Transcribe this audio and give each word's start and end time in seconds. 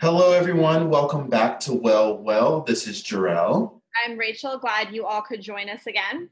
Hello, 0.00 0.32
everyone. 0.32 0.90
Welcome 0.90 1.28
back 1.28 1.58
to 1.60 1.74
Well 1.74 2.18
Well. 2.18 2.60
This 2.62 2.86
is 2.86 3.02
Jor-El. 3.02 3.82
I'm 4.04 4.16
Rachel. 4.18 4.58
Glad 4.58 4.94
you 4.94 5.04
all 5.06 5.22
could 5.22 5.40
join 5.42 5.68
us 5.68 5.86
again. 5.86 6.30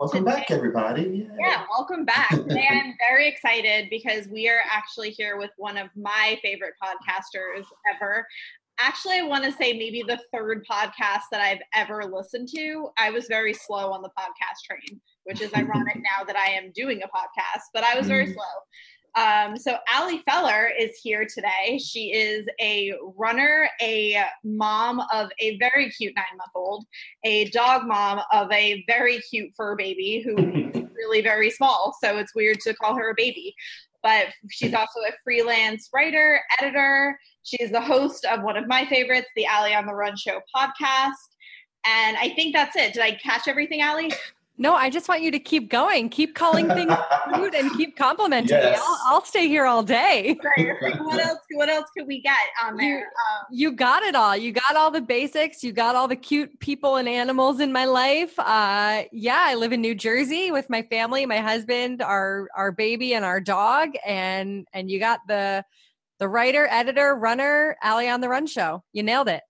Welcome 0.00 0.24
Today- 0.24 0.36
back, 0.36 0.50
everybody. 0.50 1.02
Yay. 1.02 1.28
Yeah, 1.38 1.64
welcome 1.70 2.04
back. 2.04 2.30
Today 2.30 2.66
I'm 2.70 2.94
very 3.08 3.28
excited 3.28 3.88
because 3.90 4.26
we 4.28 4.48
are 4.48 4.60
actually 4.70 5.10
here 5.10 5.38
with 5.38 5.50
one 5.56 5.76
of 5.76 5.88
my 5.96 6.38
favorite 6.42 6.74
podcasters 6.82 7.64
ever. 7.94 8.26
Actually, 8.78 9.18
I 9.20 9.22
want 9.22 9.42
to 9.44 9.52
say 9.52 9.72
maybe 9.72 10.02
the 10.06 10.20
third 10.34 10.66
podcast 10.70 11.22
that 11.32 11.40
I've 11.40 11.62
ever 11.74 12.04
listened 12.04 12.48
to. 12.56 12.88
I 12.98 13.10
was 13.10 13.26
very 13.26 13.54
slow 13.54 13.90
on 13.92 14.02
the 14.02 14.10
podcast 14.10 14.64
train, 14.66 15.00
which 15.24 15.40
is 15.40 15.50
ironic 15.56 15.96
now 15.96 16.24
that 16.26 16.36
I 16.36 16.48
am 16.48 16.72
doing 16.72 17.00
a 17.02 17.06
podcast, 17.06 17.62
but 17.72 17.84
I 17.84 17.96
was 17.96 18.06
very 18.06 18.26
Mm. 18.26 18.34
slow. 18.34 18.44
Um, 19.16 19.56
so 19.56 19.78
Ali 19.94 20.22
Feller 20.28 20.70
is 20.78 20.98
here 21.02 21.26
today. 21.26 21.78
She 21.78 22.12
is 22.12 22.46
a 22.60 22.92
runner, 23.16 23.68
a 23.80 24.22
mom 24.44 25.00
of 25.12 25.30
a 25.40 25.56
very 25.56 25.90
cute 25.90 26.14
nine 26.14 26.36
month 26.36 26.50
old, 26.54 26.84
a 27.24 27.48
dog 27.48 27.86
mom 27.86 28.20
of 28.30 28.52
a 28.52 28.84
very 28.86 29.20
cute 29.30 29.52
fur 29.56 29.74
baby 29.74 30.22
who 30.22 30.36
is 30.74 30.82
really 30.94 31.22
very 31.22 31.50
small. 31.50 31.96
So 32.02 32.18
it's 32.18 32.34
weird 32.34 32.60
to 32.60 32.74
call 32.74 32.94
her 32.94 33.10
a 33.10 33.14
baby. 33.16 33.54
But 34.02 34.26
she's 34.50 34.74
also 34.74 35.00
a 35.00 35.12
freelance 35.24 35.88
writer, 35.94 36.40
editor. 36.60 37.18
She's 37.42 37.70
the 37.70 37.80
host 37.80 38.26
of 38.26 38.42
one 38.42 38.58
of 38.58 38.68
my 38.68 38.84
favorites, 38.84 39.28
the 39.34 39.48
Ali 39.48 39.74
on 39.74 39.86
the 39.86 39.94
Run 39.94 40.16
Show 40.16 40.40
podcast. 40.54 41.12
And 41.86 42.16
I 42.18 42.32
think 42.36 42.54
that's 42.54 42.76
it. 42.76 42.92
Did 42.92 43.02
I 43.02 43.12
catch 43.12 43.48
everything, 43.48 43.82
Ali? 43.82 44.12
No, 44.58 44.74
I 44.74 44.88
just 44.88 45.06
want 45.08 45.20
you 45.20 45.30
to 45.30 45.38
keep 45.38 45.68
going. 45.70 46.08
Keep 46.08 46.34
calling 46.34 46.68
things 46.68 46.94
food 47.34 47.54
and 47.54 47.70
keep 47.76 47.96
complimenting 47.96 48.56
Yes. 48.56 48.78
me. 48.78 48.82
I'll, 48.82 48.98
I'll 49.06 49.24
stay 49.24 49.48
here 49.48 49.66
all 49.66 49.82
day. 49.82 50.34
Great. 50.34 50.72
Like, 50.80 50.98
what 51.04 51.20
else? 51.20 51.40
What 51.52 51.68
else 51.68 51.86
could 51.96 52.06
we 52.06 52.22
get 52.22 52.36
on 52.62 52.76
there? 52.78 53.00
Um, 53.00 53.44
You 53.50 53.72
got 53.72 54.02
it 54.02 54.14
all. 54.14 54.34
You 54.36 54.52
got 54.52 54.74
all 54.76 54.90
the 54.90 55.02
basics. 55.02 55.62
You 55.62 55.72
got 55.72 55.94
all 55.94 56.08
the 56.08 56.16
cute 56.16 56.58
people 56.58 56.96
and 56.96 57.06
animals 57.08 57.60
in 57.60 57.70
my 57.70 57.84
life. 57.84 58.38
Uh, 58.38 59.02
yeah, 59.12 59.44
I 59.46 59.56
live 59.56 59.72
in 59.72 59.82
New 59.82 59.94
Jersey 59.94 60.50
with 60.50 60.70
my 60.70 60.82
family, 60.82 61.26
my 61.26 61.38
husband, 61.40 62.00
our 62.00 62.48
our 62.56 62.72
baby, 62.72 63.12
and 63.14 63.24
our 63.26 63.40
dog. 63.40 63.90
And 64.06 64.66
and 64.72 64.90
you 64.90 64.98
got 64.98 65.20
the 65.28 65.64
the 66.18 66.28
writer, 66.28 66.66
editor, 66.70 67.14
runner, 67.14 67.76
Ali 67.84 68.08
on 68.08 68.22
the 68.22 68.28
Run 68.30 68.46
show. 68.46 68.82
You 68.94 69.02
nailed 69.02 69.28
it. 69.28 69.42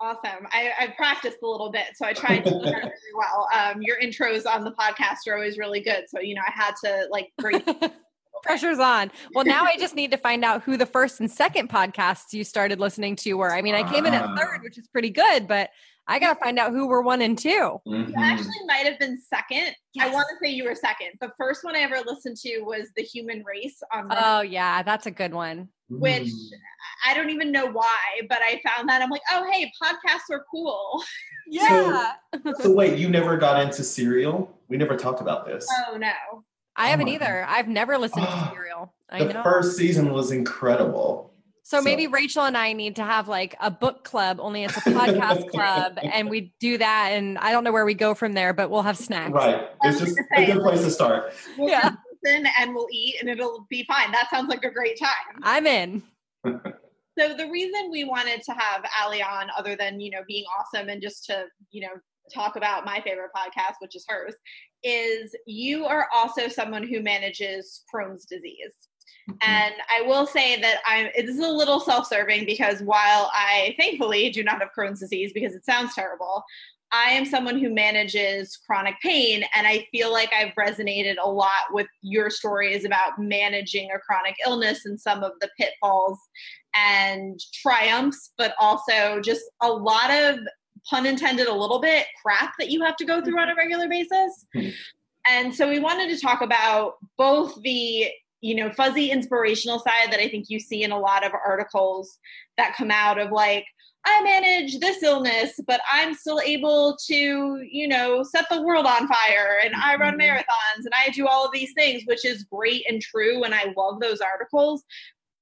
Awesome. 0.00 0.46
I, 0.52 0.70
I 0.78 0.86
practiced 0.96 1.38
a 1.42 1.46
little 1.46 1.70
bit, 1.70 1.84
so 1.94 2.04
I 2.04 2.12
tried 2.12 2.40
to 2.44 2.50
do 2.50 2.58
that 2.64 2.74
really 2.74 3.14
well. 3.16 3.48
Um, 3.54 3.80
your 3.80 3.96
intros 4.00 4.44
on 4.46 4.64
the 4.64 4.72
podcast 4.72 5.18
are 5.28 5.34
always 5.34 5.56
really 5.56 5.80
good, 5.80 6.04
so 6.08 6.20
you 6.20 6.34
know 6.34 6.42
I 6.46 6.50
had 6.52 6.74
to 6.84 7.06
like 7.10 7.32
breathe. 7.38 7.62
Pressure's 8.42 8.78
on. 8.78 9.10
Well, 9.34 9.44
now 9.46 9.64
I 9.64 9.78
just 9.78 9.94
need 9.94 10.10
to 10.10 10.18
find 10.18 10.44
out 10.44 10.62
who 10.62 10.76
the 10.76 10.84
first 10.84 11.18
and 11.20 11.30
second 11.30 11.70
podcasts 11.70 12.34
you 12.34 12.44
started 12.44 12.78
listening 12.78 13.16
to 13.16 13.32
were. 13.34 13.54
I 13.54 13.62
mean, 13.62 13.74
I 13.74 13.90
came 13.90 14.04
in 14.04 14.12
at 14.12 14.22
Ah. 14.22 14.36
third, 14.36 14.62
which 14.62 14.76
is 14.76 14.86
pretty 14.88 15.08
good, 15.08 15.48
but 15.48 15.70
I 16.06 16.18
got 16.18 16.34
to 16.34 16.40
find 16.40 16.58
out 16.58 16.72
who 16.72 16.86
were 16.86 17.00
one 17.02 17.22
and 17.22 17.36
two. 17.38 17.80
Mhm. 17.86 18.08
You 18.08 18.14
actually 18.18 18.64
might 18.66 18.84
have 18.86 18.98
been 18.98 19.18
second. 19.18 19.74
I 19.98 20.10
want 20.10 20.26
to 20.28 20.36
say 20.42 20.52
you 20.52 20.64
were 20.64 20.74
second. 20.74 21.12
The 21.20 21.30
first 21.38 21.64
one 21.64 21.74
I 21.76 21.80
ever 21.80 21.96
listened 22.06 22.36
to 22.38 22.60
was 22.60 22.88
The 22.96 23.02
Human 23.02 23.42
Race 23.44 23.80
on 23.92 24.08
Oh, 24.10 24.42
yeah, 24.42 24.82
that's 24.82 25.06
a 25.06 25.10
good 25.10 25.32
one. 25.32 25.68
which 25.88 26.22
Mm. 26.22 26.50
I 27.06 27.12
don't 27.14 27.28
even 27.30 27.52
know 27.52 27.66
why, 27.66 28.22
but 28.28 28.38
I 28.42 28.60
found 28.66 28.88
that 28.88 29.02
I'm 29.02 29.10
like, 29.10 29.20
oh 29.30 29.46
hey, 29.52 29.70
podcasts 29.82 30.30
are 30.30 30.44
cool. 30.50 31.02
Yeah. 31.46 32.12
So 32.62 32.72
wait, 32.72 32.98
you 32.98 33.10
never 33.10 33.36
got 33.36 33.60
into 33.60 33.84
Serial? 33.84 34.50
We 34.68 34.78
never 34.78 34.96
talked 34.96 35.20
about 35.20 35.44
this. 35.44 35.68
Oh 35.90 35.98
no. 35.98 36.10
I 36.74 36.88
haven't 36.88 37.08
Oh 37.08 37.10
my 37.10 37.14
either. 37.16 37.44
I've 37.46 37.68
never 37.68 37.98
listened 37.98 38.24
to 38.26 38.48
Serial. 38.54 38.94
I 39.10 39.24
the 39.24 39.34
know. 39.34 39.42
first 39.42 39.76
season 39.76 40.10
was 40.14 40.30
incredible. 40.32 41.33
So 41.64 41.78
so- 41.78 41.82
maybe 41.82 42.06
Rachel 42.06 42.44
and 42.44 42.56
I 42.56 42.72
need 42.74 42.96
to 42.96 43.02
have 43.04 43.26
like 43.26 43.56
a 43.60 43.70
book 43.70 44.04
club, 44.04 44.38
only 44.40 44.62
it's 44.64 44.76
a 44.76 44.80
podcast 44.80 45.48
club, 45.50 45.98
and 46.02 46.30
we 46.30 46.54
do 46.60 46.78
that. 46.78 47.08
And 47.12 47.36
I 47.38 47.50
don't 47.50 47.64
know 47.64 47.72
where 47.72 47.84
we 47.84 47.94
go 47.94 48.14
from 48.14 48.34
there, 48.34 48.52
but 48.52 48.70
we'll 48.70 48.82
have 48.82 48.96
snacks. 48.96 49.32
Right. 49.32 49.68
It's 49.82 49.98
just 49.98 50.18
a 50.36 50.46
good 50.46 50.60
place 50.62 50.82
to 50.82 50.90
start. 50.90 51.32
We'll 51.58 51.70
Yeah. 51.70 51.90
listen 52.22 52.46
and 52.60 52.74
we'll 52.74 52.86
eat 52.92 53.16
and 53.20 53.28
it'll 53.28 53.66
be 53.68 53.84
fine. 53.84 54.12
That 54.12 54.28
sounds 54.30 54.48
like 54.48 54.64
a 54.64 54.70
great 54.70 54.98
time. 55.00 55.40
I'm 55.42 55.66
in. 55.66 56.02
So 57.18 57.34
the 57.36 57.48
reason 57.50 57.90
we 57.90 58.04
wanted 58.04 58.42
to 58.42 58.52
have 58.52 58.84
Ali 59.02 59.22
on, 59.22 59.48
other 59.56 59.76
than 59.76 60.00
you 60.00 60.10
know 60.10 60.22
being 60.26 60.44
awesome 60.58 60.88
and 60.88 61.00
just 61.00 61.24
to 61.26 61.44
you 61.70 61.80
know 61.82 61.92
talk 62.32 62.56
about 62.56 62.84
my 62.84 63.00
favorite 63.04 63.30
podcast, 63.36 63.74
which 63.80 63.94
is 63.94 64.04
hers, 64.08 64.34
is 64.82 65.34
you 65.46 65.84
are 65.86 66.08
also 66.14 66.48
someone 66.48 66.86
who 66.86 67.00
manages 67.02 67.82
Crohn's 67.94 68.24
disease. 68.26 68.74
And 69.40 69.74
I 69.90 70.02
will 70.02 70.26
say 70.26 70.60
that 70.60 70.80
I'm. 70.86 71.08
This 71.16 71.36
is 71.36 71.44
a 71.44 71.48
little 71.48 71.80
self-serving 71.80 72.44
because 72.44 72.80
while 72.82 73.30
I 73.32 73.74
thankfully 73.78 74.30
do 74.30 74.42
not 74.42 74.60
have 74.60 74.70
Crohn's 74.76 75.00
disease 75.00 75.32
because 75.32 75.54
it 75.54 75.64
sounds 75.64 75.94
terrible, 75.94 76.44
I 76.92 77.10
am 77.10 77.24
someone 77.24 77.58
who 77.58 77.74
manages 77.74 78.56
chronic 78.66 78.94
pain, 79.02 79.44
and 79.54 79.66
I 79.66 79.86
feel 79.90 80.12
like 80.12 80.30
I've 80.32 80.54
resonated 80.54 81.16
a 81.20 81.28
lot 81.28 81.72
with 81.72 81.88
your 82.02 82.30
stories 82.30 82.84
about 82.84 83.18
managing 83.18 83.90
a 83.90 83.98
chronic 83.98 84.36
illness 84.46 84.84
and 84.84 85.00
some 85.00 85.24
of 85.24 85.32
the 85.40 85.48
pitfalls 85.58 86.18
and 86.74 87.40
triumphs, 87.62 88.32
but 88.38 88.54
also 88.60 89.20
just 89.20 89.42
a 89.60 89.68
lot 89.68 90.10
of 90.10 90.38
pun 90.88 91.06
intended, 91.06 91.46
a 91.46 91.54
little 91.54 91.80
bit 91.80 92.06
crap 92.22 92.52
that 92.58 92.70
you 92.70 92.84
have 92.84 92.96
to 92.96 93.04
go 93.04 93.22
through 93.22 93.40
on 93.40 93.48
a 93.48 93.54
regular 93.54 93.88
basis. 93.88 94.46
Hmm. 94.54 94.68
And 95.28 95.54
so 95.54 95.68
we 95.68 95.78
wanted 95.78 96.14
to 96.14 96.20
talk 96.20 96.42
about 96.42 96.94
both 97.16 97.60
the 97.62 98.08
you 98.44 98.54
know 98.54 98.70
fuzzy 98.72 99.10
inspirational 99.10 99.78
side 99.78 100.12
that 100.12 100.20
I 100.20 100.28
think 100.28 100.50
you 100.50 100.60
see 100.60 100.82
in 100.82 100.92
a 100.92 100.98
lot 100.98 101.24
of 101.24 101.32
articles 101.32 102.18
that 102.58 102.76
come 102.76 102.90
out 102.90 103.18
of 103.18 103.32
like 103.32 103.64
I 104.06 104.22
manage 104.22 104.80
this 104.80 105.02
illness, 105.02 105.58
but 105.66 105.80
I'm 105.90 106.12
still 106.12 106.38
able 106.44 106.94
to, 107.06 107.66
you 107.66 107.88
know, 107.88 108.22
set 108.22 108.44
the 108.50 108.60
world 108.60 108.84
on 108.84 109.08
fire 109.08 109.60
and 109.64 109.74
I 109.74 109.96
run 109.96 110.18
Mhm. 110.18 110.24
marathons 110.24 110.84
and 110.84 110.92
I 110.94 111.08
do 111.08 111.26
all 111.26 111.46
of 111.46 111.52
these 111.52 111.72
things, 111.72 112.02
which 112.04 112.22
is 112.26 112.44
great 112.44 112.84
and 112.86 113.00
true. 113.00 113.44
And 113.44 113.54
I 113.54 113.72
love 113.74 114.00
those 114.00 114.20
articles. 114.20 114.84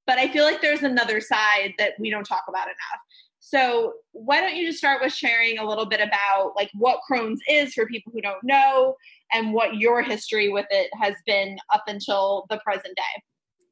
But 0.07 0.19
I 0.19 0.29
feel 0.29 0.45
like 0.45 0.61
there's 0.63 0.85
another 0.85 1.21
side 1.21 1.75
that 1.79 1.95
we 1.99 2.09
don't 2.09 2.23
talk 2.23 2.45
about 2.49 2.69
enough. 2.69 3.01
So 3.41 3.95
why 4.13 4.41
don't 4.41 4.55
you 4.55 4.67
just 4.69 4.79
start 4.79 5.03
with 5.03 5.13
sharing 5.13 5.59
a 5.59 5.67
little 5.69 5.87
bit 5.87 6.01
about 6.01 6.53
like 6.55 6.71
what 6.75 7.01
Crohn's 7.11 7.41
is 7.49 7.75
for 7.75 7.87
people 7.87 8.13
who 8.13 8.21
don't 8.21 8.45
know 8.45 8.95
and 9.33 9.53
what 9.53 9.77
your 9.77 10.03
history 10.03 10.49
with 10.49 10.67
it 10.71 10.91
has 11.01 11.15
been 11.27 11.59
up 11.73 11.85
until 11.87 12.47
the 12.51 12.59
present 12.65 12.97
day. 12.97 13.23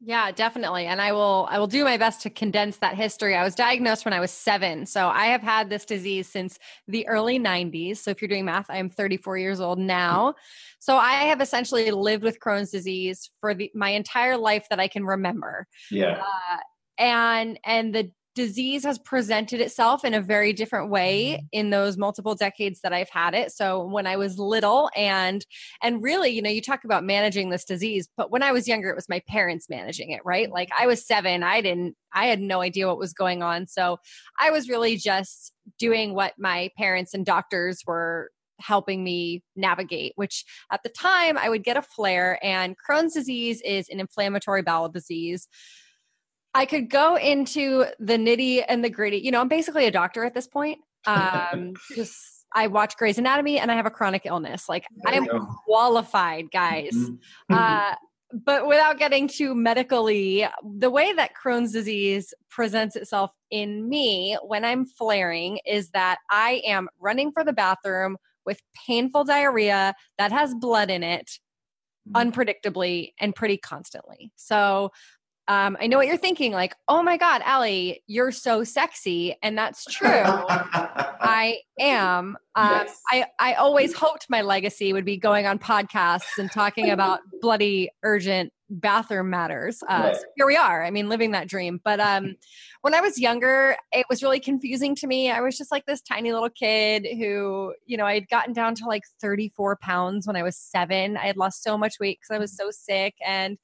Yeah, 0.03 0.33
definitely. 0.33 0.87
And 0.87 0.99
I 0.99 1.13
will 1.13 1.47
I 1.51 1.59
will 1.59 1.67
do 1.67 1.85
my 1.85 1.99
best 1.99 2.23
to 2.23 2.31
condense 2.31 2.79
that 2.79 2.95
history. 2.95 3.37
I 3.37 3.45
was 3.45 3.55
diagnosed 3.55 4.07
when 4.07 4.15
I 4.15 4.21
was 4.21 4.31
7. 4.31 4.87
So 4.87 5.09
I 5.09 5.27
have 5.27 5.43
had 5.43 5.69
this 5.69 5.85
disease 5.85 6.27
since 6.27 6.59
the 6.89 7.07
early 7.07 7.39
90s. 7.39 7.99
So 7.99 8.11
if 8.11 8.23
you're 8.23 8.31
doing 8.31 8.47
math, 8.47 8.71
I 8.71 8.79
am 8.79 8.89
34 8.89 9.37
years 9.37 9.61
old 9.61 9.79
now. 9.79 10.35
So 10.79 10.97
I 10.97 11.25
have 11.25 11.43
essentially 11.43 11.91
lived 11.91 12.23
with 12.25 12.41
Crohn's 12.41 12.71
disease 12.71 13.31
for 13.43 13.53
the, 13.53 13.71
my 13.75 13.91
entire 13.91 14.39
life 14.39 14.67
that 14.71 14.81
I 14.81 14.89
can 14.89 15.05
remember. 15.05 15.67
Yeah. 15.91 16.23
Uh, 16.23 16.57
and 16.97 17.61
and 17.65 17.95
the 17.95 18.11
disease 18.35 18.85
has 18.85 18.99
presented 18.99 19.61
itself 19.61 20.05
in 20.05 20.15
a 20.15 20.21
very 20.21 20.53
different 20.53 20.91
way 20.91 21.33
mm-hmm. 21.33 21.47
in 21.53 21.71
those 21.71 21.97
multiple 21.97 22.35
decades 22.35 22.81
that 22.83 22.93
I've 22.93 23.11
had 23.11 23.35
it. 23.35 23.53
So 23.53 23.85
when 23.85 24.07
I 24.07 24.17
was 24.17 24.39
little 24.39 24.91
and 24.97 25.45
and 25.83 26.03
really, 26.03 26.31
you 26.31 26.43
know, 26.43 26.51
you 26.51 26.63
talk 26.63 26.85
about 26.85 27.05
managing 27.05 27.51
this 27.51 27.65
disease, 27.65 28.09
but 28.17 28.31
when 28.31 28.43
I 28.43 28.53
was 28.53 28.69
younger 28.69 28.91
it 28.91 28.97
was 28.97 29.09
my 29.09 29.21
parents 29.29 29.69
managing 29.69 30.11
it, 30.11 30.21
right? 30.25 30.51
Like 30.51 30.71
I 30.79 30.87
was 30.87 31.07
7, 31.07 31.43
I 31.43 31.61
didn't 31.61 31.97
I 32.13 32.27
had 32.27 32.41
no 32.41 32.61
idea 32.61 32.87
what 32.87 32.99
was 32.99 33.13
going 33.13 33.43
on. 33.43 33.67
So 33.67 33.99
I 34.39 34.51
was 34.51 34.69
really 34.69 34.97
just 34.97 35.53
doing 35.79 36.15
what 36.15 36.35
my 36.39 36.71
parents 36.77 37.15
and 37.15 37.25
doctors 37.25 37.83
were 37.87 38.31
helping 38.61 39.03
me 39.03 39.43
navigate, 39.57 40.13
which 40.17 40.45
at 40.71 40.83
the 40.83 40.89
time 40.89 41.39
I 41.39 41.49
would 41.49 41.65
get 41.65 41.77
a 41.77 41.83
flare 41.83 42.39
and 42.45 42.77
Crohn's 42.79 43.15
disease 43.15 43.61
is 43.63 43.89
an 43.89 44.01
inflammatory 44.01 44.63
bowel 44.63 44.89
disease. 44.89 45.49
I 46.55 46.67
could 46.67 46.91
go 46.91 47.17
into 47.17 47.85
the 47.99 48.17
nitty 48.17 48.65
and 48.69 48.85
the 48.85 48.91
gritty. 48.91 49.19
You 49.19 49.31
know, 49.31 49.41
I'm 49.41 49.49
basically 49.49 49.87
a 49.87 49.91
doctor 49.91 50.25
at 50.25 50.35
this 50.35 50.47
point. 50.47 50.79
Um, 51.07 51.75
just 51.95 52.45
I 52.55 52.67
watch 52.67 52.97
Grey's 52.97 53.19
Anatomy 53.19 53.59
and 53.59 53.71
I 53.71 53.75
have 53.77 53.87
a 53.87 53.91
chronic 53.91 54.23
illness. 54.25 54.69
Like 54.69 54.85
I 55.07 55.13
am 55.15 55.25
go. 55.27 55.47
qualified, 55.65 56.51
guys. 56.53 56.93
Mhm. 56.93 57.19
Uh, 57.51 57.95
but 58.33 58.67
without 58.69 58.99
getting 58.99 59.27
too 59.27 59.55
medically, 59.57 60.47
the 60.79 60.91
way 60.91 61.13
that 61.13 61.33
Crohn's 61.41 61.73
disease 61.73 62.33
presents 62.49 62.95
itself 62.95 63.31
in 63.51 63.89
me 63.89 64.37
when 64.45 64.65
I'm 64.65 64.85
flaring 64.87 65.59
is 65.67 65.91
that 65.91 66.19
I 66.31 66.63
am 66.65 66.89
running 67.01 67.33
for 67.33 67.43
the 67.43 67.53
bathroom 67.53 68.17
with 68.47 68.61
painful 68.87 69.25
diarrhea 69.25 69.95
that 70.19 70.31
has 70.33 70.55
blood 70.55 70.91
in 70.91 71.03
it 71.03 71.39
Mhm. 72.09 72.33
unpredictably 72.33 73.13
and 73.21 73.35
pretty 73.35 73.57
constantly. 73.59 74.33
So 74.37 74.91
um, 75.51 75.77
I 75.81 75.89
know 75.89 75.97
what 75.97 76.07
you're 76.07 76.17
thinking 76.17 76.53
like, 76.53 76.77
oh 76.87 77.03
my 77.03 77.17
God, 77.17 77.43
Ali, 77.45 78.05
you're 78.07 78.31
so 78.31 78.63
sexy. 78.63 79.35
And 79.43 79.59
that's 79.59 79.85
true. 79.85 80.09
I 80.25 81.59
am. 81.81 82.39
Um, 82.55 82.71
yes. 82.71 83.01
I, 83.11 83.25
I 83.41 83.55
always 83.55 83.93
hoped 83.93 84.27
my 84.31 84.43
legacy 84.43 84.93
would 84.93 85.05
be 85.05 85.17
going 85.17 85.49
on 85.49 85.59
podcasts 85.59 86.39
and 86.39 86.53
talking 86.53 86.91
about 86.91 87.19
bloody 87.41 87.91
urgent 88.05 88.53
bathroom 88.71 89.29
matters. 89.29 89.83
Uh, 89.89 90.15
so 90.15 90.21
here 90.37 90.47
we 90.47 90.55
are. 90.55 90.85
I 90.85 90.93
mean, 90.93 91.09
living 91.09 91.33
that 91.33 91.49
dream. 91.49 91.81
But 91.83 91.99
um, 91.99 92.37
when 92.83 92.95
I 92.95 93.01
was 93.01 93.19
younger, 93.19 93.77
it 93.91 94.07
was 94.09 94.23
really 94.23 94.39
confusing 94.39 94.95
to 94.95 95.09
me. 95.09 95.33
I 95.33 95.41
was 95.41 95.59
just 95.59 95.73
like 95.73 95.85
this 95.85 96.01
tiny 96.01 96.33
little 96.33 96.49
kid 96.49 97.09
who, 97.19 97.75
you 97.87 97.97
know, 97.97 98.07
I 98.07 98.15
had 98.15 98.29
gotten 98.29 98.53
down 98.53 98.77
to 98.77 98.85
like 98.85 99.03
34 99.21 99.79
pounds 99.83 100.29
when 100.29 100.37
I 100.37 100.45
was 100.45 100.57
seven. 100.57 101.17
I 101.17 101.27
had 101.27 101.37
lost 101.37 101.65
so 101.65 101.77
much 101.77 101.99
weight 101.99 102.21
because 102.21 102.33
I 102.33 102.39
was 102.39 102.57
so 102.57 102.71
sick. 102.71 103.17
And 103.27 103.59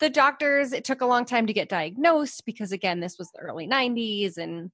the 0.00 0.10
doctors, 0.10 0.72
it 0.72 0.84
took 0.84 1.00
a 1.00 1.06
long 1.06 1.24
time 1.24 1.46
to 1.46 1.52
get 1.52 1.68
diagnosed 1.68 2.44
because, 2.46 2.72
again, 2.72 3.00
this 3.00 3.18
was 3.18 3.30
the 3.32 3.40
early 3.40 3.66
90s 3.66 4.36
and 4.36 4.70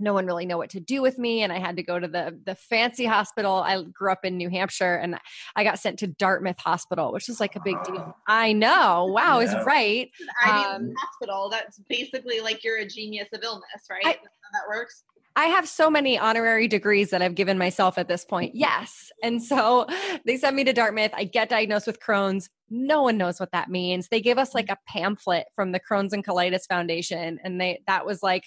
no 0.00 0.12
one 0.12 0.26
really 0.26 0.46
know 0.46 0.56
what 0.56 0.70
to 0.70 0.80
do 0.80 1.02
with 1.02 1.18
me 1.18 1.42
and 1.42 1.52
i 1.52 1.58
had 1.58 1.76
to 1.76 1.82
go 1.82 1.98
to 1.98 2.06
the 2.06 2.38
the 2.44 2.54
fancy 2.54 3.04
hospital 3.04 3.54
i 3.54 3.82
grew 3.82 4.12
up 4.12 4.24
in 4.24 4.36
new 4.36 4.48
hampshire 4.48 4.94
and 4.94 5.18
i 5.56 5.64
got 5.64 5.78
sent 5.78 5.98
to 5.98 6.06
dartmouth 6.06 6.58
hospital 6.58 7.12
which 7.12 7.28
is 7.28 7.40
like 7.40 7.56
a 7.56 7.60
big 7.64 7.76
deal 7.84 8.14
i 8.28 8.52
know 8.52 9.06
wow 9.06 9.40
yeah. 9.40 9.46
is 9.46 9.66
right 9.66 10.10
um, 10.46 10.92
hospital 10.98 11.48
that's 11.50 11.80
basically 11.88 12.40
like 12.40 12.62
you're 12.62 12.78
a 12.78 12.86
genius 12.86 13.28
of 13.32 13.42
illness 13.42 13.64
right 13.90 14.06
I, 14.06 14.12
that 14.12 14.68
works 14.68 15.04
I 15.36 15.44
have 15.44 15.68
so 15.68 15.88
many 15.88 16.18
honorary 16.18 16.66
degrees 16.66 17.10
that 17.10 17.22
I've 17.22 17.36
given 17.36 17.58
myself 17.58 17.96
at 17.96 18.08
this 18.08 18.24
point. 18.24 18.56
Yes. 18.56 19.12
And 19.22 19.40
so 19.40 19.86
they 20.26 20.36
sent 20.36 20.56
me 20.56 20.64
to 20.64 20.72
Dartmouth. 20.72 21.12
I 21.14 21.22
get 21.22 21.48
diagnosed 21.48 21.86
with 21.86 22.00
Crohn's. 22.00 22.50
No 22.70 23.02
one 23.02 23.16
knows 23.16 23.40
what 23.40 23.52
that 23.52 23.70
means. 23.70 24.08
They 24.08 24.20
gave 24.20 24.38
us 24.38 24.54
like 24.54 24.68
a 24.68 24.78
pamphlet 24.86 25.46
from 25.54 25.72
the 25.72 25.80
Crohn's 25.80 26.12
and 26.12 26.24
Colitis 26.24 26.66
Foundation 26.68 27.38
and 27.42 27.60
they 27.60 27.80
that 27.86 28.06
was 28.06 28.22
like 28.22 28.44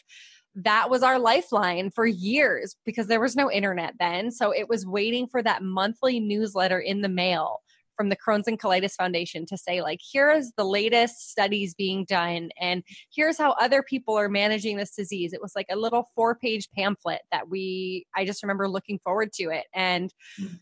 that 0.55 0.89
was 0.89 1.01
our 1.03 1.17
lifeline 1.17 1.89
for 1.89 2.05
years 2.05 2.75
because 2.85 3.07
there 3.07 3.21
was 3.21 3.35
no 3.35 3.49
internet 3.49 3.93
then. 3.99 4.31
So 4.31 4.51
it 4.51 4.67
was 4.67 4.85
waiting 4.85 5.27
for 5.27 5.41
that 5.41 5.63
monthly 5.63 6.19
newsletter 6.19 6.79
in 6.79 7.01
the 7.01 7.09
mail 7.09 7.61
from 7.95 8.09
the 8.09 8.17
Crohn's 8.17 8.47
and 8.47 8.59
Colitis 8.59 8.95
Foundation 8.95 9.45
to 9.45 9.57
say, 9.57 9.81
like, 9.81 9.99
here's 10.11 10.51
the 10.57 10.63
latest 10.63 11.29
studies 11.29 11.75
being 11.75 12.03
done, 12.05 12.49
and 12.59 12.83
here's 13.13 13.37
how 13.37 13.51
other 13.61 13.83
people 13.83 14.17
are 14.17 14.29
managing 14.29 14.75
this 14.75 14.95
disease. 14.95 15.33
It 15.33 15.41
was 15.41 15.53
like 15.55 15.67
a 15.69 15.75
little 15.75 16.09
four 16.15 16.35
page 16.35 16.67
pamphlet 16.75 17.21
that 17.31 17.49
we, 17.49 18.07
I 18.15 18.25
just 18.25 18.43
remember 18.43 18.67
looking 18.67 18.99
forward 19.03 19.31
to 19.33 19.49
it. 19.51 19.65
And 19.73 20.11
mm-hmm 20.39 20.55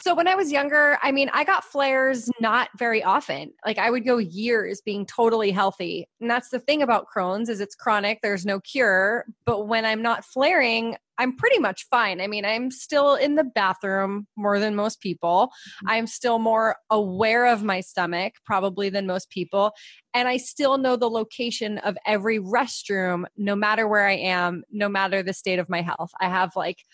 so 0.00 0.14
when 0.14 0.28
I 0.28 0.34
was 0.34 0.52
younger, 0.52 0.98
I 1.02 1.10
mean, 1.10 1.30
I 1.32 1.44
got 1.44 1.64
flares 1.64 2.30
not 2.40 2.68
very 2.78 3.02
often. 3.02 3.52
Like 3.64 3.78
I 3.78 3.90
would 3.90 4.04
go 4.04 4.18
years 4.18 4.80
being 4.80 5.06
totally 5.06 5.50
healthy. 5.50 6.08
And 6.20 6.30
that's 6.30 6.50
the 6.50 6.60
thing 6.60 6.82
about 6.82 7.06
Crohn's 7.14 7.48
is 7.48 7.60
it's 7.60 7.74
chronic, 7.74 8.20
there's 8.22 8.44
no 8.44 8.60
cure, 8.60 9.24
but 9.46 9.66
when 9.66 9.84
I'm 9.84 10.02
not 10.02 10.24
flaring, 10.24 10.96
I'm 11.18 11.36
pretty 11.36 11.58
much 11.58 11.86
fine. 11.90 12.20
I 12.20 12.26
mean, 12.26 12.44
I'm 12.44 12.70
still 12.70 13.14
in 13.14 13.36
the 13.36 13.44
bathroom 13.44 14.26
more 14.36 14.58
than 14.58 14.74
most 14.74 15.00
people. 15.00 15.48
Mm-hmm. 15.48 15.88
I'm 15.88 16.06
still 16.06 16.38
more 16.38 16.76
aware 16.90 17.46
of 17.46 17.62
my 17.62 17.80
stomach 17.80 18.34
probably 18.44 18.90
than 18.90 19.06
most 19.06 19.30
people, 19.30 19.72
and 20.12 20.28
I 20.28 20.36
still 20.36 20.78
know 20.78 20.96
the 20.96 21.10
location 21.10 21.78
of 21.78 21.96
every 22.06 22.38
restroom 22.38 23.24
no 23.36 23.56
matter 23.56 23.88
where 23.88 24.06
I 24.06 24.16
am, 24.16 24.62
no 24.70 24.88
matter 24.88 25.22
the 25.22 25.32
state 25.32 25.58
of 25.58 25.68
my 25.68 25.82
health. 25.82 26.10
I 26.20 26.28
have 26.28 26.54
like 26.54 26.84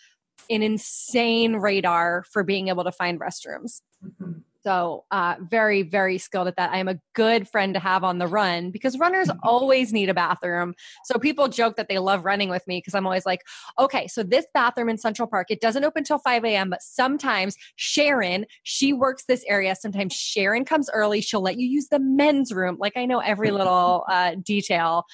an 0.51 0.63
insane 0.63 1.57
radar 1.57 2.25
for 2.31 2.43
being 2.43 2.69
able 2.69 2.85
to 2.85 2.93
find 2.93 3.21
restrooms. 3.21 3.83
Mm-hmm. 4.05 4.41
So, 4.65 5.05
uh, 5.11 5.37
very, 5.51 5.83
very 5.83 6.19
skilled 6.19 6.47
at 6.47 6.55
that. 6.57 6.71
I 6.71 6.79
am 6.79 6.87
a 6.87 7.01
good 7.15 7.49
friend 7.49 7.75
to 7.75 7.81
have 7.81 8.05
on 8.05 8.19
the 8.19 8.29
run 8.29 8.71
because 8.71 8.97
runners 8.97 9.27
mm-hmm. 9.27 9.41
always 9.43 9.93
need 9.93 10.09
a 10.09 10.15
bathroom. 10.15 10.75
So, 11.05 11.19
people 11.19 11.49
joke 11.49 11.75
that 11.77 11.89
they 11.89 11.99
love 11.99 12.25
running 12.25 12.49
with 12.49 12.65
me 12.69 12.79
because 12.79 12.95
I'm 12.95 13.05
always 13.05 13.27
like, 13.27 13.41
okay, 13.79 14.07
so 14.07 14.23
this 14.23 14.47
bathroom 14.55 14.89
in 14.89 14.99
Central 14.99 15.27
Park, 15.27 15.49
it 15.51 15.61
doesn't 15.61 15.85
open 15.85 16.05
till 16.05 16.19
5 16.19 16.45
a.m., 16.45 16.71
but 16.71 16.81
sometimes 16.81 17.57
Sharon, 17.75 18.47
she 18.63 18.93
works 18.93 19.25
this 19.25 19.45
area. 19.49 19.75
Sometimes 19.75 20.13
Sharon 20.13 20.65
comes 20.65 20.89
early. 20.93 21.21
She'll 21.21 21.43
let 21.43 21.59
you 21.59 21.67
use 21.67 21.89
the 21.89 21.99
men's 21.99 22.53
room. 22.53 22.77
Like, 22.79 22.97
I 22.97 23.05
know 23.05 23.19
every 23.19 23.51
little 23.53 24.05
uh, 24.09 24.37
detail 24.41 25.05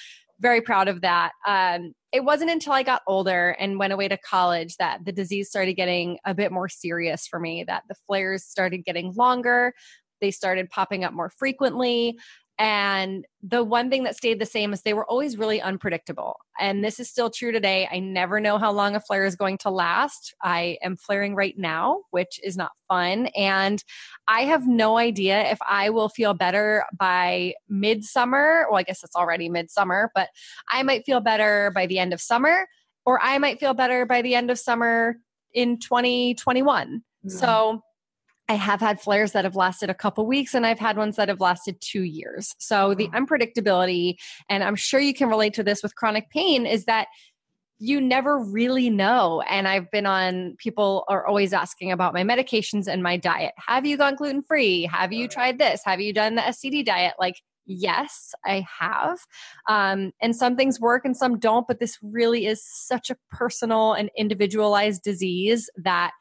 very 0.40 0.60
proud 0.60 0.88
of 0.88 1.00
that. 1.00 1.32
Um, 1.46 1.94
it 2.12 2.24
wasn't 2.24 2.50
until 2.50 2.72
I 2.72 2.82
got 2.82 3.02
older 3.06 3.50
and 3.58 3.78
went 3.78 3.92
away 3.92 4.08
to 4.08 4.16
college 4.16 4.76
that 4.76 5.04
the 5.04 5.12
disease 5.12 5.48
started 5.48 5.74
getting 5.74 6.18
a 6.24 6.34
bit 6.34 6.52
more 6.52 6.68
serious 6.68 7.26
for 7.26 7.38
me, 7.38 7.64
that 7.64 7.82
the 7.88 7.94
flares 8.06 8.44
started 8.44 8.84
getting 8.84 9.12
longer. 9.14 9.74
They 10.20 10.30
started 10.30 10.70
popping 10.70 11.04
up 11.04 11.12
more 11.12 11.30
frequently. 11.30 12.18
And 12.58 13.24
the 13.40 13.62
one 13.62 13.88
thing 13.88 14.02
that 14.02 14.16
stayed 14.16 14.40
the 14.40 14.46
same 14.46 14.72
is 14.72 14.82
they 14.82 14.94
were 14.94 15.06
always 15.06 15.36
really 15.36 15.62
unpredictable. 15.62 16.40
And 16.58 16.84
this 16.84 16.98
is 16.98 17.08
still 17.08 17.30
true 17.30 17.52
today. 17.52 17.88
I 17.90 18.00
never 18.00 18.40
know 18.40 18.58
how 18.58 18.72
long 18.72 18.96
a 18.96 19.00
flare 19.00 19.24
is 19.24 19.36
going 19.36 19.58
to 19.58 19.70
last. 19.70 20.34
I 20.42 20.76
am 20.82 20.96
flaring 20.96 21.36
right 21.36 21.56
now, 21.56 22.02
which 22.10 22.40
is 22.42 22.56
not 22.56 22.72
fun. 22.88 23.26
And 23.36 23.82
I 24.26 24.40
have 24.42 24.66
no 24.66 24.98
idea 24.98 25.50
if 25.52 25.58
I 25.68 25.90
will 25.90 26.08
feel 26.08 26.34
better 26.34 26.84
by 26.98 27.54
midsummer. 27.68 28.66
Well, 28.68 28.80
I 28.80 28.82
guess 28.82 29.04
it's 29.04 29.14
already 29.14 29.48
midsummer, 29.48 30.10
but 30.12 30.28
I 30.68 30.82
might 30.82 31.06
feel 31.06 31.20
better 31.20 31.70
by 31.72 31.86
the 31.86 32.00
end 32.00 32.12
of 32.12 32.20
summer, 32.20 32.66
or 33.06 33.22
I 33.22 33.38
might 33.38 33.60
feel 33.60 33.72
better 33.72 34.04
by 34.04 34.20
the 34.20 34.34
end 34.34 34.50
of 34.50 34.58
summer 34.58 35.18
in 35.54 35.78
2021. 35.78 36.88
Mm-hmm. 36.88 37.28
So 37.28 37.82
I 38.48 38.54
have 38.54 38.80
had 38.80 39.00
flares 39.00 39.32
that 39.32 39.44
have 39.44 39.56
lasted 39.56 39.90
a 39.90 39.94
couple 39.94 40.26
weeks 40.26 40.54
and 40.54 40.66
I've 40.66 40.78
had 40.78 40.96
ones 40.96 41.16
that 41.16 41.28
have 41.28 41.40
lasted 41.40 41.80
two 41.80 42.02
years. 42.02 42.54
So 42.58 42.94
the 42.94 43.08
unpredictability, 43.08 44.16
and 44.48 44.64
I'm 44.64 44.76
sure 44.76 45.00
you 45.00 45.12
can 45.12 45.28
relate 45.28 45.54
to 45.54 45.62
this 45.62 45.82
with 45.82 45.94
chronic 45.94 46.30
pain, 46.30 46.64
is 46.64 46.86
that 46.86 47.08
you 47.78 48.00
never 48.00 48.38
really 48.38 48.90
know. 48.90 49.42
And 49.42 49.68
I've 49.68 49.90
been 49.90 50.06
on, 50.06 50.56
people 50.58 51.04
are 51.08 51.26
always 51.26 51.52
asking 51.52 51.92
about 51.92 52.14
my 52.14 52.24
medications 52.24 52.88
and 52.88 53.02
my 53.02 53.16
diet. 53.16 53.52
Have 53.66 53.86
you 53.86 53.96
gone 53.96 54.16
gluten 54.16 54.42
free? 54.42 54.84
Have 54.84 55.12
you 55.12 55.28
tried 55.28 55.58
this? 55.58 55.82
Have 55.84 56.00
you 56.00 56.12
done 56.12 56.34
the 56.34 56.42
SCD 56.42 56.84
diet? 56.84 57.14
Like, 57.20 57.36
yes, 57.66 58.34
I 58.44 58.64
have. 58.80 59.18
Um, 59.68 60.12
and 60.20 60.34
some 60.34 60.56
things 60.56 60.80
work 60.80 61.04
and 61.04 61.16
some 61.16 61.38
don't, 61.38 61.68
but 61.68 61.78
this 61.78 61.98
really 62.02 62.46
is 62.46 62.64
such 62.64 63.10
a 63.10 63.16
personal 63.30 63.92
and 63.92 64.10
individualized 64.16 65.02
disease 65.02 65.70
that 65.76 66.12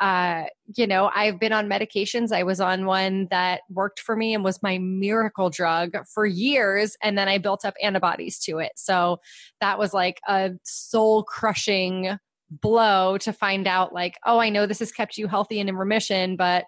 uh, 0.00 0.44
you 0.76 0.86
know, 0.86 1.10
I've 1.14 1.40
been 1.40 1.52
on 1.52 1.68
medications. 1.68 2.32
I 2.32 2.42
was 2.42 2.60
on 2.60 2.86
one 2.86 3.26
that 3.30 3.62
worked 3.70 4.00
for 4.00 4.14
me 4.14 4.34
and 4.34 4.44
was 4.44 4.62
my 4.62 4.78
miracle 4.78 5.50
drug 5.50 5.96
for 6.12 6.24
years. 6.24 6.96
And 7.02 7.18
then 7.18 7.28
I 7.28 7.38
built 7.38 7.64
up 7.64 7.74
antibodies 7.82 8.38
to 8.40 8.58
it. 8.58 8.72
So 8.76 9.20
that 9.60 9.78
was 9.78 9.92
like 9.92 10.20
a 10.28 10.52
soul 10.62 11.24
crushing 11.24 12.18
blow 12.50 13.18
to 13.18 13.32
find 13.32 13.66
out, 13.66 13.92
like, 13.92 14.16
oh, 14.24 14.38
I 14.38 14.48
know 14.48 14.66
this 14.66 14.78
has 14.78 14.92
kept 14.92 15.18
you 15.18 15.26
healthy 15.26 15.60
and 15.60 15.68
in 15.68 15.76
remission, 15.76 16.36
but 16.36 16.64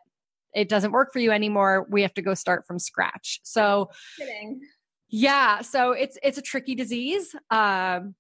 it 0.55 0.69
doesn't 0.69 0.93
work 0.93 1.13
for 1.13 1.21
you 1.21 1.31
anymore. 1.31 1.87
We 1.89 2.03
have 2.03 2.15
to 2.15 2.23
go 2.23 2.35
start 2.35 2.67
from 2.67 2.79
scratch. 2.79 3.41
So, 3.45 3.91
yeah, 5.09 5.61
so 5.61 5.93
it's 5.93 6.19
it's 6.23 6.39
a 6.39 6.43
tricky 6.43 6.75
disease. 6.75 7.35
Um, 7.51 8.15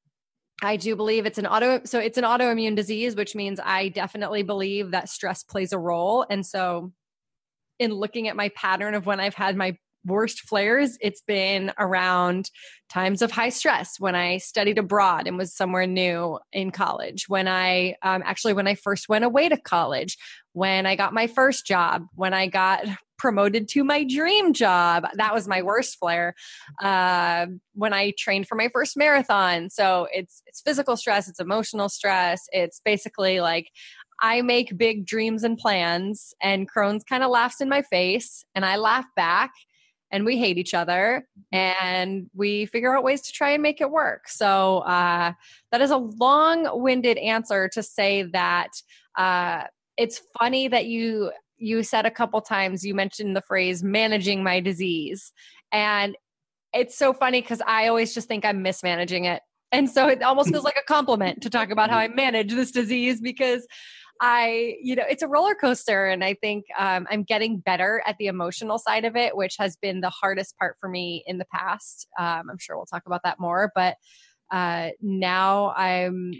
I 0.62 0.76
do 0.76 0.96
believe 0.96 1.26
it's 1.26 1.38
an 1.38 1.46
auto 1.46 1.80
so 1.84 1.98
it's 1.98 2.18
an 2.18 2.24
autoimmune 2.24 2.76
disease 2.76 3.16
which 3.16 3.34
means 3.34 3.60
I 3.62 3.88
definitely 3.88 4.42
believe 4.42 4.90
that 4.90 5.08
stress 5.08 5.42
plays 5.42 5.72
a 5.72 5.78
role. 5.78 6.26
And 6.28 6.44
so 6.44 6.92
in 7.78 7.92
looking 7.92 8.28
at 8.28 8.36
my 8.36 8.50
pattern 8.50 8.94
of 8.94 9.06
when 9.06 9.20
I've 9.20 9.34
had 9.34 9.56
my 9.56 9.76
worst 10.06 10.40
flares 10.40 10.96
it's 11.02 11.20
been 11.20 11.70
around 11.78 12.50
times 12.88 13.20
of 13.20 13.30
high 13.30 13.50
stress 13.50 13.96
when 13.98 14.14
I 14.14 14.38
studied 14.38 14.78
abroad 14.78 15.26
and 15.26 15.36
was 15.36 15.54
somewhere 15.54 15.86
new 15.86 16.38
in 16.54 16.70
college 16.70 17.28
when 17.28 17.46
I 17.46 17.96
um, 18.02 18.22
actually 18.24 18.54
when 18.54 18.66
I 18.66 18.76
first 18.76 19.10
went 19.10 19.26
away 19.26 19.50
to 19.50 19.58
college 19.58 20.16
when 20.54 20.86
I 20.86 20.96
got 20.96 21.12
my 21.12 21.26
first 21.26 21.66
job 21.66 22.06
when 22.14 22.32
I 22.32 22.46
got 22.46 22.86
promoted 23.20 23.68
to 23.68 23.84
my 23.84 24.02
dream 24.02 24.54
job. 24.54 25.04
That 25.14 25.34
was 25.34 25.46
my 25.46 25.60
worst 25.62 25.98
flare. 25.98 26.34
Uh, 26.82 27.46
when 27.74 27.92
I 27.92 28.12
trained 28.18 28.48
for 28.48 28.56
my 28.56 28.68
first 28.72 28.96
marathon. 28.96 29.70
So 29.70 30.08
it's 30.12 30.42
it's 30.46 30.62
physical 30.62 30.96
stress, 30.96 31.28
it's 31.28 31.38
emotional 31.38 31.88
stress. 31.88 32.40
It's 32.50 32.80
basically 32.84 33.40
like 33.40 33.68
I 34.22 34.42
make 34.42 34.76
big 34.76 35.06
dreams 35.06 35.44
and 35.44 35.56
plans, 35.56 36.34
and 36.42 36.70
Crohn's 36.70 37.04
kind 37.04 37.22
of 37.22 37.30
laughs 37.30 37.60
in 37.60 37.68
my 37.68 37.82
face, 37.82 38.44
and 38.54 38.64
I 38.64 38.76
laugh 38.76 39.06
back, 39.16 39.50
and 40.10 40.24
we 40.24 40.38
hate 40.38 40.58
each 40.58 40.74
other, 40.74 41.26
and 41.52 42.28
we 42.34 42.66
figure 42.66 42.94
out 42.94 43.04
ways 43.04 43.22
to 43.22 43.32
try 43.32 43.50
and 43.52 43.62
make 43.62 43.80
it 43.80 43.90
work. 43.90 44.28
So 44.28 44.78
uh, 44.78 45.32
that 45.72 45.80
is 45.80 45.90
a 45.90 45.96
long-winded 45.96 47.18
answer 47.18 47.68
to 47.74 47.82
say 47.82 48.24
that. 48.32 48.70
Uh, 49.16 49.64
it's 49.96 50.22
funny 50.38 50.68
that 50.68 50.86
you 50.86 51.30
you 51.60 51.82
said 51.82 52.06
a 52.06 52.10
couple 52.10 52.40
times 52.40 52.84
you 52.84 52.94
mentioned 52.94 53.36
the 53.36 53.42
phrase 53.42 53.82
managing 53.84 54.42
my 54.42 54.60
disease. 54.60 55.32
And 55.70 56.16
it's 56.72 56.96
so 56.96 57.12
funny 57.12 57.40
because 57.40 57.60
i 57.66 57.88
always 57.88 58.14
just 58.14 58.28
think 58.28 58.44
i'm 58.44 58.62
mismanaging 58.62 59.24
it. 59.24 59.42
And 59.72 59.88
so 59.88 60.08
it 60.08 60.22
almost 60.22 60.50
feels 60.50 60.64
like 60.64 60.78
a 60.80 60.86
compliment 60.86 61.42
to 61.42 61.50
talk 61.50 61.70
about 61.70 61.90
how 61.90 61.98
i 61.98 62.08
manage 62.08 62.52
this 62.52 62.70
disease 62.70 63.20
because 63.20 63.66
i 64.20 64.74
you 64.82 64.94
know 64.94 65.04
it's 65.08 65.22
a 65.22 65.28
roller 65.28 65.54
coaster 65.54 66.06
and 66.06 66.22
i 66.22 66.34
think 66.34 66.64
um, 66.78 67.06
i'm 67.10 67.22
getting 67.22 67.58
better 67.58 68.02
at 68.06 68.16
the 68.18 68.26
emotional 68.26 68.78
side 68.78 69.04
of 69.04 69.16
it 69.16 69.36
which 69.36 69.56
has 69.58 69.76
been 69.76 70.00
the 70.00 70.10
hardest 70.10 70.56
part 70.58 70.76
for 70.80 70.88
me 70.88 71.24
in 71.26 71.38
the 71.38 71.46
past. 71.46 72.06
Um, 72.18 72.50
i'm 72.50 72.58
sure 72.58 72.76
we'll 72.76 72.86
talk 72.86 73.04
about 73.06 73.22
that 73.24 73.38
more 73.38 73.72
but 73.74 73.96
uh, 74.52 74.90
now 75.00 75.72
i'm 75.76 76.32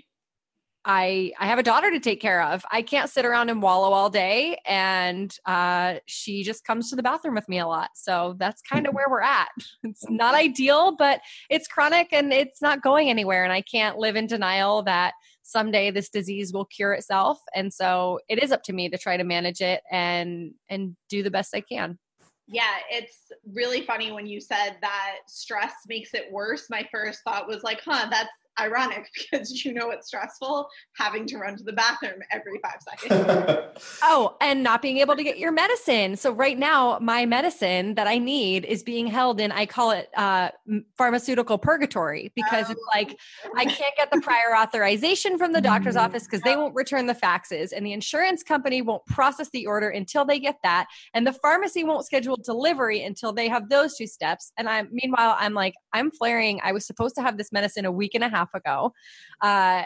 I 0.85 1.33
I 1.39 1.47
have 1.47 1.59
a 1.59 1.63
daughter 1.63 1.91
to 1.91 2.01
take 2.01 2.21
care 2.21 2.43
of. 2.43 2.65
I 2.71 2.83
can't 2.83 3.11
sit 3.11 3.25
around 3.25 3.51
and 3.51 3.61
wallow 3.61 3.91
all 3.91 4.09
day, 4.09 4.59
and 4.67 5.35
uh, 5.45 5.97
she 6.07 6.43
just 6.43 6.65
comes 6.65 6.91
to 6.91 6.97
the 6.97 7.03
bathroom 7.03 7.35
with 7.35 7.49
me 7.49 7.59
a 7.59 7.67
lot. 7.67 7.91
So 7.95 8.35
that's 8.39 8.63
kind 8.63 8.87
of 8.87 8.95
where 8.95 9.09
we're 9.09 9.21
at. 9.21 9.49
It's 9.83 10.09
not 10.09 10.35
ideal, 10.35 10.95
but 10.97 11.21
it's 11.49 11.67
chronic 11.67 12.09
and 12.13 12.33
it's 12.33 12.63
not 12.63 12.83
going 12.83 13.11
anywhere. 13.11 13.45
And 13.45 13.53
I 13.53 13.63
can't 13.63 13.99
live 13.99 14.15
in 14.15 14.27
denial 14.27 14.83
that 14.85 15.15
someday 15.43 15.91
this 15.91 16.09
disease 16.09 16.53
will 16.53 16.65
cure 16.67 16.93
itself. 16.93 17.39
And 17.55 17.73
so 17.73 18.21
it 18.29 18.43
is 18.43 18.53
up 18.53 18.63
to 18.65 18.73
me 18.73 18.89
to 18.89 18.99
try 18.99 19.17
to 19.17 19.25
manage 19.25 19.61
it 19.61 19.83
and 19.91 20.53
and 20.69 20.97
do 21.09 21.23
the 21.23 21.31
best 21.31 21.55
I 21.55 21.61
can. 21.61 21.99
Yeah, 22.47 22.75
it's 22.91 23.31
really 23.53 23.83
funny 23.83 24.11
when 24.11 24.27
you 24.27 24.41
said 24.41 24.77
that 24.81 25.17
stress 25.29 25.73
makes 25.87 26.15
it 26.15 26.33
worse. 26.33 26.67
My 26.69 26.87
first 26.91 27.21
thought 27.23 27.47
was 27.47 27.63
like, 27.63 27.81
huh, 27.85 28.09
that's 28.11 28.31
ironic 28.59 29.09
because 29.30 29.64
you 29.64 29.73
know 29.73 29.90
it's 29.90 30.09
stressful 30.09 30.69
having 30.97 31.26
to 31.26 31.38
run 31.38 31.57
to 31.57 31.64
the 31.64 31.73
bathroom 31.73 32.21
every 32.30 32.61
five 32.62 32.80
seconds. 33.00 33.99
oh, 34.02 34.37
and 34.40 34.62
not 34.62 34.83
being 34.83 34.99
able 34.99 35.16
to 35.16 35.23
get 35.23 35.38
your 35.38 35.52
medicine. 35.52 36.16
So 36.16 36.33
right 36.33 36.59
now, 36.59 36.99
my 37.00 37.26
medicine 37.26 37.95
that 37.95 38.07
I 38.07 38.19
need 38.19 38.64
is 38.64 38.83
being 38.83 39.07
held 39.07 39.40
in, 39.40 39.52
I 39.52 39.66
call 39.66 39.90
it 39.90 40.09
uh, 40.16 40.50
pharmaceutical 40.97 41.59
purgatory 41.59 42.33
because 42.35 42.66
oh. 42.69 42.73
it's 42.73 42.85
like 42.95 43.19
I 43.57 43.64
can't 43.64 43.95
get 43.97 44.11
the 44.11 44.21
prior 44.21 44.57
authorization 44.57 45.38
from 45.38 45.52
the 45.52 45.61
doctor's 45.61 45.95
mm-hmm. 45.95 46.04
office 46.04 46.25
because 46.25 46.42
they 46.42 46.57
won't 46.57 46.75
return 46.75 47.07
the 47.07 47.14
faxes 47.14 47.73
and 47.75 47.85
the 47.85 47.92
insurance 47.92 48.42
company 48.42 48.83
won't 48.83 49.04
process 49.07 49.50
the 49.50 49.66
order 49.66 49.88
until 49.88 50.25
they 50.25 50.38
get 50.38 50.57
that. 50.62 50.87
And 51.14 51.26
the 51.26 51.33
pharmacy 51.33 51.85
won't 51.85 52.07
schedule 52.07 52.37
delivery 52.37 53.02
until 53.02 53.33
they 53.33 53.49
have 53.49 53.69
those 53.69 53.97
two 53.97 54.07
steps. 54.07 54.52
And 54.57 54.69
I'm, 54.69 54.88
meanwhile, 54.92 55.37
I'm 55.38 55.54
like, 55.54 55.75
I'm 55.92 56.11
flaring. 56.11 56.61
I 56.62 56.73
was 56.73 56.87
supposed 56.87 57.14
to 57.16 57.23
have 57.23 57.38
this 57.38 57.52
medicine 57.52 57.85
a 57.85 57.92
week 57.92 58.14
and 58.14 58.25
a 58.25 58.28
half 58.28 58.40
half 58.41 58.55
ago. 58.55 58.93
Uh, 59.41 59.85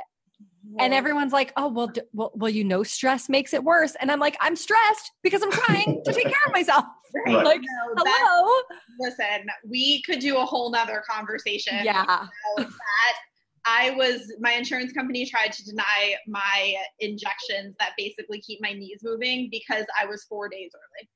and 0.80 0.94
everyone's 0.94 1.32
like, 1.32 1.52
"Oh, 1.56 1.68
well, 1.68 1.88
d- 1.88 2.00
well, 2.12 2.32
well, 2.34 2.50
you 2.50 2.64
know, 2.64 2.82
stress 2.82 3.28
makes 3.28 3.52
it 3.52 3.62
worse." 3.62 3.94
And 4.00 4.10
I'm 4.10 4.18
like, 4.18 4.36
"I'm 4.40 4.56
stressed 4.56 5.12
because 5.22 5.42
I'm 5.42 5.52
trying 5.52 6.02
to 6.04 6.12
take 6.12 6.24
care 6.24 6.46
of 6.46 6.52
myself." 6.52 6.84
Right. 7.26 7.44
Like, 7.44 7.60
no, 7.60 7.94
hello. 7.96 8.60
Listen, 8.98 9.46
we 9.70 10.02
could 10.02 10.18
do 10.18 10.36
a 10.38 10.44
whole 10.44 10.72
nother 10.72 11.00
conversation. 11.08 11.78
Yeah. 11.84 12.26
that 12.56 13.14
I 13.64 13.92
was 13.92 14.32
my 14.40 14.54
insurance 14.54 14.92
company 14.92 15.24
tried 15.24 15.52
to 15.52 15.64
deny 15.64 16.16
my 16.26 16.74
injections 16.98 17.76
that 17.78 17.92
basically 17.96 18.40
keep 18.40 18.60
my 18.60 18.72
knees 18.72 18.98
moving 19.04 19.48
because 19.48 19.86
I 19.96 20.06
was 20.06 20.24
four 20.24 20.48
days 20.48 20.72
early. 20.74 21.08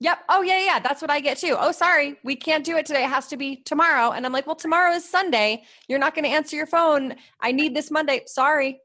Yep. 0.00 0.18
Oh, 0.28 0.42
yeah, 0.42 0.62
yeah. 0.62 0.78
That's 0.78 1.00
what 1.00 1.10
I 1.10 1.20
get 1.20 1.38
too. 1.38 1.56
Oh, 1.58 1.72
sorry. 1.72 2.18
We 2.22 2.36
can't 2.36 2.64
do 2.64 2.76
it 2.76 2.84
today. 2.84 3.04
It 3.04 3.08
has 3.08 3.28
to 3.28 3.36
be 3.36 3.56
tomorrow. 3.56 4.12
And 4.12 4.26
I'm 4.26 4.32
like, 4.32 4.46
well, 4.46 4.56
tomorrow 4.56 4.92
is 4.92 5.08
Sunday. 5.08 5.64
You're 5.88 5.98
not 5.98 6.14
going 6.14 6.24
to 6.24 6.30
answer 6.30 6.54
your 6.54 6.66
phone. 6.66 7.14
I 7.40 7.52
need 7.52 7.74
this 7.74 7.90
Monday. 7.90 8.22
Sorry. 8.26 8.80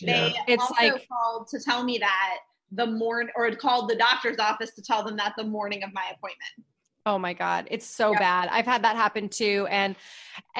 They 0.00 0.34
it's 0.46 0.62
also 0.62 0.74
like, 0.80 1.08
called 1.08 1.48
to 1.48 1.60
tell 1.60 1.82
me 1.84 1.98
that 1.98 2.36
the 2.72 2.86
morning 2.86 3.32
or 3.36 3.50
called 3.52 3.88
the 3.88 3.96
doctor's 3.96 4.38
office 4.38 4.70
to 4.72 4.82
tell 4.82 5.04
them 5.04 5.16
that 5.16 5.34
the 5.36 5.44
morning 5.44 5.82
of 5.82 5.92
my 5.92 6.04
appointment. 6.12 6.68
Oh 7.06 7.18
my 7.18 7.34
god, 7.34 7.68
it's 7.70 7.86
so 7.86 8.12
yep. 8.12 8.20
bad. 8.20 8.48
I've 8.50 8.64
had 8.64 8.82
that 8.84 8.96
happen 8.96 9.28
too 9.28 9.66
and 9.70 9.94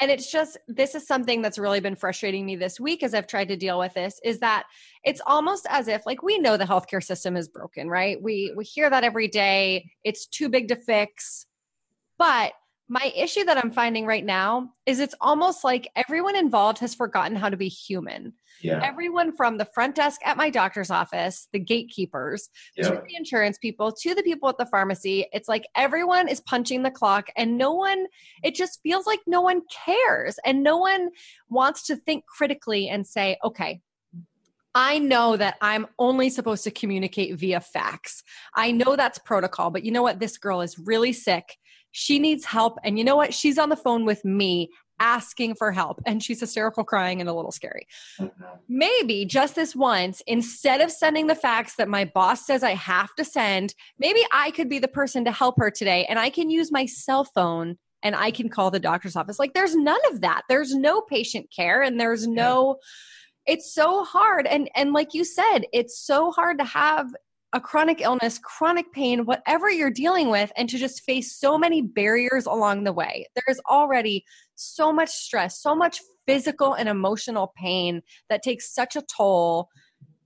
and 0.00 0.10
it's 0.10 0.30
just 0.30 0.58
this 0.68 0.94
is 0.94 1.06
something 1.06 1.42
that's 1.42 1.58
really 1.58 1.80
been 1.80 1.96
frustrating 1.96 2.44
me 2.44 2.56
this 2.56 2.78
week 2.78 3.02
as 3.02 3.14
I've 3.14 3.26
tried 3.26 3.48
to 3.48 3.56
deal 3.56 3.78
with 3.78 3.94
this 3.94 4.20
is 4.22 4.40
that 4.40 4.64
it's 5.04 5.20
almost 5.26 5.66
as 5.70 5.88
if 5.88 6.04
like 6.06 6.22
we 6.22 6.38
know 6.38 6.56
the 6.56 6.64
healthcare 6.64 7.02
system 7.02 7.36
is 7.36 7.48
broken, 7.48 7.88
right? 7.88 8.20
We 8.22 8.52
we 8.56 8.64
hear 8.64 8.90
that 8.90 9.04
every 9.04 9.28
day. 9.28 9.90
It's 10.04 10.26
too 10.26 10.48
big 10.48 10.68
to 10.68 10.76
fix. 10.76 11.46
But 12.18 12.52
my 12.88 13.12
issue 13.16 13.44
that 13.44 13.56
I'm 13.56 13.70
finding 13.70 14.04
right 14.04 14.24
now 14.24 14.70
is 14.84 15.00
it's 15.00 15.14
almost 15.20 15.64
like 15.64 15.88
everyone 15.96 16.36
involved 16.36 16.78
has 16.80 16.94
forgotten 16.94 17.34
how 17.34 17.48
to 17.48 17.56
be 17.56 17.68
human. 17.68 18.34
Yeah. 18.60 18.80
Everyone 18.82 19.34
from 19.34 19.56
the 19.56 19.64
front 19.64 19.94
desk 19.94 20.20
at 20.24 20.36
my 20.36 20.50
doctor's 20.50 20.90
office, 20.90 21.48
the 21.52 21.58
gatekeepers, 21.58 22.50
yeah. 22.76 22.88
to 22.88 23.02
the 23.06 23.16
insurance 23.16 23.56
people, 23.56 23.90
to 24.02 24.14
the 24.14 24.22
people 24.22 24.50
at 24.50 24.58
the 24.58 24.66
pharmacy, 24.66 25.26
it's 25.32 25.48
like 25.48 25.66
everyone 25.74 26.28
is 26.28 26.40
punching 26.40 26.82
the 26.82 26.90
clock 26.90 27.28
and 27.36 27.56
no 27.56 27.72
one, 27.72 28.06
it 28.42 28.54
just 28.54 28.80
feels 28.82 29.06
like 29.06 29.20
no 29.26 29.40
one 29.40 29.62
cares 29.86 30.38
and 30.44 30.62
no 30.62 30.76
one 30.76 31.08
wants 31.48 31.86
to 31.86 31.96
think 31.96 32.26
critically 32.26 32.88
and 32.88 33.06
say, 33.06 33.38
okay, 33.42 33.80
I 34.74 34.98
know 34.98 35.36
that 35.36 35.56
I'm 35.62 35.86
only 35.98 36.28
supposed 36.30 36.64
to 36.64 36.70
communicate 36.70 37.38
via 37.38 37.60
fax. 37.60 38.24
I 38.56 38.72
know 38.72 38.96
that's 38.96 39.18
protocol, 39.18 39.70
but 39.70 39.84
you 39.84 39.92
know 39.92 40.02
what? 40.02 40.18
This 40.18 40.36
girl 40.36 40.60
is 40.60 40.78
really 40.78 41.12
sick 41.12 41.56
she 41.96 42.18
needs 42.18 42.44
help. 42.44 42.76
And 42.82 42.98
you 42.98 43.04
know 43.04 43.14
what? 43.14 43.32
She's 43.32 43.56
on 43.56 43.68
the 43.68 43.76
phone 43.76 44.04
with 44.04 44.24
me 44.24 44.68
asking 44.98 45.54
for 45.54 45.70
help 45.70 46.02
and 46.04 46.20
she's 46.20 46.40
hysterical 46.40 46.82
crying 46.82 47.20
and 47.20 47.30
a 47.30 47.32
little 47.32 47.52
scary. 47.52 47.86
Mm-hmm. 48.18 48.44
Maybe 48.68 49.24
just 49.24 49.54
this 49.54 49.76
once, 49.76 50.20
instead 50.26 50.80
of 50.80 50.90
sending 50.90 51.28
the 51.28 51.36
facts 51.36 51.76
that 51.76 51.88
my 51.88 52.04
boss 52.04 52.46
says 52.46 52.64
I 52.64 52.74
have 52.74 53.14
to 53.14 53.24
send, 53.24 53.76
maybe 53.96 54.20
I 54.32 54.50
could 54.50 54.68
be 54.68 54.80
the 54.80 54.88
person 54.88 55.24
to 55.26 55.30
help 55.30 55.56
her 55.58 55.70
today 55.70 56.04
and 56.06 56.18
I 56.18 56.30
can 56.30 56.50
use 56.50 56.72
my 56.72 56.84
cell 56.84 57.22
phone 57.22 57.78
and 58.02 58.16
I 58.16 58.32
can 58.32 58.48
call 58.48 58.72
the 58.72 58.80
doctor's 58.80 59.14
office. 59.14 59.38
Like 59.38 59.54
there's 59.54 59.76
none 59.76 60.00
of 60.10 60.22
that. 60.22 60.42
There's 60.48 60.74
no 60.74 61.00
patient 61.00 61.46
care 61.54 61.80
and 61.80 62.00
there's 62.00 62.26
no 62.26 62.78
it's 63.46 63.72
so 63.72 64.02
hard 64.02 64.48
and 64.48 64.68
and 64.74 64.92
like 64.92 65.14
you 65.14 65.24
said, 65.24 65.60
it's 65.72 65.96
so 65.96 66.32
hard 66.32 66.58
to 66.58 66.64
have 66.64 67.14
a 67.54 67.60
chronic 67.60 68.00
illness, 68.00 68.38
chronic 68.38 68.92
pain, 68.92 69.24
whatever 69.24 69.70
you're 69.70 69.88
dealing 69.88 70.28
with, 70.28 70.52
and 70.56 70.68
to 70.68 70.76
just 70.76 71.04
face 71.04 71.34
so 71.34 71.56
many 71.56 71.80
barriers 71.80 72.46
along 72.46 72.82
the 72.82 72.92
way. 72.92 73.26
There 73.34 73.44
is 73.48 73.60
already 73.70 74.24
so 74.56 74.92
much 74.92 75.10
stress, 75.10 75.62
so 75.62 75.74
much 75.74 76.00
physical 76.26 76.74
and 76.74 76.88
emotional 76.88 77.54
pain 77.56 78.02
that 78.28 78.42
takes 78.42 78.74
such 78.74 78.96
a 78.96 79.02
toll. 79.02 79.70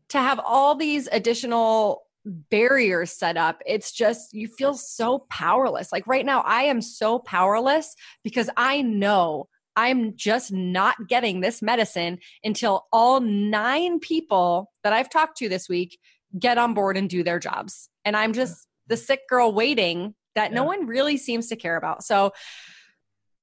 To 0.08 0.18
have 0.18 0.40
all 0.42 0.75
these 0.75 1.06
additional 1.12 2.04
barriers 2.25 3.11
set 3.11 3.37
up, 3.37 3.62
it's 3.66 3.92
just, 3.92 4.32
you 4.32 4.49
feel 4.49 4.73
so 4.73 5.26
powerless. 5.28 5.92
Like 5.92 6.06
right 6.06 6.25
now, 6.25 6.40
I 6.40 6.62
am 6.62 6.80
so 6.80 7.18
powerless 7.18 7.94
because 8.25 8.49
I 8.56 8.80
know 8.80 9.49
I'm 9.76 10.16
just 10.16 10.50
not 10.50 11.08
getting 11.08 11.40
this 11.40 11.61
medicine 11.61 12.20
until 12.42 12.87
all 12.90 13.20
nine 13.20 14.00
people 14.00 14.73
that 14.82 14.94
I've 14.94 15.11
talked 15.11 15.37
to 15.38 15.49
this 15.50 15.68
week 15.68 15.99
get 16.38 16.58
on 16.58 16.75
board 16.75 16.97
and 16.97 17.08
do 17.08 17.23
their 17.23 17.38
jobs. 17.38 17.88
And 18.04 18.16
I'm 18.16 18.32
just 18.32 18.66
the 18.87 18.97
sick 18.97 19.20
girl 19.28 19.52
waiting 19.52 20.14
that 20.35 20.50
yeah. 20.50 20.56
no 20.56 20.64
one 20.64 20.87
really 20.87 21.16
seems 21.16 21.49
to 21.49 21.56
care 21.56 21.76
about. 21.76 22.02
So 22.02 22.32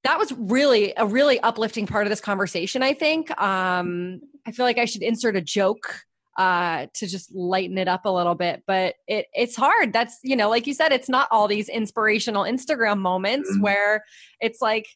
that 0.04 0.20
was 0.20 0.32
really 0.34 0.94
a 0.96 1.06
really 1.06 1.40
uplifting 1.40 1.88
part 1.88 2.06
of 2.06 2.10
this 2.10 2.22
conversation, 2.22 2.84
I 2.84 2.94
think. 2.94 3.32
Um, 3.42 4.22
I 4.46 4.52
feel 4.52 4.66
like 4.66 4.78
I 4.78 4.86
should 4.86 5.02
insert 5.02 5.36
a 5.36 5.42
joke 5.42 6.02
uh, 6.38 6.88
to 6.94 7.08
just 7.08 7.34
lighten 7.34 7.78
it 7.78 7.88
up 7.88 8.06
a 8.06 8.10
little 8.10 8.36
bit. 8.36 8.64
But 8.68 8.96
it 9.08 9.26
it's 9.34 9.56
hard. 9.56 9.94
That's 9.94 10.20
you 10.24 10.36
know, 10.36 10.50
like 10.50 10.68
you 10.68 10.74
said, 10.74 10.92
it's 10.92 11.10
not 11.10 11.28
all 11.32 11.48
these 11.48 11.70
inspirational 11.70 12.44
Instagram 12.44 13.00
moments 13.00 13.50
mm-hmm. 13.52 13.62
where 13.62 14.04
it's 14.40 14.62
like 14.62 14.88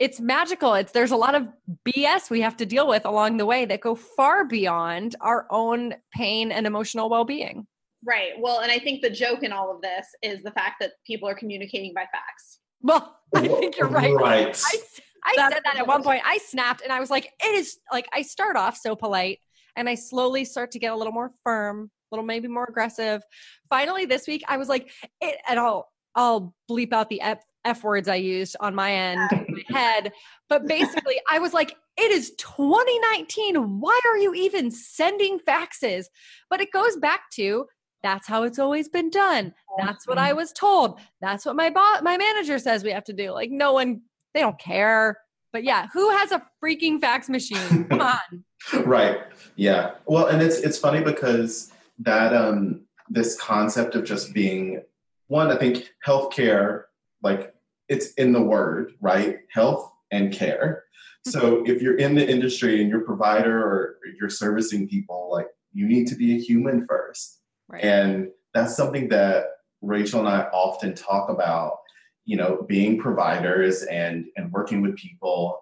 it's 0.00 0.18
magical. 0.18 0.72
It's 0.74 0.92
there's 0.92 1.10
a 1.10 1.16
lot 1.16 1.34
of 1.34 1.46
BS 1.86 2.30
we 2.30 2.40
have 2.40 2.56
to 2.56 2.66
deal 2.66 2.88
with 2.88 3.04
along 3.04 3.36
the 3.36 3.44
way 3.44 3.66
that 3.66 3.82
go 3.82 3.94
far 3.94 4.46
beyond 4.46 5.14
our 5.20 5.46
own 5.50 5.94
pain 6.12 6.50
and 6.50 6.66
emotional 6.66 7.10
well-being. 7.10 7.66
Right. 8.02 8.30
Well, 8.38 8.60
and 8.60 8.72
I 8.72 8.78
think 8.78 9.02
the 9.02 9.10
joke 9.10 9.42
in 9.42 9.52
all 9.52 9.72
of 9.74 9.82
this 9.82 10.06
is 10.22 10.42
the 10.42 10.52
fact 10.52 10.76
that 10.80 10.92
people 11.06 11.28
are 11.28 11.34
communicating 11.34 11.92
by 11.94 12.06
fax. 12.10 12.60
Well, 12.80 13.14
I 13.34 13.46
think 13.46 13.76
you're 13.76 13.88
right. 13.88 14.14
Right. 14.14 14.58
I, 14.64 15.34
I 15.36 15.50
said 15.50 15.60
that 15.64 15.76
at 15.76 15.86
one 15.86 16.02
point. 16.02 16.22
I 16.24 16.38
snapped 16.38 16.80
and 16.80 16.90
I 16.90 16.98
was 16.98 17.10
like, 17.10 17.30
it 17.44 17.54
is 17.54 17.78
like 17.92 18.08
I 18.10 18.22
start 18.22 18.56
off 18.56 18.78
so 18.78 18.96
polite 18.96 19.38
and 19.76 19.86
I 19.86 19.96
slowly 19.96 20.46
start 20.46 20.70
to 20.70 20.78
get 20.78 20.92
a 20.92 20.96
little 20.96 21.12
more 21.12 21.30
firm, 21.44 21.90
a 22.10 22.14
little 22.14 22.24
maybe 22.24 22.48
more 22.48 22.64
aggressive. 22.66 23.22
Finally, 23.68 24.06
this 24.06 24.26
week 24.26 24.44
I 24.48 24.56
was 24.56 24.70
like, 24.70 24.90
it, 25.20 25.36
and 25.46 25.60
I'll 25.60 25.90
I'll 26.14 26.54
bleep 26.70 26.94
out 26.94 27.10
the 27.10 27.20
F, 27.20 27.42
F 27.64 27.84
words 27.84 28.08
I 28.08 28.16
used 28.16 28.56
on 28.60 28.74
my 28.74 28.92
end, 28.92 29.20
my 29.48 29.62
head. 29.78 30.12
But 30.48 30.66
basically, 30.66 31.20
I 31.30 31.38
was 31.38 31.52
like, 31.52 31.76
it 31.96 32.10
is 32.10 32.32
2019. 32.38 33.80
Why 33.80 34.00
are 34.06 34.18
you 34.18 34.34
even 34.34 34.70
sending 34.70 35.38
faxes? 35.38 36.06
But 36.48 36.60
it 36.60 36.72
goes 36.72 36.96
back 36.96 37.30
to 37.32 37.66
that's 38.02 38.26
how 38.26 38.44
it's 38.44 38.58
always 38.58 38.88
been 38.88 39.10
done. 39.10 39.54
That's 39.78 40.06
what 40.06 40.18
I 40.18 40.32
was 40.32 40.52
told. 40.52 40.98
That's 41.20 41.44
what 41.44 41.56
my 41.56 41.70
boss, 41.70 42.02
my 42.02 42.16
manager 42.16 42.58
says 42.58 42.82
we 42.82 42.92
have 42.92 43.04
to 43.04 43.12
do. 43.12 43.32
Like, 43.32 43.50
no 43.50 43.72
one, 43.72 44.02
they 44.32 44.40
don't 44.40 44.58
care. 44.58 45.18
But 45.52 45.64
yeah, 45.64 45.88
who 45.92 46.10
has 46.10 46.32
a 46.32 46.42
freaking 46.62 47.00
fax 47.00 47.28
machine? 47.28 47.84
Come 47.84 48.00
on. 48.72 48.84
right. 48.84 49.18
Yeah. 49.56 49.92
Well, 50.06 50.26
and 50.26 50.40
it's 50.40 50.58
it's 50.58 50.78
funny 50.78 51.02
because 51.02 51.72
that 51.98 52.34
um 52.34 52.82
this 53.08 53.38
concept 53.38 53.96
of 53.96 54.04
just 54.04 54.32
being 54.32 54.82
one, 55.26 55.50
I 55.50 55.56
think 55.56 55.92
healthcare 56.06 56.84
like 57.22 57.54
it's 57.88 58.12
in 58.14 58.32
the 58.32 58.42
word, 58.42 58.92
right? 59.00 59.38
Health 59.52 59.90
and 60.10 60.32
care. 60.32 60.84
So 61.26 61.40
mm-hmm. 61.40 61.70
if 61.70 61.82
you're 61.82 61.98
in 61.98 62.14
the 62.14 62.28
industry 62.28 62.80
and 62.80 62.88
you're 62.88 63.00
provider 63.00 63.58
or 63.58 63.98
you're 64.18 64.30
servicing 64.30 64.88
people, 64.88 65.28
like 65.30 65.48
you 65.72 65.86
need 65.86 66.06
to 66.08 66.14
be 66.14 66.36
a 66.36 66.40
human 66.40 66.86
first. 66.86 67.40
Right. 67.68 67.84
And 67.84 68.30
that's 68.54 68.76
something 68.76 69.08
that 69.08 69.44
Rachel 69.82 70.20
and 70.20 70.28
I 70.28 70.42
often 70.52 70.94
talk 70.94 71.30
about, 71.30 71.78
you 72.24 72.36
know, 72.36 72.64
being 72.68 72.98
providers 72.98 73.82
and 73.82 74.26
and 74.36 74.52
working 74.52 74.82
with 74.82 74.96
people 74.96 75.60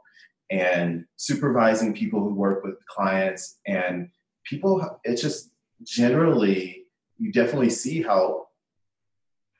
and 0.50 1.04
supervising 1.16 1.94
people 1.94 2.20
who 2.20 2.34
work 2.34 2.64
with 2.64 2.74
clients 2.86 3.58
and 3.66 4.08
people 4.44 4.98
it's 5.04 5.20
just 5.20 5.50
generally 5.84 6.84
you 7.18 7.32
definitely 7.32 7.70
see 7.70 8.02
how 8.02 8.47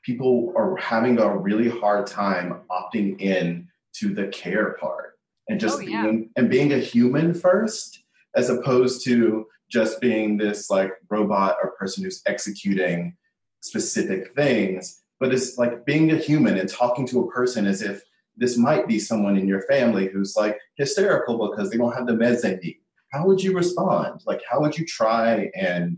people 0.03 0.53
are 0.55 0.75
having 0.77 1.19
a 1.19 1.37
really 1.37 1.69
hard 1.69 2.07
time 2.07 2.61
opting 2.71 3.19
in 3.21 3.67
to 3.93 4.13
the 4.13 4.27
care 4.27 4.73
part 4.79 5.17
and 5.49 5.59
just 5.59 5.77
Oh, 5.77 5.81
yeah. 5.81 6.03
being 6.03 6.29
and 6.35 6.49
being 6.49 6.73
a 6.73 6.77
human 6.77 7.33
first 7.33 8.03
as 8.35 8.49
opposed 8.49 9.03
to 9.05 9.47
just 9.69 9.99
being 9.99 10.37
this 10.37 10.69
like 10.69 10.93
robot 11.09 11.57
or 11.61 11.71
person 11.71 12.03
who's 12.03 12.21
executing 12.25 13.15
specific 13.61 14.33
things. 14.35 15.01
But 15.19 15.33
it's 15.33 15.57
like 15.57 15.85
being 15.85 16.11
a 16.11 16.15
human 16.17 16.57
and 16.57 16.69
talking 16.69 17.05
to 17.07 17.21
a 17.23 17.31
person 17.31 17.65
as 17.67 17.81
if 17.81 18.01
this 18.37 18.57
might 18.57 18.87
be 18.87 18.99
someone 18.99 19.37
in 19.37 19.47
your 19.47 19.63
family 19.63 20.07
who's 20.07 20.35
like 20.37 20.57
hysterical 20.75 21.49
because 21.49 21.69
they 21.69 21.77
don't 21.77 21.93
have 21.93 22.07
the 22.07 22.13
meds 22.13 22.41
they 22.41 22.55
need. 22.55 22.79
How 23.11 23.25
would 23.25 23.43
you 23.43 23.53
respond? 23.53 24.21
Like 24.25 24.41
how 24.49 24.61
would 24.61 24.77
you 24.77 24.85
try 24.85 25.51
and 25.55 25.97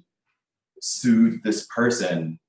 soothe 0.81 1.43
this 1.43 1.67
person 1.67 2.39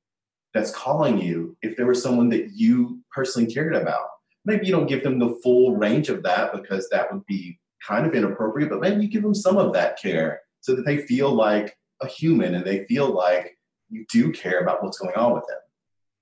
that's 0.54 0.70
calling 0.70 1.18
you 1.18 1.56
if 1.62 1.76
there 1.76 1.86
was 1.86 2.02
someone 2.02 2.28
that 2.28 2.50
you 2.54 3.00
personally 3.10 3.52
cared 3.52 3.74
about 3.74 4.06
maybe 4.44 4.66
you 4.66 4.72
don't 4.72 4.88
give 4.88 5.02
them 5.02 5.18
the 5.18 5.38
full 5.42 5.76
range 5.76 6.08
of 6.08 6.22
that 6.22 6.52
because 6.52 6.88
that 6.88 7.12
would 7.12 7.24
be 7.26 7.58
kind 7.86 8.06
of 8.06 8.14
inappropriate 8.14 8.70
but 8.70 8.80
maybe 8.80 9.02
you 9.02 9.08
give 9.08 9.22
them 9.22 9.34
some 9.34 9.56
of 9.56 9.72
that 9.72 10.00
care 10.00 10.40
so 10.60 10.74
that 10.74 10.84
they 10.84 10.98
feel 10.98 11.32
like 11.32 11.76
a 12.00 12.06
human 12.06 12.54
and 12.54 12.64
they 12.64 12.84
feel 12.86 13.10
like 13.10 13.56
you 13.88 14.04
do 14.10 14.32
care 14.32 14.60
about 14.60 14.82
what's 14.82 14.98
going 14.98 15.14
on 15.14 15.34
with 15.34 15.46
them 15.46 15.58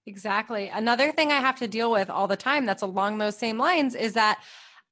Exactly. 0.07 0.69
Another 0.69 1.13
thing 1.13 1.31
I 1.31 1.37
have 1.37 1.59
to 1.61 1.69
deal 1.69 1.91
with 1.91 2.11
all 2.11 2.27
the 2.27 2.37
time 2.37 2.67
that's 2.67 2.83
along 2.83 3.19
those 3.19 3.37
same 3.37 3.59
lines 3.59 3.95
is 3.95 4.15
that 4.15 4.43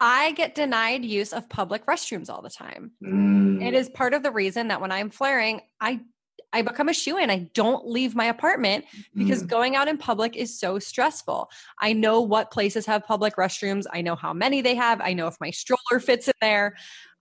I 0.00 0.32
get 0.32 0.54
denied 0.54 1.04
use 1.04 1.32
of 1.32 1.48
public 1.48 1.86
restrooms 1.86 2.30
all 2.30 2.42
the 2.42 2.50
time. 2.50 2.92
Mm. 3.02 3.66
It 3.66 3.74
is 3.74 3.88
part 3.88 4.14
of 4.14 4.22
the 4.22 4.30
reason 4.30 4.68
that 4.68 4.80
when 4.80 4.92
I'm 4.92 5.10
flaring, 5.10 5.62
I 5.80 6.00
I 6.52 6.62
become 6.62 6.88
a 6.88 6.94
shoe 6.94 7.18
in. 7.18 7.30
I 7.30 7.50
don't 7.52 7.86
leave 7.86 8.14
my 8.14 8.24
apartment 8.24 8.86
because 9.14 9.42
Mm. 9.42 9.48
going 9.48 9.76
out 9.76 9.88
in 9.88 9.98
public 9.98 10.34
is 10.34 10.58
so 10.58 10.78
stressful. 10.78 11.50
I 11.80 11.92
know 11.92 12.20
what 12.22 12.50
places 12.50 12.86
have 12.86 13.04
public 13.04 13.36
restrooms. 13.36 13.84
I 13.92 14.00
know 14.00 14.16
how 14.16 14.32
many 14.32 14.62
they 14.62 14.74
have. 14.74 15.00
I 15.02 15.12
know 15.12 15.26
if 15.26 15.36
my 15.40 15.50
stroller 15.50 16.00
fits 16.00 16.26
in 16.28 16.34
there. 16.40 16.74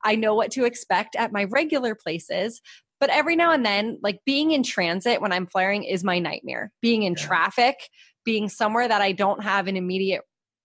I 0.04 0.16
know 0.16 0.34
what 0.36 0.52
to 0.52 0.64
expect 0.66 1.16
at 1.16 1.34
my 1.34 1.44
regular 1.46 1.94
places. 1.94 2.62
But 3.00 3.10
every 3.10 3.36
now 3.36 3.52
and 3.52 3.66
then, 3.66 4.00
like 4.02 4.20
being 4.26 4.52
in 4.52 4.64
transit 4.64 5.22
when 5.22 5.32
I'm 5.32 5.46
flaring 5.46 5.84
is 5.84 6.04
my 6.04 6.20
nightmare. 6.20 6.72
Being 6.82 7.04
in 7.04 7.14
Yeah. 7.14 7.26
traffic, 7.26 7.90
being 8.24 8.50
somewhere 8.50 8.88
that 8.88 9.02
I 9.02 9.12
don't 9.12 9.44
have 9.44 9.68
an 9.68 9.78
immediate 9.78 10.22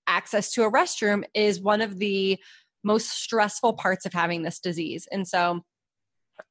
access 0.06 0.52
to 0.52 0.64
a 0.64 0.70
restroom 0.72 1.24
is 1.34 1.60
one 1.60 1.80
of 1.80 1.98
the 1.98 2.38
most 2.84 3.10
stressful 3.10 3.74
parts 3.74 4.06
of 4.06 4.12
having 4.12 4.42
this 4.42 4.58
disease. 4.58 5.06
And 5.12 5.26
so 5.28 5.64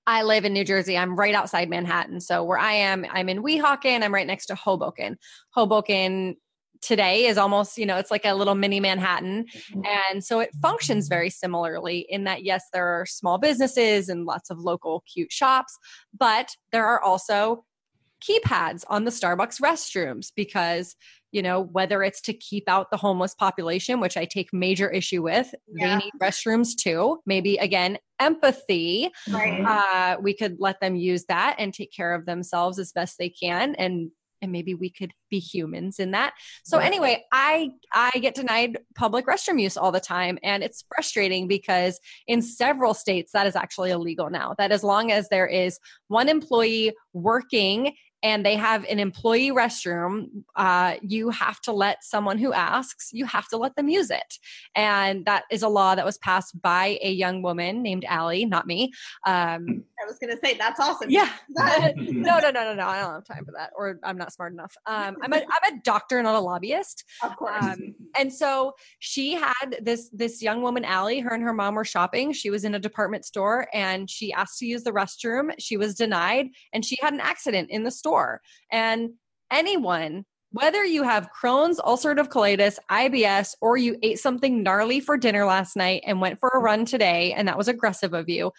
I 0.07 0.23
live 0.23 0.45
in 0.45 0.53
New 0.53 0.65
Jersey. 0.65 0.97
I'm 0.97 1.15
right 1.15 1.35
outside 1.35 1.69
Manhattan. 1.69 2.19
So 2.21 2.43
where 2.43 2.57
I 2.57 2.73
am, 2.73 3.05
I'm 3.11 3.29
in 3.29 3.43
Weehawken. 3.43 4.03
I'm 4.03 4.13
right 4.13 4.27
next 4.27 4.47
to 4.47 4.55
Hoboken. 4.55 5.17
Hoboken 5.51 6.35
today 6.81 7.27
is 7.27 7.37
almost, 7.37 7.77
you 7.77 7.85
know, 7.85 7.97
it's 7.97 8.11
like 8.11 8.25
a 8.25 8.33
little 8.33 8.55
mini 8.55 8.79
Manhattan. 8.79 9.45
Mm-hmm. 9.45 9.81
And 10.11 10.23
so 10.23 10.39
it 10.39 10.49
functions 10.61 11.07
very 11.07 11.29
similarly 11.29 12.05
in 12.09 12.23
that, 12.23 12.43
yes, 12.43 12.65
there 12.73 12.87
are 12.87 13.05
small 13.05 13.37
businesses 13.37 14.09
and 14.09 14.25
lots 14.25 14.49
of 14.49 14.59
local 14.59 15.03
cute 15.11 15.31
shops, 15.31 15.77
but 16.17 16.55
there 16.71 16.85
are 16.85 17.01
also 17.01 17.63
keypads 18.21 18.83
on 18.87 19.03
the 19.05 19.11
Starbucks 19.11 19.61
restrooms 19.61 20.31
because, 20.35 20.95
you 21.31 21.41
know, 21.41 21.61
whether 21.61 22.03
it's 22.03 22.21
to 22.21 22.33
keep 22.33 22.65
out 22.67 22.91
the 22.91 22.97
homeless 22.97 23.33
population, 23.35 23.99
which 23.99 24.17
I 24.17 24.25
take 24.25 24.53
major 24.53 24.89
issue 24.89 25.21
with, 25.23 25.53
Yeah. 25.73 25.97
they 25.97 26.05
need 26.05 26.13
restrooms 26.21 26.75
too. 26.75 27.19
Maybe 27.25 27.57
again, 27.57 27.97
empathy. 28.19 29.09
Right. 29.31 29.63
Uh, 29.65 30.17
we 30.21 30.33
could 30.35 30.57
let 30.59 30.79
them 30.79 30.95
use 30.95 31.25
that 31.25 31.55
and 31.59 31.73
take 31.73 31.91
care 31.91 32.13
of 32.13 32.25
themselves 32.25 32.79
as 32.79 32.91
best 32.91 33.17
they 33.17 33.29
can. 33.29 33.75
And 33.75 34.11
and 34.43 34.51
maybe 34.51 34.73
we 34.73 34.89
could 34.89 35.11
be 35.29 35.37
humans 35.37 35.99
in 35.99 36.11
that. 36.11 36.33
So 36.63 36.79
Right. 36.79 36.87
anyway, 36.87 37.23
I 37.31 37.69
I 37.93 38.09
get 38.19 38.33
denied 38.33 38.79
public 38.95 39.27
restroom 39.27 39.61
use 39.61 39.77
all 39.77 39.91
the 39.91 39.99
time 39.99 40.39
and 40.41 40.63
it's 40.63 40.83
frustrating 40.93 41.47
because 41.47 41.99
in 42.25 42.41
several 42.41 42.95
states 42.95 43.33
that 43.33 43.45
is 43.45 43.55
actually 43.55 43.91
illegal 43.91 44.31
now. 44.31 44.55
That 44.57 44.71
as 44.71 44.83
long 44.83 45.11
as 45.11 45.29
there 45.29 45.45
is 45.45 45.79
one 46.07 46.27
employee 46.27 46.93
working 47.13 47.93
and 48.23 48.45
they 48.45 48.55
have 48.55 48.85
an 48.85 48.99
employee 48.99 49.51
restroom, 49.51 50.43
uh, 50.55 50.95
you 51.01 51.29
have 51.29 51.59
to 51.61 51.71
let 51.71 52.03
someone 52.03 52.37
who 52.37 52.53
asks, 52.53 53.09
you 53.11 53.25
have 53.25 53.47
to 53.49 53.57
let 53.57 53.75
them 53.75 53.89
use 53.89 54.11
it. 54.11 54.37
And 54.75 55.25
that 55.25 55.43
is 55.51 55.63
a 55.63 55.67
law 55.67 55.95
that 55.95 56.05
was 56.05 56.17
passed 56.19 56.61
by 56.61 56.99
a 57.01 57.11
young 57.11 57.41
woman 57.41 57.81
named 57.81 58.05
Allie, 58.05 58.45
not 58.45 58.67
me. 58.67 58.93
Um, 59.25 59.83
I 60.01 60.07
was 60.07 60.17
gonna 60.19 60.37
say 60.43 60.55
that's 60.55 60.79
awesome. 60.79 61.09
yeah. 61.09 61.29
no, 61.49 62.39
no, 62.39 62.49
no, 62.49 62.51
no, 62.51 62.73
no. 62.73 62.87
I 62.87 62.99
don't 63.01 63.13
have 63.13 63.25
time 63.25 63.45
for 63.45 63.51
that, 63.51 63.71
or 63.75 63.99
I'm 64.03 64.17
not 64.17 64.33
smart 64.33 64.51
enough. 64.51 64.75
Um, 64.85 65.17
I'm 65.21 65.31
a 65.33 65.37
I'm 65.37 65.73
a 65.75 65.81
doctor, 65.83 66.21
not 66.23 66.35
a 66.35 66.39
lobbyist. 66.39 67.03
of 67.21 67.35
course. 67.35 67.63
Um, 67.63 67.95
and 68.17 68.33
so 68.33 68.73
she 68.97 69.33
had 69.33 69.77
this 69.81 70.09
this 70.11 70.41
young 70.41 70.63
woman, 70.63 70.85
Allie. 70.85 71.19
Her 71.19 71.35
and 71.35 71.43
her 71.43 71.53
mom 71.53 71.75
were 71.75 71.85
shopping. 71.85 72.33
She 72.33 72.49
was 72.49 72.63
in 72.63 72.73
a 72.73 72.79
department 72.79 73.25
store, 73.25 73.67
and 73.73 74.09
she 74.09 74.33
asked 74.33 74.57
to 74.59 74.65
use 74.65 74.83
the 74.83 74.91
restroom. 74.91 75.51
She 75.59 75.77
was 75.77 75.93
denied, 75.93 76.49
and 76.73 76.83
she 76.83 76.97
had 76.99 77.13
an 77.13 77.19
accident 77.19 77.69
in 77.69 77.83
the 77.83 77.91
store. 77.91 78.10
And 78.71 79.11
anyone, 79.51 80.25
whether 80.51 80.83
you 80.83 81.03
have 81.03 81.29
Crohn's, 81.31 81.79
ulcerative 81.79 82.27
colitis, 82.27 82.77
IBS, 82.89 83.55
or 83.61 83.77
you 83.77 83.97
ate 84.03 84.19
something 84.19 84.63
gnarly 84.63 84.99
for 84.99 85.17
dinner 85.17 85.45
last 85.45 85.75
night 85.75 86.03
and 86.05 86.19
went 86.19 86.39
for 86.39 86.49
a 86.49 86.59
run 86.59 86.85
today, 86.85 87.33
and 87.33 87.47
that 87.47 87.57
was 87.57 87.67
aggressive 87.67 88.13
of 88.13 88.27
you. 88.27 88.51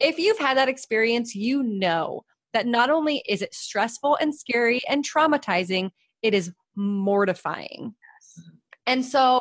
If 0.00 0.18
you've 0.18 0.38
had 0.38 0.56
that 0.56 0.68
experience, 0.68 1.34
you 1.34 1.62
know 1.62 2.24
that 2.52 2.66
not 2.66 2.90
only 2.90 3.22
is 3.28 3.42
it 3.42 3.54
stressful 3.54 4.16
and 4.20 4.34
scary 4.34 4.80
and 4.88 5.06
traumatizing, 5.06 5.90
it 6.22 6.34
is 6.34 6.52
mortifying. 6.74 7.94
And 8.86 9.04
so 9.04 9.40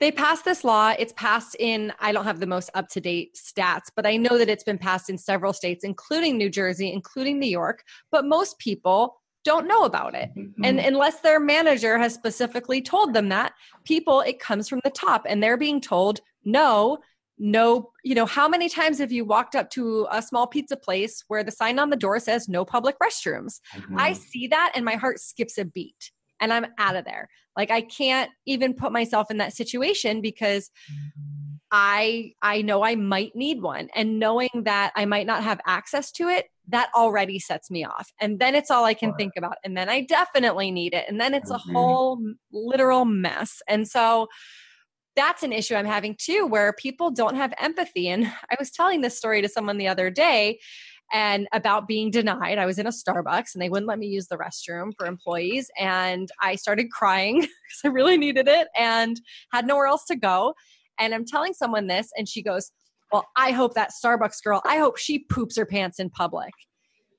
they 0.00 0.12
passed 0.12 0.44
this 0.44 0.64
law. 0.64 0.94
It's 0.98 1.12
passed 1.14 1.56
in, 1.58 1.92
I 2.00 2.12
don't 2.12 2.24
have 2.24 2.40
the 2.40 2.46
most 2.46 2.70
up 2.74 2.88
to 2.90 3.00
date 3.00 3.36
stats, 3.36 3.86
but 3.94 4.06
I 4.06 4.16
know 4.16 4.38
that 4.38 4.48
it's 4.48 4.64
been 4.64 4.78
passed 4.78 5.08
in 5.08 5.18
several 5.18 5.52
states, 5.52 5.84
including 5.84 6.36
New 6.36 6.50
Jersey, 6.50 6.92
including 6.92 7.38
New 7.38 7.48
York. 7.48 7.82
But 8.10 8.26
most 8.26 8.58
people 8.58 9.20
don't 9.44 9.68
know 9.68 9.84
about 9.84 10.14
it. 10.14 10.30
And 10.64 10.80
Mhm. 10.80 10.88
unless 10.88 11.20
their 11.20 11.38
manager 11.38 11.98
has 11.98 12.12
specifically 12.12 12.82
told 12.82 13.14
them 13.14 13.28
that, 13.28 13.52
people, 13.84 14.20
it 14.20 14.40
comes 14.40 14.68
from 14.68 14.80
the 14.82 14.90
top 14.90 15.24
and 15.28 15.40
they're 15.42 15.56
being 15.56 15.80
told, 15.80 16.20
no, 16.44 16.98
no, 17.38 17.92
you 18.02 18.14
know, 18.14 18.26
how 18.26 18.48
many 18.48 18.68
times 18.68 18.98
have 18.98 19.12
you 19.12 19.24
walked 19.24 19.54
up 19.54 19.70
to 19.70 20.08
a 20.10 20.22
small 20.22 20.46
pizza 20.46 20.76
place 20.76 21.22
where 21.28 21.44
the 21.44 21.52
sign 21.52 21.78
on 21.78 21.90
the 21.90 21.96
door 21.96 22.18
says 22.18 22.48
no 22.48 22.64
public 22.64 22.96
restrooms? 22.98 23.60
Mhm. 23.74 24.00
I 24.00 24.14
see 24.14 24.48
that 24.48 24.72
and 24.74 24.84
my 24.84 24.94
heart 24.94 25.20
skips 25.20 25.58
a 25.58 25.64
beat 25.64 26.10
and 26.40 26.52
I'm 26.52 26.66
out 26.78 26.96
of 26.96 27.04
there. 27.04 27.28
Like 27.56 27.70
I 27.70 27.80
can't 27.80 28.30
even 28.46 28.74
put 28.74 28.92
myself 28.92 29.30
in 29.30 29.38
that 29.38 29.54
situation 29.54 30.20
because 30.20 30.70
I 31.70 32.32
I 32.42 32.62
know 32.62 32.84
I 32.84 32.94
might 32.94 33.34
need 33.34 33.60
one 33.60 33.88
and 33.94 34.18
knowing 34.18 34.50
that 34.64 34.92
I 34.94 35.04
might 35.04 35.26
not 35.26 35.42
have 35.42 35.60
access 35.66 36.12
to 36.12 36.28
it 36.28 36.46
that 36.68 36.90
already 36.94 37.38
sets 37.38 37.70
me 37.70 37.84
off. 37.84 38.12
And 38.20 38.38
then 38.38 38.54
it's 38.54 38.70
all 38.70 38.84
I 38.84 38.94
can 38.94 39.14
think 39.14 39.34
about 39.36 39.56
and 39.64 39.76
then 39.76 39.88
I 39.88 40.02
definitely 40.02 40.70
need 40.70 40.94
it 40.94 41.06
and 41.08 41.20
then 41.20 41.34
it's 41.34 41.50
a 41.50 41.58
whole 41.58 42.20
literal 42.52 43.04
mess. 43.04 43.62
And 43.68 43.86
so 43.88 44.28
that's 45.16 45.42
an 45.42 45.52
issue 45.52 45.74
I'm 45.74 45.86
having 45.86 46.14
too 46.18 46.46
where 46.46 46.72
people 46.74 47.10
don't 47.10 47.36
have 47.36 47.54
empathy 47.58 48.08
and 48.08 48.26
I 48.50 48.56
was 48.58 48.70
telling 48.70 49.00
this 49.00 49.16
story 49.16 49.42
to 49.42 49.48
someone 49.48 49.78
the 49.78 49.88
other 49.88 50.10
day 50.10 50.60
and 51.12 51.46
about 51.52 51.86
being 51.86 52.10
denied. 52.10 52.58
I 52.58 52.66
was 52.66 52.78
in 52.78 52.86
a 52.86 52.90
Starbucks 52.90 53.54
and 53.54 53.62
they 53.62 53.68
wouldn't 53.68 53.88
let 53.88 53.98
me 53.98 54.06
use 54.06 54.26
the 54.26 54.36
restroom 54.36 54.92
for 54.96 55.06
employees. 55.06 55.70
And 55.78 56.28
I 56.40 56.56
started 56.56 56.90
crying 56.90 57.40
because 57.40 57.80
I 57.84 57.88
really 57.88 58.18
needed 58.18 58.48
it 58.48 58.68
and 58.76 59.20
had 59.52 59.66
nowhere 59.66 59.86
else 59.86 60.04
to 60.06 60.16
go. 60.16 60.54
And 60.98 61.14
I'm 61.14 61.24
telling 61.24 61.52
someone 61.52 61.86
this, 61.86 62.10
and 62.16 62.28
she 62.28 62.42
goes, 62.42 62.72
Well, 63.12 63.26
I 63.36 63.52
hope 63.52 63.74
that 63.74 63.90
Starbucks 64.02 64.42
girl, 64.42 64.62
I 64.64 64.78
hope 64.78 64.96
she 64.96 65.20
poops 65.20 65.56
her 65.56 65.66
pants 65.66 65.98
in 65.98 66.10
public. 66.10 66.52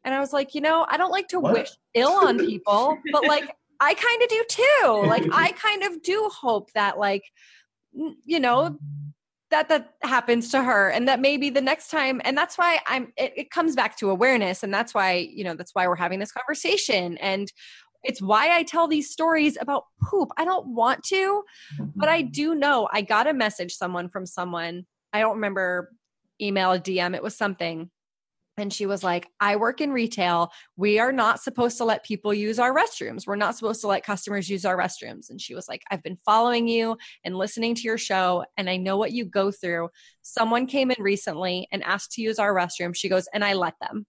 And 0.04 0.13
I 0.15 0.19
was 0.19 0.34
like, 0.34 0.54
You 0.56 0.62
know, 0.62 0.86
I 0.89 0.97
don't 0.97 1.12
like 1.12 1.28
to 1.30 1.39
What? 1.39 1.54
wish 1.54 1.69
ill 1.93 2.12
on 2.12 2.39
people, 2.39 2.97
but 3.12 3.26
like, 3.26 3.56
I 3.80 3.93
kind 3.93 4.21
of 4.23 4.30
do 4.30 4.43
too. 4.50 5.06
Like, 5.08 5.23
I 5.32 5.52
kind 5.52 5.84
of 5.84 6.02
do 6.02 6.30
hope 6.34 6.71
that, 6.73 6.97
like, 6.97 7.21
you 8.26 8.39
know, 8.39 8.78
that 9.49 9.69
that 9.69 9.93
happens 10.01 10.51
to 10.51 10.62
her 10.63 10.89
and 10.89 11.07
that 11.07 11.19
maybe 11.19 11.49
the 11.49 11.62
next 11.62 11.89
time 11.89 12.21
and 12.25 12.38
that's 12.38 12.57
why 12.57 12.79
i'm 12.88 13.13
it, 13.17 13.33
it 13.36 13.51
comes 13.51 13.75
back 13.75 13.97
to 13.97 14.10
awareness 14.10 14.63
and 14.63 14.73
that's 14.73 14.93
why 14.93 15.13
you 15.13 15.43
know 15.43 15.55
that's 15.55 15.73
why 15.73 15.88
we're 15.88 15.95
having 15.95 16.19
this 16.19 16.31
conversation. 16.31 17.17
And 17.17 17.51
it's 18.03 18.21
why 18.21 18.55
i 18.55 18.63
tell 18.63 18.88
these 18.88 19.10
stories 19.10 19.57
about 19.60 19.86
poop. 20.03 20.29
I 20.38 20.45
don't 20.45 20.67
want 20.67 21.03
to 21.05 21.43
mm-hmm. 21.79 21.86
but 21.95 22.10
i 22.10 22.21
do 22.21 22.55
know 22.55 22.88
i 22.91 23.01
got 23.01 23.27
a 23.27 23.33
message 23.33 23.73
someone 23.73 24.10
from 24.10 24.25
someone 24.25 24.86
i 25.13 25.19
don't 25.19 25.36
remember 25.36 25.91
email 26.39 26.77
dm 26.77 27.15
it 27.15 27.23
was 27.23 27.36
something 27.36 27.89
and 28.58 28.74
she 28.74 28.86
was 28.86 29.04
like, 29.04 29.30
I 29.39 29.56
work 29.56 29.82
in 29.82 29.91
retail. 29.91 30.52
We 30.76 31.00
are 31.00 31.12
not 31.12 31.41
supposed 31.41 31.78
to 31.78 31.86
let 31.86 32.04
people 32.04 32.34
use 32.34 32.60
our 32.60 32.74
restrooms. 32.74 33.28
We're 33.28 33.36
not 33.36 33.56
supposed 33.56 33.82
to 33.82 33.88
let 33.88 34.04
customers 34.04 34.50
use 34.50 34.65
our 34.65 34.76
restrooms. 34.76 35.30
And 35.30 35.39
she 35.39 35.54
was 35.54 35.70
like, 35.70 35.84
I've 35.91 36.04
been 36.04 36.17
following 36.26 36.67
you 36.67 36.98
and 37.24 37.38
listening 37.38 37.76
to 37.76 37.84
your 37.84 37.98
show, 37.98 38.46
and 38.58 38.70
I 38.70 38.78
know 38.78 38.98
what 38.98 39.12
you 39.12 39.26
go 39.26 39.52
through. 39.52 39.89
Someone 40.24 40.65
came 40.65 40.91
in 40.91 41.02
recently 41.02 41.67
and 41.72 41.84
asked 41.84 42.13
to 42.13 42.22
use 42.22 42.39
our 42.39 42.54
restroom. 42.54 42.96
She 42.96 43.10
goes, 43.10 43.28
and 43.34 43.46
I 43.46 43.54
let 43.54 43.76
them. 43.80 44.06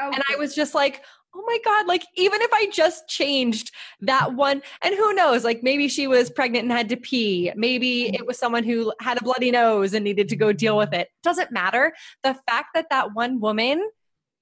Oh, 0.00 0.10
and 0.12 0.22
I 0.30 0.36
was 0.36 0.54
just 0.54 0.74
like, 0.74 1.04
oh 1.34 1.44
my 1.46 1.58
God, 1.64 1.86
like 1.86 2.04
even 2.16 2.40
if 2.42 2.52
I 2.52 2.68
just 2.70 3.08
changed 3.08 3.72
that 4.00 4.34
one, 4.34 4.62
and 4.82 4.94
who 4.94 5.12
knows, 5.14 5.44
like 5.44 5.62
maybe 5.62 5.88
she 5.88 6.06
was 6.06 6.30
pregnant 6.30 6.64
and 6.64 6.72
had 6.72 6.88
to 6.90 6.96
pee. 6.96 7.52
Maybe 7.54 8.04
mm-hmm. 8.04 8.14
it 8.14 8.26
was 8.26 8.38
someone 8.38 8.64
who 8.64 8.92
had 9.00 9.20
a 9.20 9.24
bloody 9.24 9.50
nose 9.50 9.94
and 9.94 10.04
needed 10.04 10.28
to 10.30 10.36
go 10.36 10.52
deal 10.52 10.76
with 10.76 10.92
it. 10.92 11.08
Doesn't 11.22 11.52
matter. 11.52 11.92
The 12.22 12.34
fact 12.48 12.68
that 12.74 12.90
that 12.90 13.14
one 13.14 13.40
woman, 13.40 13.88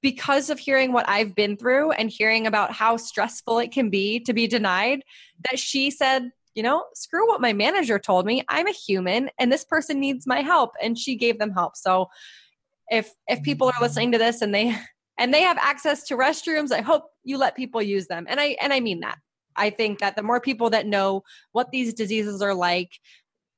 because 0.00 0.48
of 0.48 0.58
hearing 0.58 0.92
what 0.92 1.08
I've 1.08 1.34
been 1.34 1.56
through 1.56 1.92
and 1.92 2.10
hearing 2.10 2.46
about 2.46 2.72
how 2.72 2.96
stressful 2.96 3.58
it 3.58 3.72
can 3.72 3.90
be 3.90 4.20
to 4.20 4.32
be 4.32 4.46
denied, 4.46 5.02
that 5.50 5.58
she 5.58 5.90
said, 5.90 6.30
you 6.54 6.62
know, 6.62 6.84
screw 6.94 7.26
what 7.28 7.40
my 7.40 7.52
manager 7.52 7.98
told 7.98 8.24
me. 8.24 8.42
I'm 8.48 8.66
a 8.66 8.72
human 8.72 9.30
and 9.38 9.52
this 9.52 9.64
person 9.64 10.00
needs 10.00 10.26
my 10.26 10.42
help. 10.42 10.72
And 10.82 10.98
she 10.98 11.16
gave 11.16 11.38
them 11.38 11.52
help. 11.52 11.76
So 11.76 12.08
if 12.90 13.12
if 13.26 13.38
mm-hmm. 13.38 13.44
people 13.44 13.68
are 13.68 13.80
listening 13.80 14.12
to 14.12 14.18
this 14.18 14.40
and 14.40 14.54
they 14.54 14.76
and 15.18 15.34
they 15.34 15.42
have 15.42 15.58
access 15.58 16.04
to 16.04 16.16
restrooms. 16.16 16.72
I 16.72 16.80
hope 16.80 17.04
you 17.24 17.36
let 17.36 17.56
people 17.56 17.82
use 17.82 18.06
them. 18.06 18.26
And 18.28 18.40
i 18.40 18.56
and 18.62 18.72
i 18.72 18.80
mean 18.80 19.00
that. 19.00 19.18
I 19.56 19.70
think 19.70 19.98
that 19.98 20.14
the 20.14 20.22
more 20.22 20.40
people 20.40 20.70
that 20.70 20.86
know 20.86 21.22
what 21.52 21.70
these 21.72 21.92
diseases 21.92 22.40
are 22.40 22.54
like 22.54 22.92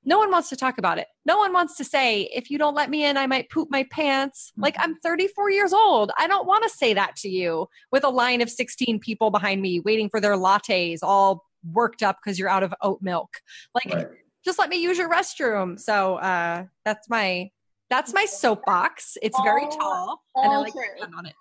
no 0.03 0.16
one 0.16 0.31
wants 0.31 0.49
to 0.49 0.57
talk 0.57 0.79
about 0.79 0.99
it. 0.99 1.09
No 1.27 1.37
one 1.37 1.53
wants 1.53 1.77
to 1.77 1.85
say 1.85 2.23
if 2.33 2.51
you 2.51 2.57
don't 2.57 2.75
let 2.75 2.88
me 2.88 3.05
in 3.05 3.16
i 3.16 3.27
might 3.27 3.51
poop 3.51 3.68
my 3.70 3.87
pants. 3.90 4.53
Like 4.57 4.77
i'm 4.79 4.96
34 5.01 5.51
years 5.51 5.73
old. 5.73 6.11
I 6.18 6.27
don't 6.27 6.46
want 6.46 6.64
to 6.64 6.70
say 6.70 6.94
that 6.94 7.16
to 7.16 7.29
you 7.29 7.68
with 7.92 8.05
a 8.05 8.09
line 8.09 8.40
of 8.40 8.51
16 8.51 8.99
people 9.01 9.31
behind 9.31 9.61
me 9.61 9.81
waiting 9.81 10.09
for 10.09 10.20
their 10.20 10.37
lattes 10.37 11.01
all 11.03 11.44
worked 11.73 12.03
up 12.03 12.18
because 12.25 12.38
you're 12.38 12.49
out 12.49 12.62
of 12.62 12.75
oat 12.81 13.01
milk. 13.03 13.29
Like 13.75 13.94
right. 13.94 14.09
just 14.44 14.59
let 14.59 14.70
me 14.70 14.79
use 14.79 14.96
your 14.96 15.11
restroom. 15.11 15.79
So 15.79 16.16
uh 16.16 16.64
that's 16.85 17.09
my 17.11 17.51
that's 17.90 18.14
my 18.14 18.24
soapbox. 18.24 19.18
It's 19.20 19.38
very 19.42 19.66
tall, 19.66 20.22
and 20.37 20.53
I 20.53 20.59
like 20.59 20.74
on 21.16 21.26
it. 21.26 21.35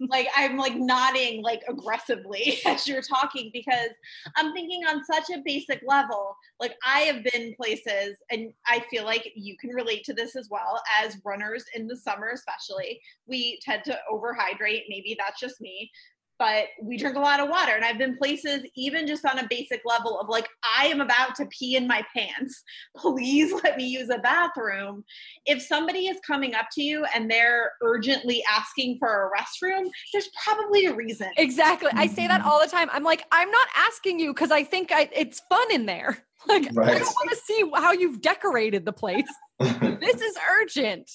like 0.10 0.28
I'm 0.36 0.58
like 0.58 0.76
nodding 0.76 1.42
like 1.42 1.62
aggressively 1.66 2.58
as 2.66 2.86
you're 2.86 3.02
talking 3.02 3.50
because 3.54 3.88
I'm 4.36 4.52
thinking 4.52 4.82
on 4.86 5.02
such 5.02 5.30
a 5.30 5.40
basic 5.44 5.82
level. 5.86 6.36
Like 6.60 6.76
I 6.86 7.00
have 7.00 7.24
been 7.24 7.54
places, 7.56 8.18
and 8.30 8.52
I 8.66 8.84
feel 8.90 9.04
like 9.04 9.32
you 9.34 9.56
can 9.56 9.70
relate 9.70 10.04
to 10.04 10.12
this 10.12 10.36
as 10.36 10.48
well 10.50 10.82
as 11.02 11.16
runners 11.24 11.64
in 11.74 11.86
the 11.86 11.96
summer, 11.96 12.30
especially. 12.34 13.00
We 13.26 13.58
tend 13.62 13.84
to 13.84 13.98
overhydrate. 14.12 14.82
Maybe 14.88 15.16
that's 15.18 15.40
just 15.40 15.60
me 15.62 15.90
but 16.38 16.66
we 16.82 16.96
drink 16.96 17.16
a 17.16 17.20
lot 17.20 17.40
of 17.40 17.48
water. 17.48 17.72
And 17.72 17.84
I've 17.84 17.98
been 17.98 18.16
places, 18.16 18.64
even 18.76 19.06
just 19.06 19.24
on 19.24 19.38
a 19.38 19.46
basic 19.48 19.82
level, 19.84 20.18
of 20.18 20.28
like, 20.28 20.48
I 20.62 20.86
am 20.86 21.00
about 21.00 21.34
to 21.36 21.46
pee 21.46 21.76
in 21.76 21.86
my 21.86 22.04
pants. 22.14 22.62
Please 22.96 23.52
let 23.62 23.76
me 23.76 23.84
use 23.86 24.10
a 24.10 24.18
bathroom. 24.18 25.04
If 25.46 25.62
somebody 25.62 26.06
is 26.06 26.18
coming 26.26 26.54
up 26.54 26.66
to 26.72 26.82
you 26.82 27.04
and 27.14 27.30
they're 27.30 27.72
urgently 27.82 28.42
asking 28.50 28.98
for 28.98 29.08
a 29.28 29.30
restroom, 29.38 29.88
there's 30.12 30.28
probably 30.44 30.86
a 30.86 30.94
reason. 30.94 31.28
Exactly. 31.36 31.90
I 31.94 32.06
say 32.06 32.26
that 32.26 32.40
mm-hmm. 32.40 32.48
all 32.48 32.60
the 32.60 32.70
time. 32.70 32.88
I'm 32.92 33.04
like, 33.04 33.24
I'm 33.30 33.50
not 33.50 33.68
asking 33.76 34.20
you 34.20 34.32
because 34.32 34.50
I 34.50 34.64
think 34.64 34.90
I, 34.92 35.08
it's 35.14 35.40
fun 35.48 35.70
in 35.72 35.86
there. 35.86 36.18
Like, 36.46 36.68
right. 36.74 37.00
I 37.00 37.02
want 37.02 37.30
to 37.30 37.36
see 37.36 37.64
how 37.74 37.92
you've 37.92 38.20
decorated 38.20 38.84
the 38.84 38.92
place. 38.92 39.24
this 39.58 40.20
is 40.20 40.36
urgent 40.60 41.10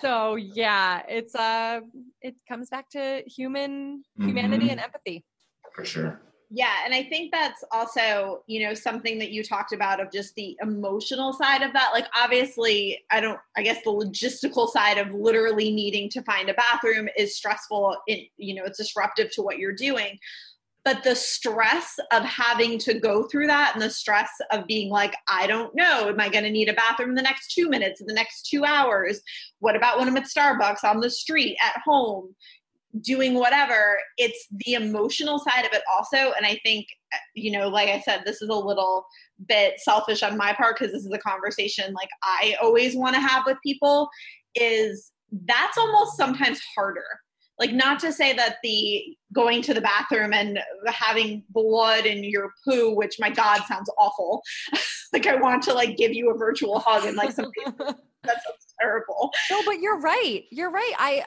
so 0.00 0.36
yeah 0.36 1.02
it's 1.08 1.34
uh 1.34 1.80
it 2.22 2.34
comes 2.48 2.68
back 2.68 2.88
to 2.90 3.22
human 3.26 4.02
humanity 4.18 4.64
mm-hmm. 4.64 4.72
and 4.72 4.80
empathy. 4.80 5.24
For 5.74 5.84
sure. 5.84 6.20
Yeah 6.52 6.74
and 6.84 6.92
i 6.92 7.04
think 7.04 7.30
that's 7.32 7.62
also 7.70 8.42
you 8.46 8.66
know 8.66 8.74
something 8.74 9.18
that 9.20 9.30
you 9.30 9.44
talked 9.44 9.72
about 9.72 10.00
of 10.00 10.10
just 10.10 10.34
the 10.34 10.56
emotional 10.60 11.32
side 11.32 11.62
of 11.62 11.72
that. 11.74 11.90
Like 11.92 12.06
obviously 12.16 13.04
i 13.10 13.20
don't 13.20 13.38
i 13.56 13.62
guess 13.62 13.78
the 13.84 13.90
logistical 13.90 14.68
side 14.68 14.98
of 14.98 15.12
literally 15.14 15.70
needing 15.70 16.08
to 16.10 16.22
find 16.22 16.48
a 16.48 16.54
bathroom 16.54 17.08
is 17.16 17.36
stressful 17.36 17.96
it 18.06 18.28
you 18.36 18.54
know 18.54 18.64
it's 18.64 18.78
disruptive 18.78 19.30
to 19.32 19.42
what 19.42 19.58
you're 19.58 19.72
doing 19.72 20.18
but 20.84 21.02
the 21.04 21.14
stress 21.14 21.98
of 22.12 22.22
having 22.24 22.78
to 22.78 22.98
go 22.98 23.24
through 23.24 23.46
that 23.46 23.72
and 23.74 23.82
the 23.82 23.90
stress 23.90 24.30
of 24.50 24.66
being 24.66 24.90
like 24.90 25.14
i 25.28 25.46
don't 25.46 25.74
know. 25.74 26.08
Am 26.08 26.20
i 26.20 26.28
going 26.28 26.44
to 26.44 26.50
need 26.50 26.68
a 26.68 26.74
bathroom 26.74 27.10
in 27.10 27.14
the 27.14 27.22
next 27.22 27.52
two 27.52 27.68
minutes 27.68 28.00
in 28.00 28.06
the 28.06 28.14
next 28.14 28.48
two 28.48 28.64
hours? 28.64 29.20
What 29.58 29.76
about 29.76 29.98
when 29.98 30.08
i'm 30.08 30.16
at 30.16 30.24
starbucks 30.24 30.84
on 30.84 31.00
the 31.00 31.10
street 31.10 31.56
at 31.62 31.80
home 31.84 32.34
doing 33.02 33.34
whatever? 33.34 33.98
It's 34.16 34.46
the 34.50 34.74
emotional 34.74 35.38
side 35.38 35.64
of 35.64 35.72
it 35.72 35.82
also 35.92 36.32
and 36.36 36.46
i 36.46 36.58
think 36.64 36.86
you 37.34 37.50
know 37.50 37.68
like 37.68 37.88
i 37.88 38.00
said 38.00 38.22
this 38.24 38.42
is 38.42 38.48
a 38.48 38.54
little 38.54 39.04
bit 39.48 39.80
selfish 39.80 40.22
on 40.22 40.36
my 40.36 40.52
part 40.52 40.78
because 40.78 40.92
this 40.92 41.04
is 41.04 41.12
a 41.12 41.18
conversation 41.18 41.92
like 41.94 42.08
i 42.22 42.54
always 42.62 42.96
want 42.96 43.14
to 43.14 43.20
have 43.20 43.44
with 43.46 43.56
people 43.64 44.08
is 44.54 45.12
that's 45.46 45.78
almost 45.78 46.16
sometimes 46.16 46.60
harder 46.74 47.04
like 47.60 47.72
not 47.72 48.00
to 48.00 48.12
say 48.12 48.32
that 48.32 48.56
the 48.62 49.16
going 49.32 49.62
to 49.62 49.74
the 49.74 49.80
bathroom 49.80 50.32
and 50.32 50.58
having 50.86 51.44
blood 51.50 52.06
in 52.06 52.24
your 52.24 52.52
poo 52.64 52.96
which 52.96 53.16
my 53.20 53.30
god 53.30 53.62
sounds 53.68 53.90
awful. 53.98 54.42
Like 55.12 55.26
i 55.26 55.34
want 55.34 55.64
to 55.64 55.74
like 55.74 55.96
give 55.96 56.14
you 56.14 56.30
a 56.30 56.38
virtual 56.38 56.78
hug 56.78 57.04
and 57.04 57.16
like 57.16 57.32
something 57.32 57.64
that 57.76 57.96
sounds 58.24 58.74
terrible. 58.80 59.32
No 59.50 59.60
but 59.64 59.80
you're 59.80 59.98
right. 59.98 60.44
You're 60.52 60.70
right. 60.70 60.92
I 60.98 61.24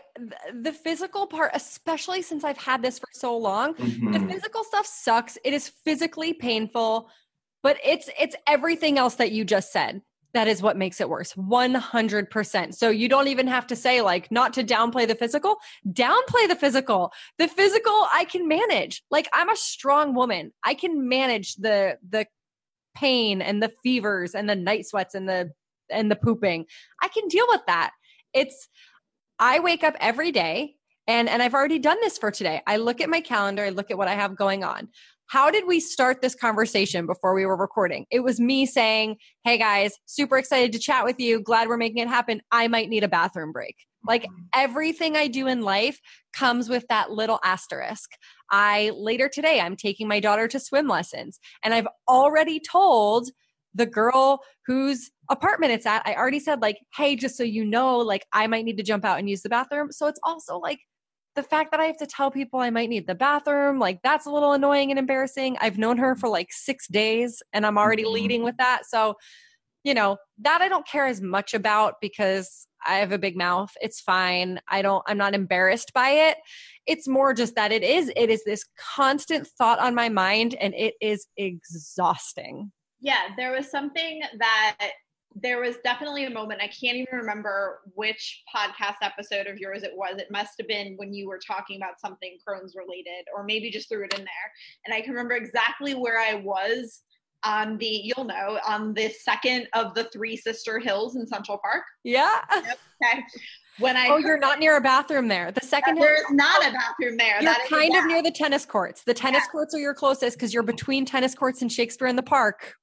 the 0.53 0.71
physical 0.71 1.27
part 1.27 1.51
especially 1.53 2.21
since 2.21 2.45
i've 2.45 2.57
had 2.57 2.81
this 2.81 2.97
for 2.97 3.09
so 3.11 3.37
long 3.37 3.73
mm-hmm. 3.73 4.13
the 4.13 4.19
physical 4.21 4.63
stuff 4.63 4.85
sucks. 4.85 5.37
It 5.43 5.53
is 5.53 5.67
physically 5.67 6.31
painful 6.31 7.09
but 7.61 7.77
it's 7.83 8.09
it's 8.17 8.37
everything 8.47 8.97
else 8.97 9.15
that 9.15 9.33
you 9.33 9.43
just 9.43 9.73
said 9.73 10.01
that 10.33 10.47
is 10.47 10.61
what 10.61 10.77
makes 10.77 10.99
it 10.99 11.09
worse 11.09 11.33
100% 11.33 12.73
so 12.73 12.89
you 12.89 13.07
don't 13.07 13.27
even 13.27 13.47
have 13.47 13.67
to 13.67 13.75
say 13.75 14.01
like 14.01 14.31
not 14.31 14.53
to 14.53 14.63
downplay 14.63 15.07
the 15.07 15.15
physical 15.15 15.57
downplay 15.91 16.47
the 16.47 16.55
physical. 16.55 17.11
The 17.37 17.47
physical 17.47 17.93
i 18.13 18.25
can 18.29 18.47
manage. 18.47 19.03
Like 19.11 19.27
i'm 19.33 19.49
a 19.49 19.55
strong 19.55 20.13
woman. 20.13 20.53
I 20.63 20.73
can 20.73 21.07
manage 21.07 21.55
the 21.55 21.97
the 22.07 22.27
pain 22.95 23.41
and 23.41 23.61
the 23.61 23.71
fevers 23.83 24.35
and 24.35 24.49
the 24.49 24.55
night 24.55 24.85
sweats 24.87 25.15
and 25.15 25.27
the 25.27 25.51
and 25.89 26.09
the 26.09 26.15
pooping. 26.15 26.65
I 27.01 27.07
can 27.07 27.27
deal 27.27 27.45
with 27.49 27.61
that. 27.67 27.91
It's 28.33 28.67
i 29.39 29.59
wake 29.59 29.83
up 29.83 29.95
every 29.99 30.31
day 30.31 30.75
and 31.07 31.29
and 31.29 31.41
I've 31.41 31.53
already 31.53 31.79
done 31.79 31.97
this 32.01 32.17
for 32.17 32.31
today. 32.31 32.61
I 32.67 32.77
look 32.77 33.01
at 33.01 33.09
my 33.09 33.21
calendar, 33.21 33.63
I 33.63 33.69
look 33.69 33.91
at 33.91 33.97
what 33.97 34.07
I 34.07 34.13
have 34.13 34.35
going 34.35 34.63
on. 34.63 34.89
How 35.27 35.49
did 35.49 35.65
we 35.65 35.79
start 35.79 36.21
this 36.21 36.35
conversation 36.35 37.05
before 37.05 37.33
we 37.33 37.45
were 37.45 37.55
recording? 37.55 38.05
It 38.11 38.19
was 38.19 38.39
me 38.39 38.65
saying, 38.65 39.17
Hey 39.43 39.57
guys, 39.57 39.93
super 40.05 40.37
excited 40.37 40.71
to 40.73 40.79
chat 40.79 41.05
with 41.05 41.19
you. 41.19 41.41
Glad 41.41 41.67
we're 41.67 41.77
making 41.77 42.03
it 42.03 42.07
happen. 42.07 42.41
I 42.51 42.67
might 42.67 42.89
need 42.89 43.03
a 43.03 43.07
bathroom 43.07 43.51
break. 43.51 43.75
Like 44.05 44.23
mm-hmm. 44.23 44.43
everything 44.53 45.15
I 45.15 45.27
do 45.27 45.47
in 45.47 45.61
life 45.61 45.99
comes 46.33 46.69
with 46.69 46.85
that 46.89 47.11
little 47.11 47.39
asterisk. 47.43 48.11
I 48.51 48.91
later 48.95 49.29
today, 49.29 49.59
I'm 49.59 49.75
taking 49.75 50.07
my 50.07 50.19
daughter 50.19 50.47
to 50.49 50.59
swim 50.59 50.87
lessons, 50.87 51.39
and 51.63 51.73
I've 51.73 51.87
already 52.07 52.59
told 52.59 53.29
the 53.73 53.85
girl 53.85 54.41
whose 54.67 55.09
apartment 55.29 55.71
it's 55.71 55.85
at, 55.85 56.03
I 56.05 56.15
already 56.15 56.39
said, 56.39 56.61
like, 56.61 56.77
hey, 56.95 57.15
just 57.15 57.35
so 57.35 57.43
you 57.43 57.65
know, 57.65 57.97
like, 57.97 58.25
I 58.31 58.47
might 58.47 58.65
need 58.65 58.77
to 58.77 58.83
jump 58.83 59.03
out 59.03 59.19
and 59.19 59.29
use 59.29 59.41
the 59.41 59.49
bathroom. 59.49 59.91
So 59.91 60.07
it's 60.07 60.19
also 60.23 60.57
like, 60.57 60.79
the 61.35 61.43
fact 61.43 61.71
that 61.71 61.79
I 61.79 61.85
have 61.85 61.97
to 61.97 62.07
tell 62.07 62.31
people 62.31 62.59
I 62.59 62.69
might 62.69 62.89
need 62.89 63.07
the 63.07 63.15
bathroom, 63.15 63.79
like 63.79 64.01
that's 64.03 64.25
a 64.25 64.31
little 64.31 64.53
annoying 64.53 64.91
and 64.91 64.99
embarrassing. 64.99 65.57
I've 65.59 65.77
known 65.77 65.97
her 65.97 66.15
for 66.15 66.29
like 66.29 66.49
six 66.51 66.87
days 66.87 67.41
and 67.53 67.65
I'm 67.65 67.77
already 67.77 68.03
mm-hmm. 68.03 68.13
leading 68.13 68.43
with 68.43 68.57
that. 68.57 68.85
So, 68.87 69.15
you 69.83 69.93
know, 69.93 70.17
that 70.39 70.61
I 70.61 70.67
don't 70.69 70.87
care 70.87 71.05
as 71.07 71.21
much 71.21 71.53
about 71.53 71.95
because 72.01 72.67
I 72.85 72.95
have 72.95 73.11
a 73.11 73.17
big 73.17 73.35
mouth. 73.35 73.71
It's 73.81 73.99
fine. 73.99 74.59
I 74.67 74.81
don't, 74.81 75.03
I'm 75.07 75.17
not 75.17 75.33
embarrassed 75.33 75.91
by 75.93 76.09
it. 76.09 76.37
It's 76.85 77.07
more 77.07 77.33
just 77.33 77.55
that 77.55 77.71
it 77.71 77.83
is, 77.83 78.11
it 78.15 78.29
is 78.29 78.43
this 78.43 78.65
constant 78.77 79.47
thought 79.47 79.79
on 79.79 79.95
my 79.95 80.09
mind 80.09 80.55
and 80.59 80.73
it 80.75 80.95
is 81.01 81.27
exhausting. 81.37 82.71
Yeah, 82.99 83.29
there 83.35 83.51
was 83.51 83.69
something 83.69 84.21
that 84.39 84.77
there 85.35 85.59
was 85.59 85.77
definitely 85.83 86.25
a 86.25 86.29
moment 86.29 86.61
i 86.61 86.67
can't 86.67 86.97
even 86.97 87.13
remember 87.13 87.81
which 87.95 88.43
podcast 88.53 88.95
episode 89.01 89.47
of 89.47 89.57
yours 89.57 89.83
it 89.83 89.91
was 89.95 90.17
it 90.17 90.27
must 90.31 90.53
have 90.57 90.67
been 90.67 90.93
when 90.97 91.13
you 91.13 91.27
were 91.27 91.39
talking 91.45 91.77
about 91.77 91.99
something 91.99 92.37
crohn's 92.47 92.75
related 92.75 93.25
or 93.35 93.43
maybe 93.43 93.69
just 93.69 93.89
threw 93.89 94.03
it 94.03 94.13
in 94.13 94.19
there 94.19 94.51
and 94.85 94.93
i 94.93 95.01
can 95.01 95.11
remember 95.11 95.35
exactly 95.35 95.93
where 95.93 96.19
i 96.19 96.35
was 96.35 97.01
on 97.43 97.77
the 97.77 98.01
you'll 98.03 98.25
know 98.25 98.59
on 98.65 98.93
the 98.93 99.09
second 99.09 99.67
of 99.73 99.93
the 99.95 100.05
three 100.05 100.37
sister 100.37 100.79
hills 100.79 101.15
in 101.15 101.25
central 101.27 101.57
park 101.57 101.83
yeah 102.03 102.41
yep. 102.51 102.77
okay 103.03 103.23
when 103.79 103.97
I 103.97 104.07
oh, 104.09 104.17
you're 104.17 104.37
not 104.37 104.59
near 104.59 104.77
a 104.77 104.81
bathroom 104.81 105.27
there. 105.27 105.51
The 105.51 105.65
second 105.65 105.99
there's 105.99 106.21
not 106.29 106.61
a 106.63 106.71
bathroom 106.71 107.17
there. 107.17 107.41
You're 107.41 107.55
kind 107.67 107.95
of 107.95 108.05
near 108.05 108.21
the 108.21 108.29
tennis 108.29 108.65
courts. 108.65 109.03
The 109.03 109.15
tennis 109.15 109.43
yeah. 109.45 109.51
courts 109.51 109.73
are 109.73 109.79
your 109.79 109.95
closest 109.95 110.37
because 110.37 110.53
you're 110.53 110.61
between 110.61 111.05
tennis 111.05 111.33
courts 111.33 111.61
and 111.63 111.71
Shakespeare 111.71 112.07
in 112.07 112.15
the 112.15 112.21
Park. 112.21 112.75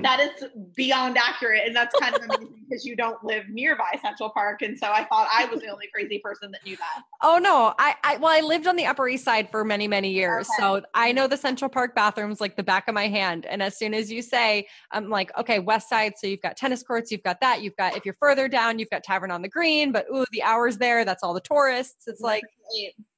That 0.00 0.20
is 0.20 0.44
beyond 0.74 1.18
accurate 1.18 1.62
and 1.66 1.76
that's 1.76 1.94
kind 2.00 2.14
of 2.14 2.22
amazing 2.22 2.54
because 2.68 2.84
you 2.84 2.96
don't 2.96 3.22
live 3.22 3.44
nearby 3.50 3.90
central 4.00 4.30
park 4.30 4.62
and 4.62 4.78
so 4.78 4.86
i 4.88 5.04
thought 5.04 5.28
i 5.32 5.44
was 5.46 5.60
the 5.60 5.68
only 5.68 5.86
crazy 5.92 6.18
person 6.18 6.50
that 6.50 6.64
knew 6.64 6.76
that. 6.76 7.02
Oh 7.22 7.38
no. 7.38 7.74
I, 7.78 7.94
I 8.02 8.16
well 8.16 8.32
i 8.32 8.40
lived 8.40 8.66
on 8.66 8.76
the 8.76 8.86
upper 8.86 9.06
east 9.08 9.24
side 9.24 9.50
for 9.50 9.64
many 9.64 9.86
many 9.86 10.10
years 10.10 10.48
okay. 10.48 10.62
so 10.62 10.82
i 10.94 11.12
know 11.12 11.26
the 11.26 11.36
central 11.36 11.68
park 11.68 11.94
bathrooms 11.94 12.40
like 12.40 12.56
the 12.56 12.62
back 12.62 12.88
of 12.88 12.94
my 12.94 13.08
hand 13.08 13.44
and 13.46 13.62
as 13.62 13.76
soon 13.76 13.92
as 13.92 14.10
you 14.10 14.22
say 14.22 14.66
i'm 14.92 15.10
like 15.10 15.30
okay 15.38 15.58
west 15.58 15.88
side 15.88 16.14
so 16.16 16.26
you've 16.26 16.42
got 16.42 16.56
tennis 16.56 16.82
courts 16.82 17.10
you've 17.10 17.22
got 17.22 17.40
that 17.40 17.62
you've 17.62 17.76
got 17.76 17.96
if 17.96 18.04
you're 18.04 18.16
further 18.18 18.48
down 18.48 18.78
you've 18.78 18.90
got 18.90 19.02
tavern 19.02 19.30
on 19.30 19.42
the 19.42 19.48
green 19.48 19.92
but 19.92 20.06
ooh 20.14 20.24
the 20.32 20.42
hours 20.42 20.78
there 20.78 21.04
that's 21.04 21.22
all 21.22 21.34
the 21.34 21.40
tourists. 21.40 22.04
It's 22.06 22.20
like 22.20 22.42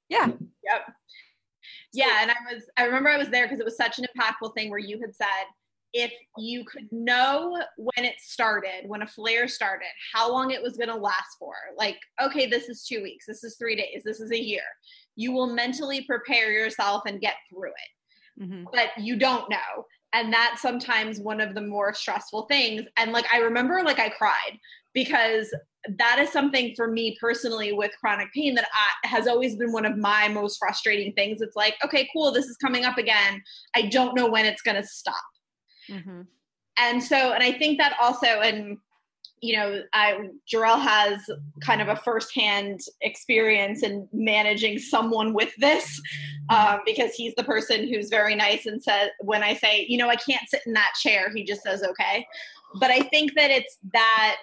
yeah. 0.08 0.26
Yep. 0.26 0.38
Yeah 1.92 2.22
and 2.22 2.30
i 2.30 2.34
was 2.52 2.64
i 2.76 2.84
remember 2.84 3.08
i 3.08 3.16
was 3.16 3.28
there 3.28 3.44
because 3.44 3.60
it 3.60 3.64
was 3.64 3.76
such 3.76 3.98
an 3.98 4.06
impactful 4.16 4.54
thing 4.54 4.70
where 4.70 4.78
you 4.78 5.00
had 5.00 5.14
said 5.14 5.44
if 5.94 6.12
you 6.36 6.64
could 6.64 6.88
know 6.90 7.62
when 7.76 8.04
it 8.04 8.16
started, 8.18 8.86
when 8.86 9.02
a 9.02 9.06
flare 9.06 9.46
started, 9.46 9.86
how 10.12 10.30
long 10.30 10.50
it 10.50 10.60
was 10.60 10.76
going 10.76 10.88
to 10.88 10.96
last 10.96 11.36
for, 11.38 11.54
like, 11.78 11.96
okay, 12.20 12.46
this 12.46 12.68
is 12.68 12.84
two 12.84 13.00
weeks, 13.00 13.24
this 13.26 13.44
is 13.44 13.56
three 13.56 13.76
days, 13.76 14.02
this 14.04 14.18
is 14.18 14.32
a 14.32 14.42
year, 14.42 14.64
you 15.14 15.30
will 15.32 15.54
mentally 15.54 16.02
prepare 16.02 16.50
yourself 16.50 17.02
and 17.06 17.20
get 17.20 17.36
through 17.48 17.70
it. 17.70 18.42
Mm-hmm. 18.42 18.64
But 18.72 18.88
you 18.98 19.16
don't 19.16 19.48
know. 19.48 19.86
And 20.12 20.32
that's 20.32 20.60
sometimes 20.60 21.20
one 21.20 21.40
of 21.40 21.54
the 21.54 21.60
more 21.60 21.94
stressful 21.94 22.46
things. 22.46 22.82
And 22.96 23.12
like, 23.12 23.26
I 23.32 23.38
remember, 23.38 23.80
like, 23.84 24.00
I 24.00 24.08
cried 24.08 24.58
because 24.94 25.54
that 25.98 26.18
is 26.18 26.30
something 26.30 26.72
for 26.74 26.90
me 26.90 27.16
personally 27.20 27.72
with 27.72 27.92
chronic 28.00 28.32
pain 28.32 28.54
that 28.56 28.66
I, 28.72 29.06
has 29.06 29.28
always 29.28 29.54
been 29.54 29.72
one 29.72 29.84
of 29.84 29.96
my 29.96 30.26
most 30.28 30.58
frustrating 30.58 31.12
things. 31.12 31.40
It's 31.40 31.56
like, 31.56 31.76
okay, 31.84 32.08
cool, 32.12 32.32
this 32.32 32.46
is 32.46 32.56
coming 32.56 32.84
up 32.84 32.98
again. 32.98 33.42
I 33.76 33.82
don't 33.82 34.16
know 34.16 34.28
when 34.28 34.44
it's 34.44 34.62
going 34.62 34.80
to 34.80 34.86
stop 34.86 35.14
Mm-hmm. 35.90 36.22
And 36.76 37.02
so, 37.02 37.32
and 37.32 37.42
I 37.42 37.52
think 37.52 37.78
that 37.78 37.96
also, 38.00 38.26
and 38.26 38.78
you 39.40 39.56
know, 39.56 39.82
I, 39.92 40.30
Jor-El 40.46 40.78
has 40.78 41.20
kind 41.60 41.82
of 41.82 41.88
a 41.88 41.96
firsthand 41.96 42.80
experience 43.02 43.82
in 43.82 44.08
managing 44.10 44.78
someone 44.78 45.34
with 45.34 45.54
this 45.56 46.00
um, 46.48 46.80
because 46.86 47.14
he's 47.14 47.34
the 47.34 47.44
person 47.44 47.86
who's 47.86 48.08
very 48.08 48.34
nice 48.34 48.64
and 48.64 48.82
says, 48.82 49.10
when 49.20 49.42
I 49.42 49.52
say, 49.52 49.84
you 49.86 49.98
know, 49.98 50.08
I 50.08 50.16
can't 50.16 50.48
sit 50.48 50.62
in 50.66 50.72
that 50.72 50.94
chair, 50.98 51.30
he 51.34 51.44
just 51.44 51.62
says, 51.62 51.82
okay. 51.82 52.26
But 52.80 52.90
I 52.90 53.00
think 53.00 53.34
that 53.34 53.50
it's 53.50 53.76
that 53.92 54.36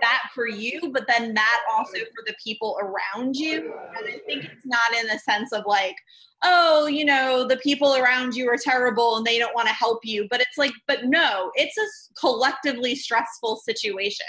that 0.00 0.22
for 0.34 0.46
you, 0.46 0.90
but 0.92 1.06
then 1.08 1.34
that 1.34 1.60
also 1.72 1.98
for 1.98 2.24
the 2.26 2.34
people 2.42 2.78
around 2.80 3.36
you. 3.36 3.74
And 3.96 4.06
I 4.06 4.18
think 4.26 4.44
it's 4.44 4.66
not 4.66 4.94
in 5.00 5.06
the 5.06 5.18
sense 5.18 5.52
of 5.52 5.64
like, 5.66 5.96
oh, 6.44 6.86
you 6.86 7.04
know, 7.04 7.46
the 7.48 7.56
people 7.56 7.96
around 7.96 8.34
you 8.34 8.48
are 8.48 8.56
terrible 8.56 9.16
and 9.16 9.26
they 9.26 9.38
don't 9.38 9.54
want 9.54 9.66
to 9.66 9.74
help 9.74 10.04
you. 10.04 10.26
But 10.30 10.40
it's 10.40 10.56
like, 10.56 10.72
but 10.86 11.04
no, 11.04 11.50
it's 11.54 11.76
a 11.76 12.20
collectively 12.20 12.94
stressful 12.94 13.56
situation. 13.64 14.26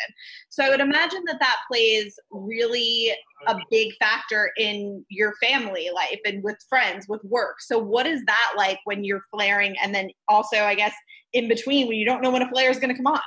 So 0.49 0.63
I 0.63 0.69
would 0.69 0.79
imagine 0.79 1.23
that 1.27 1.39
that 1.39 1.57
plays 1.71 2.17
really 2.31 3.11
a 3.47 3.57
big 3.69 3.93
factor 3.99 4.51
in 4.57 5.05
your 5.09 5.33
family 5.41 5.89
life 5.93 6.19
and 6.25 6.43
with 6.43 6.57
friends, 6.67 7.07
with 7.07 7.23
work. 7.23 7.61
So 7.61 7.77
what 7.77 8.07
is 8.07 8.23
that 8.25 8.53
like 8.57 8.79
when 8.85 9.03
you're 9.03 9.23
flaring? 9.31 9.75
And 9.81 9.93
then 9.93 10.09
also, 10.27 10.57
I 10.57 10.75
guess, 10.75 10.93
in 11.33 11.47
between 11.47 11.87
when 11.87 11.97
you 11.97 12.05
don't 12.05 12.23
know 12.23 12.31
when 12.31 12.41
a 12.41 12.49
flare 12.49 12.71
is 12.71 12.79
going 12.79 12.89
to 12.89 12.95
come 12.95 13.07
on? 13.07 13.21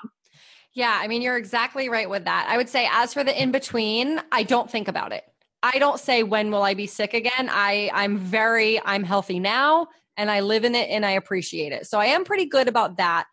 Yeah, 0.74 0.98
I 1.00 1.06
mean, 1.06 1.20
you're 1.22 1.36
exactly 1.36 1.88
right 1.88 2.08
with 2.08 2.24
that. 2.24 2.46
I 2.48 2.56
would 2.56 2.68
say, 2.68 2.88
as 2.90 3.12
for 3.12 3.22
the 3.22 3.40
in 3.40 3.52
between, 3.52 4.20
I 4.30 4.42
don't 4.42 4.70
think 4.70 4.88
about 4.88 5.12
it. 5.12 5.24
I 5.62 5.78
don't 5.78 6.00
say 6.00 6.22
when 6.22 6.50
will 6.50 6.62
I 6.62 6.74
be 6.74 6.86
sick 6.86 7.14
again. 7.14 7.48
I 7.50 7.90
I'm 7.92 8.18
very 8.18 8.80
I'm 8.84 9.04
healthy 9.04 9.38
now 9.38 9.86
and 10.16 10.30
I 10.30 10.40
live 10.40 10.64
in 10.64 10.74
it 10.74 10.90
and 10.90 11.06
I 11.06 11.12
appreciate 11.12 11.72
it. 11.72 11.86
So 11.86 11.98
I 11.98 12.06
am 12.06 12.24
pretty 12.24 12.46
good 12.46 12.68
about 12.68 12.96
that. 12.96 13.26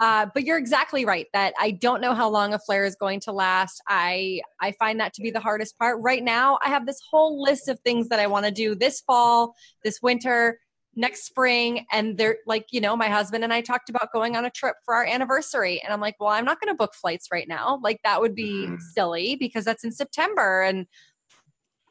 Uh, 0.00 0.26
but 0.34 0.44
you're 0.44 0.58
exactly 0.58 1.04
right 1.04 1.26
that 1.32 1.54
I 1.60 1.70
don't 1.70 2.00
know 2.00 2.14
how 2.14 2.28
long 2.28 2.54
a 2.54 2.58
flare 2.58 2.84
is 2.84 2.96
going 2.96 3.20
to 3.20 3.32
last. 3.32 3.80
I 3.86 4.40
I 4.60 4.72
find 4.72 4.98
that 5.00 5.12
to 5.14 5.22
be 5.22 5.30
the 5.30 5.40
hardest 5.40 5.78
part. 5.78 6.00
Right 6.00 6.24
now, 6.24 6.58
I 6.64 6.70
have 6.70 6.86
this 6.86 7.00
whole 7.10 7.42
list 7.42 7.68
of 7.68 7.78
things 7.80 8.08
that 8.08 8.18
I 8.18 8.26
want 8.26 8.46
to 8.46 8.50
do 8.52 8.74
this 8.74 9.00
fall, 9.02 9.54
this 9.84 10.00
winter, 10.02 10.58
next 10.96 11.24
spring 11.24 11.86
and 11.92 12.16
they're 12.16 12.38
like 12.46 12.66
you 12.72 12.80
know 12.80 12.96
my 12.96 13.08
husband 13.08 13.44
and 13.44 13.52
i 13.52 13.60
talked 13.60 13.90
about 13.90 14.12
going 14.12 14.34
on 14.34 14.46
a 14.46 14.50
trip 14.50 14.76
for 14.84 14.94
our 14.94 15.04
anniversary 15.04 15.80
and 15.82 15.92
i'm 15.92 16.00
like 16.00 16.16
well 16.18 16.30
i'm 16.30 16.44
not 16.44 16.58
going 16.60 16.72
to 16.72 16.76
book 16.76 16.94
flights 16.94 17.28
right 17.30 17.48
now 17.48 17.78
like 17.82 18.00
that 18.02 18.20
would 18.20 18.34
be 18.34 18.64
mm-hmm. 18.64 18.76
silly 18.94 19.36
because 19.36 19.64
that's 19.64 19.84
in 19.84 19.92
september 19.92 20.62
and 20.62 20.86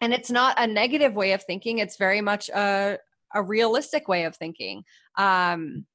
and 0.02 0.14
it's 0.14 0.32
not 0.32 0.56
a 0.60 0.68
negative 0.68 1.14
way 1.14 1.32
of 1.34 1.44
thinking 1.44 1.78
it's 1.78 1.98
very 1.98 2.22
much 2.22 2.50
a, 2.50 2.98
a 3.34 3.42
realistic 3.42 4.08
way 4.08 4.26
of 4.26 4.36
thinking 4.36 4.84
um, 5.18 5.86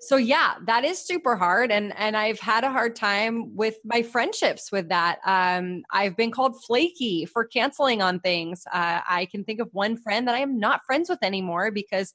so 0.00 0.16
yeah 0.16 0.54
that 0.66 0.84
is 0.84 0.98
super 0.98 1.36
hard 1.36 1.70
and 1.70 1.96
and 1.96 2.16
i've 2.16 2.40
had 2.40 2.64
a 2.64 2.70
hard 2.70 2.96
time 2.96 3.54
with 3.54 3.76
my 3.84 4.02
friendships 4.02 4.72
with 4.72 4.88
that 4.88 5.18
um, 5.24 5.82
i've 5.92 6.16
been 6.16 6.30
called 6.30 6.62
flaky 6.64 7.24
for 7.24 7.44
canceling 7.44 8.02
on 8.02 8.18
things 8.20 8.64
uh, 8.72 9.00
i 9.08 9.26
can 9.30 9.44
think 9.44 9.60
of 9.60 9.68
one 9.72 9.96
friend 9.96 10.26
that 10.26 10.34
i 10.34 10.40
am 10.40 10.58
not 10.58 10.80
friends 10.86 11.08
with 11.08 11.22
anymore 11.22 11.70
because 11.70 12.14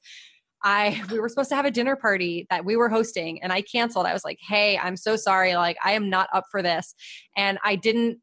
I 0.68 1.04
we 1.12 1.20
were 1.20 1.30
supposed 1.30 1.50
to 1.50 1.56
have 1.56 1.66
a 1.66 1.72
dinner 1.72 1.96
party 1.96 2.48
that 2.50 2.66
we 2.66 2.76
were 2.76 2.90
hosting 2.90 3.44
and 3.44 3.54
I 3.54 3.62
canceled. 3.62 4.08
I 4.08 4.14
was 4.14 4.24
like, 4.26 4.40
"Hey, 4.42 4.80
I'm 4.80 4.98
so 4.98 5.16
sorry. 5.16 5.54
Like 5.56 5.78
I 5.84 5.92
am 5.92 6.10
not 6.10 6.28
up 6.34 6.46
for 6.50 6.64
this." 6.64 6.96
And 7.38 7.60
I 7.64 7.76
didn't 7.76 8.18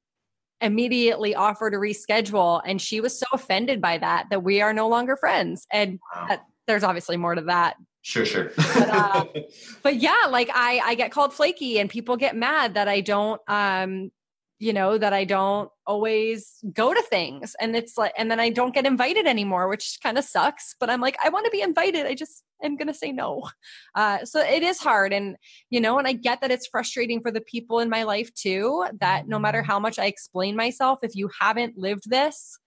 immediately 0.62 1.35
offer 1.35 1.70
to 1.70 1.77
reschedule 1.77 2.62
and 2.64 2.81
she 2.81 3.01
was 3.01 3.18
so 3.18 3.27
offended 3.33 3.81
by 3.81 3.98
that 3.98 4.27
that 4.31 4.42
we 4.42 4.61
are 4.61 4.72
no 4.72 4.88
longer 4.88 5.16
friends 5.16 5.66
and 5.72 5.98
wow. 6.14 6.27
that, 6.29 6.44
there's 6.68 6.85
obviously 6.85 7.16
more 7.16 7.35
to 7.35 7.42
that 7.42 7.75
sure 8.03 8.27
sure. 8.27 8.53
But, 8.57 8.88
uh, 8.91 9.25
but, 9.83 9.97
yeah 9.97 10.27
like 10.29 10.51
i 10.53 10.81
i 10.85 10.95
get 10.95 11.12
called 11.12 11.33
flaky 11.33 11.79
and 11.79 11.88
people 11.88 12.17
get 12.17 12.37
mad 12.37 12.75
that 12.75 12.88
i 12.88 13.01
don't 13.01 13.41
um 13.49 14.11
you 14.59 14.73
know 14.73 14.99
that 14.99 15.12
i 15.12 15.25
don't 15.25 15.71
always 15.87 16.59
go 16.73 16.95
to 16.95 17.03
things. 17.03 17.57
And 17.61 17.75
it's 17.75 17.99
like 17.99 18.12
and 18.17 18.31
then 18.31 18.38
i 18.38 18.51
don't 18.51 18.75
get 18.75 18.87
invited 18.87 19.27
anymore 19.27 19.69
which 19.69 19.99
kind 20.03 20.19
of 20.19 20.25
sucks. 20.25 20.75
But 20.79 20.91
i'm 20.91 21.01
like 21.01 21.17
i 21.25 21.29
want 21.29 21.45
to 21.47 21.51
be 21.51 21.62
invited. 21.62 22.07
I 22.07 22.15
just 22.15 22.45
am 22.62 22.77
going 22.77 22.88
to 22.88 22.95
say 22.95 23.12
no. 23.12 23.49
Uh, 23.95 24.25
so 24.25 24.41
it 24.41 24.62
is 24.62 24.79
hard. 24.79 25.12
And 25.12 25.37
you 25.69 25.81
know 25.81 25.99
and 25.99 26.07
i 26.07 26.12
get 26.12 26.41
that 26.41 26.51
it's 26.51 26.67
frustrating 26.67 27.21
for 27.21 27.31
the 27.31 27.41
people 27.41 27.81
in 27.81 27.91
my 27.91 28.05
life 28.05 28.33
too 28.35 28.87
that 29.01 29.29
no 29.29 29.38
matter 29.38 29.62
how 29.62 29.79
much 29.79 29.99
i 29.99 30.07
explain 30.07 30.57
myself 30.57 31.01
if 31.03 31.15
you 31.15 31.29
haven't 31.41 31.77
lived 31.77 32.09
this 32.09 32.59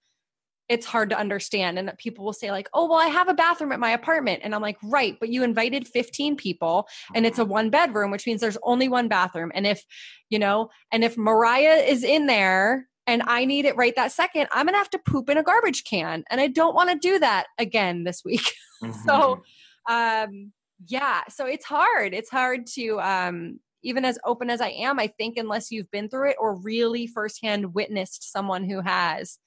it's 0.67 0.85
hard 0.85 1.09
to 1.09 1.19
understand. 1.19 1.77
And 1.77 1.87
that 1.87 1.97
people 1.97 2.25
will 2.25 2.33
say 2.33 2.51
like 2.51 2.69
oh 2.73 2.87
well 2.87 2.99
i 2.99 3.07
have 3.07 3.29
a 3.29 3.33
bathroom 3.33 3.71
at 3.71 3.79
my 3.79 3.91
apartment. 3.91 4.41
And 4.43 4.55
i'm 4.55 4.61
like 4.61 4.77
right 4.83 5.17
but 5.19 5.29
you 5.29 5.43
invited 5.43 5.87
15 5.87 6.35
people 6.35 6.87
and 7.13 7.25
it's 7.25 7.39
a 7.39 7.45
one 7.45 7.69
bedroom 7.69 8.11
which 8.11 8.25
means 8.25 8.41
there's 8.41 8.57
only 8.63 8.87
one 8.87 9.07
bathroom. 9.07 9.51
And 9.53 9.67
if 9.67 9.83
you 10.29 10.39
know 10.39 10.69
and 10.91 11.03
if 11.03 11.17
mariah 11.17 11.83
is 11.85 12.03
in 12.03 12.25
there 12.25 12.87
and 13.07 13.21
i 13.27 13.45
need 13.45 13.65
it 13.65 13.75
right 13.75 13.95
that 13.95 14.11
second 14.11 14.47
i'm 14.51 14.65
gonna 14.65 14.77
have 14.77 14.89
to 14.89 14.99
poop 14.99 15.29
in 15.29 15.37
a 15.37 15.43
garbage 15.43 15.83
can. 15.83 16.23
And 16.29 16.41
i 16.41 16.47
don't 16.47 16.75
want 16.75 16.89
to 16.89 16.97
do 16.97 17.19
that 17.19 17.47
again 17.57 18.03
this 18.03 18.23
week. 18.23 18.51
Mm-hmm. 18.83 19.07
so 19.07 19.41
um 19.89 20.51
yeah 20.85 21.21
so 21.29 21.45
it's 21.45 21.63
hard. 21.63 22.13
It's 22.13 22.29
hard 22.29 22.67
to 22.75 22.99
um 22.99 23.59
even 23.85 24.03
as 24.03 24.19
open 24.25 24.49
as 24.49 24.59
i 24.59 24.69
am 24.69 24.99
i 24.99 25.07
think 25.07 25.37
unless 25.37 25.71
you've 25.71 25.89
been 25.91 26.09
through 26.09 26.31
it 26.31 26.35
or 26.39 26.59
really 26.59 27.07
firsthand 27.07 27.73
witnessed 27.73 28.29
someone 28.31 28.67
who 28.69 28.81
has 28.81 29.37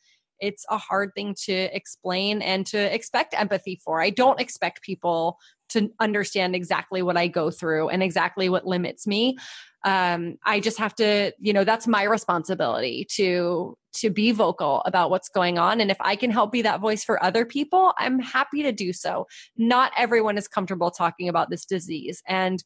it's 0.41 0.65
a 0.71 0.79
hard 0.79 1.11
thing 1.15 1.35
to 1.45 1.53
explain 1.75 2.43
and 2.43 2.67
to 2.67 2.95
expect 2.95 3.35
empathy 3.37 3.81
for. 3.85 4.03
I 4.03 4.11
don't 4.11 4.41
expect 4.41 4.83
people 4.83 5.39
to 5.71 5.91
understand 6.01 6.55
exactly 6.55 7.03
what 7.03 7.17
I 7.17 7.27
go 7.27 7.51
through 7.51 7.89
and 7.91 8.03
exactly 8.03 8.49
what 8.49 8.67
limits 8.67 9.07
me. 9.07 9.37
Um, 9.85 10.37
I 10.45 10.61
just 10.61 10.79
have 10.79 10.95
to, 10.97 11.33
you 11.39 11.53
know, 11.53 11.65
that's 11.65 11.87
my 11.87 12.03
responsibility 12.05 13.07
to 13.13 13.77
to 13.95 14.11
be 14.11 14.33
vocal 14.33 14.83
about 14.85 15.11
what's 15.11 15.29
going 15.29 15.59
on. 15.59 15.81
And 15.81 15.91
if 15.91 15.97
I 16.01 16.15
can 16.15 16.31
help 16.31 16.53
be 16.53 16.63
that 16.63 16.81
voice 16.81 17.03
for 17.03 17.23
other 17.23 17.45
people, 17.45 17.95
I'm 17.99 18.19
happy 18.19 18.63
to 18.63 18.71
do 18.71 18.93
so. 18.93 19.27
Not 19.57 19.93
everyone 19.97 20.39
is 20.39 20.47
comfortable 20.47 20.91
talking 20.91 21.29
about 21.29 21.51
this 21.51 21.65
disease. 21.65 22.23
And 22.27 22.63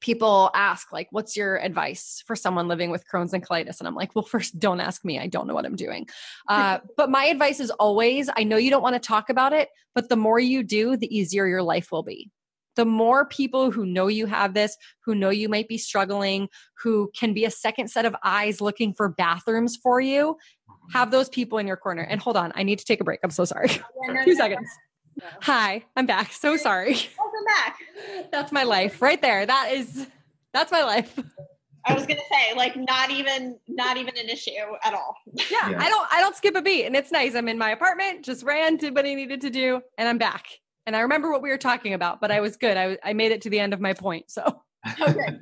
people 0.00 0.50
ask 0.54 0.92
like 0.92 1.08
what's 1.10 1.36
your 1.36 1.56
advice 1.56 2.22
for 2.26 2.36
someone 2.36 2.68
living 2.68 2.90
with 2.90 3.04
crohn's 3.06 3.32
and 3.32 3.46
colitis? 3.46 3.78
And 3.78 3.88
i'm 3.88 3.94
like 3.94 4.14
well 4.14 4.24
first 4.24 4.58
don't 4.58 4.80
ask 4.80 5.04
me. 5.04 5.18
I 5.18 5.26
don't 5.26 5.46
know 5.46 5.54
what 5.54 5.66
i'm 5.66 5.76
doing. 5.76 6.06
Uh, 6.48 6.78
but 6.96 7.10
my 7.10 7.26
advice 7.26 7.60
is 7.60 7.70
always 7.70 8.28
i 8.36 8.44
know 8.44 8.56
you 8.56 8.70
don't 8.70 8.82
want 8.82 8.94
to 8.94 9.06
talk 9.06 9.30
about 9.30 9.52
it 9.52 9.68
but 9.94 10.08
the 10.08 10.16
more 10.16 10.38
you 10.38 10.62
do 10.62 10.96
the 10.96 11.16
easier 11.16 11.46
your 11.46 11.62
life 11.62 11.90
will 11.90 12.02
be. 12.02 12.30
The 12.76 12.84
more 12.84 13.24
people 13.24 13.70
who 13.70 13.86
know 13.86 14.06
you 14.06 14.26
have 14.26 14.52
this 14.52 14.76
who 15.06 15.14
know 15.14 15.30
you 15.30 15.48
might 15.48 15.66
be 15.66 15.78
struggling 15.78 16.48
who 16.82 17.10
can 17.18 17.32
be 17.32 17.46
a 17.46 17.50
second 17.50 17.88
set 17.88 18.04
of 18.04 18.14
eyes 18.22 18.60
looking 18.60 18.92
for 18.92 19.08
bathrooms 19.08 19.76
for 19.76 19.98
you 19.98 20.36
have 20.92 21.10
those 21.10 21.30
people 21.30 21.56
in 21.56 21.66
your 21.66 21.78
corner. 21.78 22.02
And 22.02 22.20
hold 22.20 22.36
on 22.36 22.52
i 22.54 22.62
need 22.62 22.78
to 22.78 22.84
take 22.84 23.00
a 23.00 23.04
break. 23.04 23.20
I'm 23.22 23.30
so 23.30 23.46
sorry. 23.46 23.70
Yeah, 23.70 23.82
no, 24.12 24.24
two 24.24 24.34
no, 24.34 24.36
seconds 24.36 24.68
Hi, 25.42 25.84
I'm 25.96 26.06
back. 26.06 26.32
So 26.32 26.56
sorry. 26.56 26.94
Welcome 27.18 27.44
back. 27.46 27.78
That's 28.32 28.52
my 28.52 28.64
life 28.64 29.00
right 29.00 29.20
there. 29.20 29.46
That 29.46 29.72
is 29.72 30.06
that's 30.52 30.72
my 30.72 30.82
life. 30.82 31.18
I 31.84 31.94
was 31.94 32.04
gonna 32.06 32.20
say, 32.30 32.56
like, 32.56 32.76
not 32.76 33.10
even 33.10 33.58
not 33.68 33.96
even 33.96 34.16
an 34.16 34.28
issue 34.28 34.50
at 34.82 34.92
all. 34.92 35.14
Yeah, 35.50 35.70
yeah, 35.70 35.78
I 35.80 35.88
don't 35.88 36.08
I 36.12 36.20
don't 36.20 36.34
skip 36.34 36.54
a 36.56 36.62
beat, 36.62 36.84
and 36.84 36.96
it's 36.96 37.12
nice. 37.12 37.34
I'm 37.34 37.48
in 37.48 37.58
my 37.58 37.70
apartment, 37.70 38.24
just 38.24 38.42
ran, 38.42 38.76
did 38.76 38.94
what 38.94 39.06
I 39.06 39.14
needed 39.14 39.40
to 39.42 39.50
do, 39.50 39.80
and 39.96 40.08
I'm 40.08 40.18
back. 40.18 40.46
And 40.86 40.96
I 40.96 41.00
remember 41.00 41.30
what 41.30 41.42
we 41.42 41.50
were 41.50 41.58
talking 41.58 41.94
about, 41.94 42.20
but 42.20 42.30
I 42.30 42.40
was 42.40 42.56
good. 42.56 42.76
I 42.76 42.98
I 43.04 43.12
made 43.12 43.32
it 43.32 43.42
to 43.42 43.50
the 43.50 43.60
end 43.60 43.72
of 43.72 43.80
my 43.80 43.92
point. 43.92 44.30
So 44.30 44.62
Okay. 45.00 45.38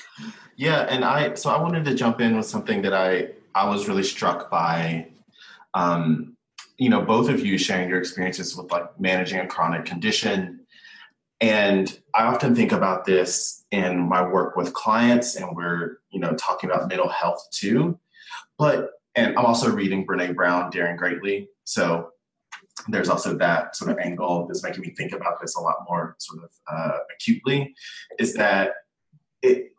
yeah, 0.56 0.82
and 0.82 1.04
I 1.04 1.34
so 1.34 1.50
I 1.50 1.60
wanted 1.60 1.84
to 1.86 1.94
jump 1.94 2.20
in 2.20 2.36
with 2.36 2.46
something 2.46 2.82
that 2.82 2.94
I 2.94 3.30
I 3.54 3.68
was 3.68 3.88
really 3.88 4.04
struck 4.04 4.50
by. 4.50 5.08
Um, 5.74 6.36
you 6.78 6.88
know, 6.88 7.02
both 7.02 7.28
of 7.28 7.44
you 7.44 7.58
sharing 7.58 7.88
your 7.88 7.98
experiences 7.98 8.56
with 8.56 8.70
like 8.70 8.98
managing 9.00 9.40
a 9.40 9.46
chronic 9.46 9.84
condition. 9.84 10.60
And 11.40 11.98
I 12.14 12.24
often 12.24 12.54
think 12.54 12.72
about 12.72 13.04
this 13.04 13.64
in 13.70 14.08
my 14.08 14.26
work 14.26 14.56
with 14.56 14.72
clients, 14.72 15.36
and 15.36 15.54
we're, 15.54 15.98
you 16.10 16.20
know, 16.20 16.34
talking 16.34 16.70
about 16.70 16.88
mental 16.88 17.08
health 17.08 17.46
too. 17.52 17.98
But, 18.58 18.90
and 19.14 19.36
I'm 19.36 19.46
also 19.46 19.70
reading 19.70 20.06
Brene 20.06 20.34
Brown, 20.34 20.70
Daring 20.70 20.96
Greatly. 20.96 21.48
So 21.64 22.10
there's 22.88 23.08
also 23.08 23.36
that 23.36 23.74
sort 23.76 23.90
of 23.90 23.98
angle 23.98 24.46
that's 24.46 24.62
making 24.62 24.82
me 24.82 24.90
think 24.90 25.12
about 25.12 25.40
this 25.40 25.56
a 25.56 25.60
lot 25.60 25.76
more 25.88 26.16
sort 26.18 26.44
of 26.44 26.50
uh, 26.70 26.98
acutely 27.14 27.74
is 28.18 28.34
that 28.34 28.72
it 29.42 29.72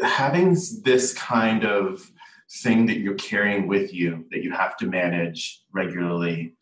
having 0.00 0.56
this 0.82 1.12
kind 1.14 1.64
of 1.64 2.10
thing 2.50 2.86
that 2.86 2.98
you're 2.98 3.14
carrying 3.14 3.66
with 3.66 3.92
you 3.92 4.24
that 4.30 4.42
you 4.42 4.50
have 4.52 4.76
to 4.76 4.86
manage 4.86 5.62
regularly 5.72 6.54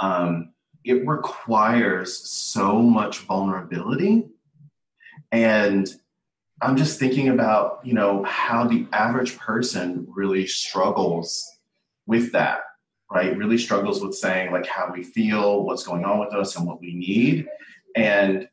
um, 0.00 0.52
it 0.84 1.06
requires 1.06 2.28
so 2.28 2.82
much 2.82 3.20
vulnerability. 3.20 4.26
And 5.32 5.88
i'm 6.62 6.76
just 6.76 7.00
thinking 7.00 7.28
about 7.30 7.80
you 7.82 7.92
know 7.94 8.22
how 8.22 8.66
the 8.66 8.86
average 8.92 9.36
person 9.38 10.06
really 10.08 10.46
struggles 10.46 11.44
with 12.06 12.30
that 12.32 12.60
right? 13.10 13.36
Really 13.36 13.58
struggles 13.58 14.02
with 14.02 14.14
saying 14.14 14.50
like 14.50 14.66
how 14.66 14.90
we 14.92 15.04
feel 15.04 15.62
what's 15.62 15.84
going 15.84 16.04
on 16.04 16.18
with 16.18 16.34
us 16.34 16.56
and 16.56 16.66
what 16.66 16.80
we 16.80 16.94
need. 16.94 17.46
And 17.94 18.48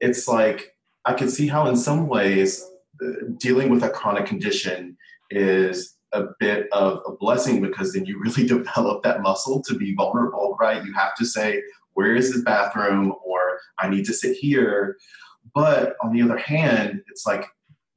it's 0.00 0.28
like 0.28 0.74
i 1.04 1.12
can 1.12 1.28
see 1.28 1.46
how 1.46 1.66
in 1.66 1.76
some 1.76 2.06
ways 2.06 2.68
uh, 3.02 3.08
dealing 3.38 3.70
with 3.70 3.82
a 3.82 3.88
chronic 3.88 4.26
condition 4.26 4.96
is 5.30 5.95
a 6.12 6.24
bit 6.38 6.68
of 6.72 7.00
a 7.06 7.12
blessing 7.12 7.60
because 7.60 7.92
then 7.92 8.06
you 8.06 8.20
really 8.20 8.46
develop 8.46 9.02
that 9.02 9.22
muscle 9.22 9.62
to 9.62 9.74
be 9.74 9.94
vulnerable, 9.94 10.56
right? 10.60 10.84
You 10.84 10.92
have 10.94 11.14
to 11.16 11.24
say, 11.24 11.62
where 11.94 12.14
is 12.14 12.32
the 12.32 12.42
bathroom? 12.42 13.14
Or 13.24 13.58
I 13.78 13.88
need 13.88 14.04
to 14.06 14.14
sit 14.14 14.36
here. 14.36 14.96
But 15.54 15.96
on 16.02 16.12
the 16.12 16.22
other 16.22 16.38
hand, 16.38 17.02
it's 17.08 17.26
like 17.26 17.46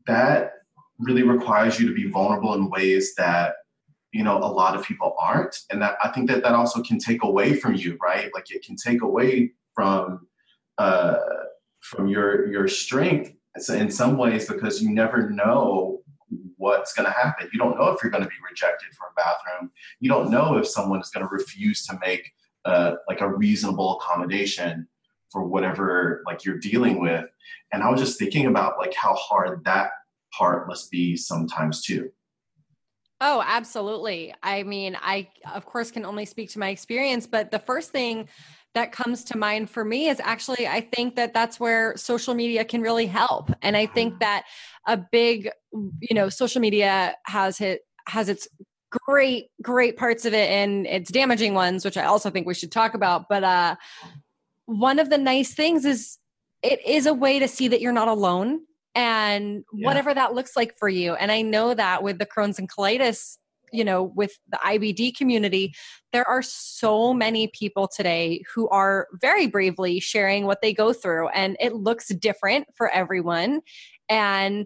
that 0.08 0.54
really 1.00 1.24
requires 1.24 1.80
you 1.80 1.88
to 1.88 1.93
be 1.93 2.10
vulnerable 2.10 2.54
in 2.54 2.69
ways 2.69 3.15
that 3.15 3.56
you 4.12 4.24
know 4.24 4.38
a 4.38 4.52
lot 4.52 4.76
of 4.76 4.84
people 4.84 5.15
aren't 5.19 5.60
and 5.69 5.82
that 5.82 5.98
i 6.04 6.10
think 6.10 6.28
that 6.28 6.43
that 6.43 6.54
also 6.54 6.82
can 6.82 6.98
take 6.98 7.24
away 7.24 7.54
from 7.54 7.76
you 7.76 7.98
right 8.02 8.32
like 8.34 8.50
it 8.50 8.63
can 8.63 8.76
take 8.76 9.02
away 9.02 9.52
from 9.74 10.28
uh 10.78 11.17
from 11.80 12.08
your 12.08 12.52
your 12.52 12.67
strength 12.67 13.32
in 13.69 13.91
some 13.91 14.17
ways 14.17 14.48
because 14.48 14.82
you 14.82 14.89
never 14.89 15.30
know 15.30 16.02
what's 16.60 16.93
going 16.93 17.06
to 17.06 17.12
happen. 17.12 17.50
You 17.54 17.58
don't 17.58 17.78
know 17.78 17.88
if 17.89 18.04
you're 18.04 18.12
going 18.12 18.24
to 18.24 18.30
be 18.30 18.36
rejected 18.48 18.89
from 18.93 19.08
a 19.12 19.15
bathroom. 19.15 19.72
You 20.02 20.10
don't 20.10 20.30
know 20.30 20.58
if 20.58 20.67
someone 20.67 21.00
is 21.00 21.10
going 21.10 21.26
to 21.26 21.34
refuse 21.34 21.86
to 21.88 21.98
make 22.06 22.32
uh, 22.65 22.95
like 23.08 23.22
a 23.22 23.28
reasonable 23.28 23.98
accommodation 23.98 24.88
for 25.32 25.45
whatever 25.45 26.22
like 26.28 26.43
you're 26.43 26.60
dealing 26.60 27.00
with. 27.00 27.26
And 27.72 27.82
I 27.82 27.89
was 27.89 28.02
just 28.02 28.19
thinking 28.19 28.45
about 28.45 28.78
like 28.78 28.93
how 28.93 29.15
hard 29.15 29.63
that 29.63 29.91
part 30.34 30.67
must 30.67 30.91
be 30.91 31.15
sometimes 31.15 31.82
too. 31.82 32.12
Oh, 33.22 33.43
absolutely. 33.45 34.34
I 34.43 34.63
mean, 34.63 34.98
I 35.02 35.30
of 35.54 35.65
course 35.65 35.91
can 35.91 36.06
only 36.06 36.26
speak 36.26 36.50
to 36.52 36.60
my 36.60 36.69
experience, 36.69 37.26
but 37.26 37.52
the 37.52 37.60
first 37.60 37.91
thing 37.91 38.28
that 38.75 38.91
comes 38.91 39.23
to 39.25 39.38
mind 39.38 39.69
for 39.69 39.84
me 39.84 40.10
is 40.10 40.19
actually 40.23 40.67
I 40.67 40.82
think 40.82 41.15
that 41.15 41.34
that's 41.34 41.60
where 41.60 41.95
social 41.97 42.34
media 42.34 42.63
can 42.63 42.82
really 42.82 43.08
help. 43.08 43.51
And 43.62 43.75
I 43.75 43.86
think 43.86 44.13
mm-hmm. 44.13 44.19
that 44.19 44.45
a 44.88 44.97
big 44.97 45.49
you 45.71 46.15
know, 46.15 46.29
social 46.29 46.62
media 46.62 47.15
has 47.25 47.58
hit 47.58 47.82
has 48.08 48.29
its 48.29 48.47
great 49.08 49.47
great 49.62 49.97
parts 49.97 50.25
of 50.25 50.34
it 50.34 50.49
and 50.49 50.88
its 50.88 51.12
damaging 51.12 51.53
ones, 51.53 51.86
which 51.86 51.97
I 51.97 52.05
also 52.05 52.29
think 52.29 52.47
we 52.47 52.53
should 52.53 52.71
talk 52.71 52.93
about, 52.93 53.25
but 53.29 53.43
uh 53.43 53.75
one 54.65 54.99
of 54.99 55.10
the 55.10 55.17
nice 55.17 55.53
things 55.53 55.84
is 55.84 56.17
it 56.62 56.79
is 56.86 57.05
a 57.05 57.13
way 57.13 57.39
to 57.39 57.47
see 57.47 57.67
that 57.69 57.82
you're 57.82 57.91
not 57.91 58.08
alone 58.08 58.60
and 58.93 59.63
yeah. 59.73 59.86
whatever 59.86 60.13
that 60.13 60.34
looks 60.34 60.55
like 60.55 60.77
for 60.77 60.89
you. 60.89 61.13
And 61.13 61.32
I 61.32 61.41
know 61.41 61.73
that 61.73 62.03
with 62.03 62.19
the 62.19 62.25
Crohn's 62.25 62.60
and 62.60 62.69
colitis 62.69 63.38
you 63.71 63.84
know 63.84 64.03
with 64.03 64.38
the 64.49 64.58
IBD 64.58 65.15
community 65.15 65.73
there 66.12 66.27
are 66.27 66.41
so 66.41 67.13
many 67.13 67.47
people 67.47 67.88
today 67.88 68.43
who 68.53 68.67
are 68.69 69.08
very 69.21 69.47
bravely 69.47 69.99
sharing 69.99 70.45
what 70.45 70.62
they 70.62 70.73
go 70.73 70.93
through 70.93 71.27
and 71.29 71.55
it 71.60 71.73
looks 71.73 72.08
different 72.10 72.67
for 72.75 72.89
everyone 72.89 73.62
and 74.10 74.65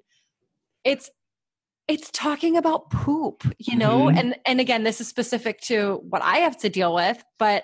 it's 0.84 1.10
it's 1.88 2.10
talking 2.12 2.58
about 2.58 2.90
poop 2.90 3.44
you 3.58 3.76
know 3.76 4.06
mm-hmm. 4.06 4.18
and 4.18 4.36
and 4.46 4.60
again 4.60 4.84
this 4.84 5.02
is 5.02 5.08
specific 5.08 5.60
to 5.62 6.02
what 6.10 6.22
i 6.22 6.38
have 6.38 6.58
to 6.58 6.70
deal 6.70 6.94
with 6.94 7.24
but 7.40 7.64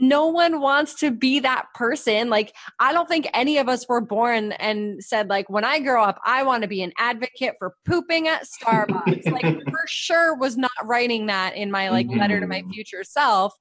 no 0.00 0.26
one 0.26 0.60
wants 0.60 0.94
to 1.00 1.10
be 1.10 1.40
that 1.40 1.66
person. 1.74 2.30
Like, 2.30 2.54
I 2.78 2.92
don't 2.92 3.08
think 3.08 3.28
any 3.34 3.58
of 3.58 3.68
us 3.68 3.88
were 3.88 4.00
born 4.00 4.52
and 4.52 5.02
said, 5.02 5.28
like, 5.28 5.48
when 5.50 5.64
I 5.64 5.80
grow 5.80 6.02
up, 6.02 6.20
I 6.24 6.42
want 6.42 6.62
to 6.62 6.68
be 6.68 6.82
an 6.82 6.92
advocate 6.98 7.54
for 7.58 7.74
pooping 7.84 8.28
at 8.28 8.44
Starbucks. 8.44 9.30
like, 9.30 9.62
for 9.70 9.86
sure 9.86 10.36
was 10.36 10.56
not 10.56 10.70
writing 10.84 11.26
that 11.26 11.56
in 11.56 11.70
my 11.70 11.90
like 11.90 12.08
letter 12.08 12.40
to 12.40 12.46
my 12.46 12.60
mm-hmm. 12.60 12.70
future 12.70 13.04
self. 13.04 13.54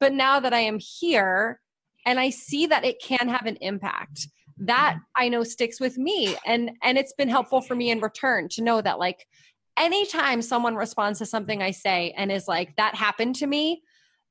But 0.00 0.12
now 0.12 0.40
that 0.40 0.52
I 0.52 0.60
am 0.60 0.78
here 0.78 1.60
and 2.06 2.20
I 2.20 2.30
see 2.30 2.66
that 2.66 2.84
it 2.84 3.00
can 3.02 3.28
have 3.28 3.46
an 3.46 3.56
impact, 3.60 4.28
that 4.58 4.98
I 5.16 5.28
know 5.28 5.42
sticks 5.44 5.80
with 5.80 5.98
me. 5.98 6.36
And 6.46 6.72
and 6.82 6.98
it's 6.98 7.12
been 7.12 7.28
helpful 7.28 7.60
for 7.60 7.74
me 7.74 7.90
in 7.90 8.00
return 8.00 8.48
to 8.50 8.62
know 8.62 8.80
that 8.80 8.98
like 8.98 9.26
anytime 9.76 10.42
someone 10.42 10.76
responds 10.76 11.18
to 11.18 11.26
something 11.26 11.62
I 11.62 11.72
say 11.72 12.14
and 12.16 12.30
is 12.30 12.46
like, 12.46 12.76
that 12.76 12.94
happened 12.94 13.36
to 13.36 13.46
me 13.46 13.82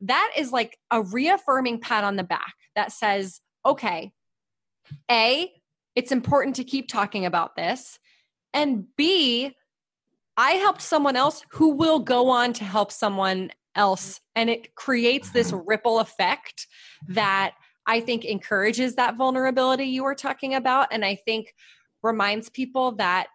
that 0.03 0.31
is 0.37 0.51
like 0.51 0.77
a 0.91 1.01
reaffirming 1.01 1.79
pat 1.79 2.03
on 2.03 2.15
the 2.15 2.23
back 2.23 2.53
that 2.75 2.91
says, 2.91 3.41
okay, 3.65 4.11
A, 5.09 5.51
it's 5.95 6.11
important 6.11 6.55
to 6.57 6.63
keep 6.63 6.87
talking 6.87 7.25
about 7.25 7.55
this. 7.55 7.99
And 8.53 8.85
B, 8.97 9.55
I 10.35 10.51
helped 10.51 10.81
someone 10.81 11.15
else 11.15 11.43
who 11.51 11.69
will 11.69 11.99
go 11.99 12.29
on 12.29 12.53
to 12.53 12.63
help 12.63 12.91
someone 12.91 13.51
else. 13.75 14.19
And 14.35 14.49
it 14.49 14.75
creates 14.75 15.29
this 15.29 15.51
mm-hmm. 15.51 15.67
ripple 15.67 15.99
effect 15.99 16.67
that 17.09 17.53
I 17.85 17.99
think 17.99 18.25
encourages 18.25 18.95
that 18.95 19.15
vulnerability 19.15 19.85
you 19.85 20.03
were 20.03 20.15
talking 20.15 20.55
about. 20.55 20.87
And 20.91 21.05
I 21.05 21.15
think 21.15 21.53
reminds 22.01 22.49
people 22.49 22.93
that 22.93 23.27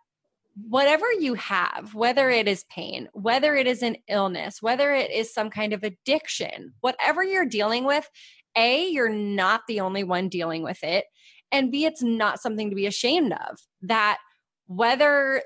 whatever 0.66 1.10
you 1.12 1.34
have, 1.34 1.94
whether 1.94 2.30
it 2.30 2.48
is 2.48 2.64
pain, 2.64 3.08
whether 3.12 3.54
it 3.54 3.66
is 3.66 3.82
an 3.82 3.96
illness, 4.08 4.60
whether 4.60 4.92
it 4.92 5.10
is 5.10 5.32
some 5.32 5.50
kind 5.50 5.72
of 5.72 5.82
addiction, 5.82 6.72
whatever 6.80 7.22
you're 7.22 7.44
dealing 7.44 7.84
with, 7.84 8.08
A, 8.56 8.86
you're 8.88 9.08
not 9.08 9.62
the 9.68 9.80
only 9.80 10.04
one 10.04 10.28
dealing 10.28 10.62
with 10.62 10.82
it. 10.82 11.04
And 11.52 11.70
B, 11.70 11.84
it's 11.84 12.02
not 12.02 12.40
something 12.40 12.70
to 12.70 12.76
be 12.76 12.86
ashamed 12.86 13.32
of. 13.32 13.58
That 13.82 14.18
whether 14.66 15.42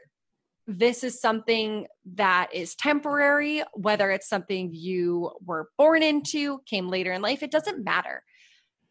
this 0.66 1.04
is 1.04 1.20
something 1.20 1.86
that 2.14 2.48
is 2.54 2.74
temporary, 2.74 3.62
whether 3.74 4.10
it's 4.10 4.28
something 4.28 4.70
you 4.72 5.32
were 5.44 5.68
born 5.76 6.02
into, 6.02 6.60
came 6.66 6.88
later 6.88 7.12
in 7.12 7.22
life, 7.22 7.42
it 7.42 7.50
doesn't 7.50 7.84
matter. 7.84 8.22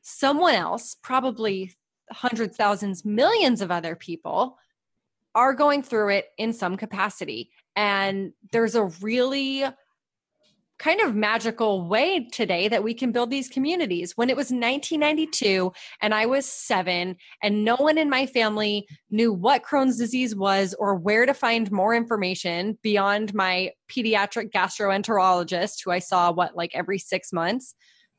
Someone 0.01 0.55
else, 0.55 0.95
probably 1.01 1.73
hundreds, 2.11 2.57
thousands, 2.57 3.05
millions 3.05 3.61
of 3.61 3.71
other 3.71 3.95
people, 3.95 4.57
are 5.35 5.53
going 5.53 5.83
through 5.83 6.09
it 6.09 6.25
in 6.37 6.53
some 6.53 6.77
capacity. 6.77 7.49
And 7.75 8.33
there's 8.51 8.75
a 8.75 8.85
really 9.01 9.65
kind 10.81 10.99
of 10.99 11.13
magical 11.13 11.87
way 11.87 12.27
today 12.33 12.67
that 12.67 12.83
we 12.83 12.91
can 12.91 13.11
build 13.11 13.29
these 13.29 13.47
communities. 13.47 14.17
When 14.17 14.31
it 14.31 14.35
was 14.35 14.45
1992 14.45 15.71
and 16.01 16.11
I 16.11 16.25
was 16.25 16.47
seven, 16.47 17.17
and 17.43 17.63
no 17.63 17.75
one 17.75 17.99
in 17.99 18.09
my 18.09 18.25
family 18.25 18.87
knew 19.11 19.31
what 19.31 19.61
Crohn's 19.61 19.99
disease 19.99 20.35
was 20.35 20.73
or 20.79 20.95
where 20.95 21.27
to 21.27 21.35
find 21.35 21.71
more 21.71 21.93
information 21.93 22.79
beyond 22.81 23.31
my 23.35 23.73
pediatric 23.91 24.49
gastroenterologist, 24.51 25.83
who 25.85 25.91
I 25.91 25.99
saw 25.99 26.31
what, 26.31 26.57
like 26.57 26.71
every 26.73 26.97
six 26.97 27.31
months, 27.31 27.75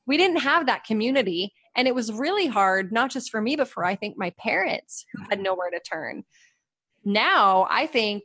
we 0.07 0.17
didn't 0.17 0.43
have 0.43 0.67
that 0.67 0.85
community. 0.85 1.53
And 1.75 1.89
it 1.89 1.97
was 1.97 2.13
really 2.13 2.47
hard, 2.47 2.93
not 2.93 3.11
just 3.11 3.31
for 3.31 3.43
me, 3.43 3.57
but 3.57 3.67
for 3.67 3.85
I 3.85 3.97
think 3.97 4.17
my 4.17 4.33
parents 4.39 5.05
who 5.13 5.25
had 5.29 5.41
nowhere 5.41 5.71
to 5.71 5.81
turn 5.81 6.23
now 7.05 7.67
I 7.71 7.87
think 7.87 8.25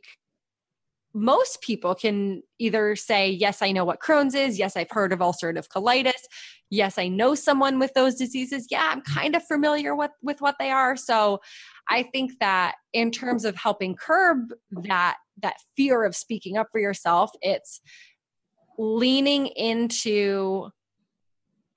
most 1.14 1.62
people 1.62 1.94
can 1.94 2.42
either 2.58 2.94
say, 2.94 3.30
Yes, 3.30 3.62
I 3.62 3.72
know 3.72 3.84
what 3.84 4.00
Crohn's 4.00 4.34
is. 4.34 4.58
Yes, 4.58 4.76
I've 4.76 4.90
heard 4.90 5.12
of 5.12 5.20
ulcerative 5.20 5.68
colitis. 5.68 6.20
Yes, 6.70 6.98
I 6.98 7.08
know 7.08 7.34
someone 7.34 7.78
with 7.78 7.94
those 7.94 8.14
diseases. 8.14 8.66
Yeah, 8.70 8.88
I'm 8.92 9.00
kind 9.00 9.34
of 9.34 9.44
familiar 9.44 9.94
with, 9.94 10.10
with 10.22 10.40
what 10.40 10.56
they 10.58 10.70
are. 10.70 10.96
So 10.96 11.40
I 11.88 12.02
think 12.02 12.38
that 12.40 12.74
in 12.92 13.10
terms 13.10 13.44
of 13.44 13.56
helping 13.56 13.96
curb 13.96 14.52
that 14.70 15.16
that 15.42 15.56
fear 15.76 16.04
of 16.04 16.14
speaking 16.14 16.56
up 16.56 16.68
for 16.70 16.80
yourself, 16.80 17.30
it's 17.40 17.80
leaning 18.76 19.46
into 19.46 20.70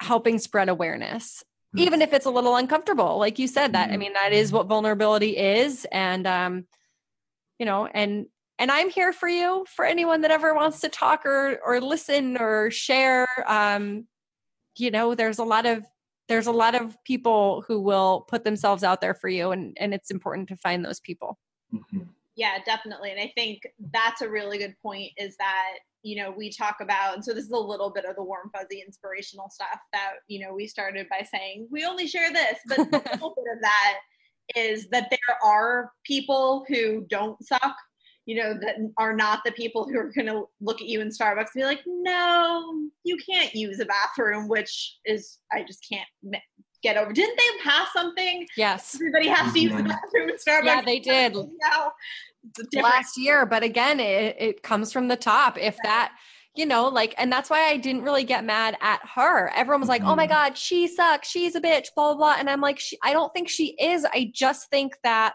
helping 0.02 0.40
spread 0.40 0.68
awareness 0.68 1.44
even 1.78 2.02
if 2.02 2.12
it's 2.12 2.26
a 2.26 2.30
little 2.30 2.56
uncomfortable 2.56 3.18
like 3.18 3.40
you 3.40 3.48
said 3.48 3.74
that 3.74 3.92
i 3.92 3.98
mean 3.98 4.14
that 4.14 4.34
is 4.34 4.52
what 4.52 4.68
vulnerability 4.68 5.38
is 5.38 5.86
and 5.92 6.28
um 6.28 6.66
you 7.62 7.66
know 7.66 7.86
and 7.86 8.26
and 8.58 8.72
i'm 8.72 8.90
here 8.90 9.14
for 9.14 9.30
you 9.30 9.64
for 9.70 9.86
anyone 9.86 10.22
that 10.22 10.32
ever 10.32 10.56
wants 10.56 10.82
to 10.82 10.90
talk 10.90 11.28
or 11.28 11.60
or 11.64 11.80
listen 11.80 12.36
or 12.38 12.72
share. 12.72 13.28
Um 13.46 14.08
you 14.78 14.90
know 14.90 15.14
there's 15.14 15.38
a 15.38 15.44
lot 15.44 15.68
of 15.68 15.84
there's 16.28 16.48
a 16.48 16.52
lot 16.52 16.74
of 16.74 16.98
people 17.04 17.64
who 17.68 17.80
will 17.80 18.22
put 18.28 18.44
themselves 18.44 18.84
out 18.84 19.00
there 19.00 19.14
for 19.14 19.30
you 19.30 19.52
and 19.52 19.78
and 19.80 19.94
it's 19.94 20.10
important 20.10 20.50
to 20.50 20.58
find 20.58 20.84
those 20.84 21.00
people. 21.00 21.38
Mm-hmm. 21.72 22.10
yeah 22.36 22.58
definitely. 22.66 23.12
And 23.12 23.20
i 23.20 23.32
think 23.38 23.62
that's 23.94 24.24
a 24.24 24.30
really 24.30 24.58
good 24.58 24.76
point 24.82 25.12
is 25.18 25.38
that 25.38 25.74
you 26.02 26.16
know 26.16 26.32
we 26.32 26.50
talk 26.52 26.78
about 26.82 27.14
and 27.14 27.24
so 27.24 27.32
this 27.32 27.46
is 27.46 27.52
a 27.52 27.58
little 27.58 27.92
bit 27.92 28.06
of 28.06 28.16
the 28.16 28.24
warm 28.24 28.50
fuzzy 28.52 28.84
inspirational 28.84 29.52
stuff 29.52 29.80
that 29.94 30.14
you 30.28 30.44
know 30.44 30.52
we 30.52 30.66
started 30.66 31.08
by 31.10 31.24
saying 31.32 31.68
we 31.70 31.86
only 31.86 32.08
share 32.08 32.34
this 32.34 32.58
but 32.68 32.80
a 32.80 33.14
little 33.14 33.36
bit 33.38 33.56
of 33.56 33.62
that 33.62 34.00
is 34.56 34.88
that 34.90 35.10
there 35.10 35.38
are 35.44 35.92
people 36.06 36.66
who 36.68 37.06
don't 37.10 37.44
suck 37.46 37.76
you 38.26 38.36
know 38.36 38.54
that 38.54 38.76
are 38.98 39.16
not 39.16 39.40
the 39.44 39.52
people 39.54 39.88
who 39.88 39.98
are 39.98 40.12
going 40.14 40.28
to 40.28 40.48
look 40.62 40.80
at 40.80 40.88
you 40.88 41.02
in 41.02 41.10
starbucks 41.10 41.50
and 41.56 41.62
be 41.62 41.64
like 41.64 41.82
no 41.88 42.88
you 43.04 43.18
can't 43.28 43.56
use 43.56 43.80
a 43.80 43.86
bathroom 43.86 44.48
which 44.48 44.98
is 45.06 45.40
i 45.52 45.64
just 45.64 45.86
can't 45.90 46.08
get 46.82 46.98
over. 46.98 47.14
Didn't 47.14 47.38
they 47.38 47.64
pass 47.64 47.88
something? 47.94 48.48
Yes. 48.58 48.96
Everybody 48.96 49.28
has 49.28 49.54
to 49.54 49.60
use 49.60 49.72
the 49.72 49.78
mm-hmm. 49.80 49.88
bathroom 49.88 50.30
in 50.30 50.36
starbucks. 50.36 50.66
Yeah 50.66 50.82
they 50.82 51.00
did. 51.00 51.36
Now 51.62 51.94
last 52.74 53.18
year 53.18 53.46
but 53.46 53.62
again 53.64 54.00
it, 54.00 54.36
it 54.40 54.64
comes 54.64 54.92
from 54.92 55.08
the 55.08 55.16
top. 55.16 55.58
If 55.58 55.78
that 55.84 56.14
you 56.56 56.66
know 56.66 56.88
like 56.88 57.14
and 57.18 57.32
that's 57.32 57.50
why 57.50 57.70
i 57.70 57.78
didn't 57.78 58.04
really 58.04 58.24
get 58.24 58.44
mad 58.44 58.78
at 58.82 59.00
her 59.16 59.50
everyone 59.56 59.80
was 59.80 59.90
like 59.90 60.02
mm-hmm. 60.02 60.12
oh 60.12 60.16
my 60.16 60.26
mm-hmm. 60.26 60.34
god 60.34 60.58
she 60.58 60.88
sucks 60.88 61.30
she's 61.30 61.56
a 61.56 61.62
bitch 61.62 61.88
blah 61.96 62.14
blah 62.14 62.16
blah 62.16 62.36
and 62.38 62.50
i'm 62.50 62.62
like 62.62 62.80
she, 62.80 62.98
i 63.04 63.14
don't 63.14 63.34
think 63.34 63.48
she 63.48 63.76
is 63.80 64.06
i 64.06 64.30
just 64.34 64.70
think 64.70 64.94
that 65.04 65.34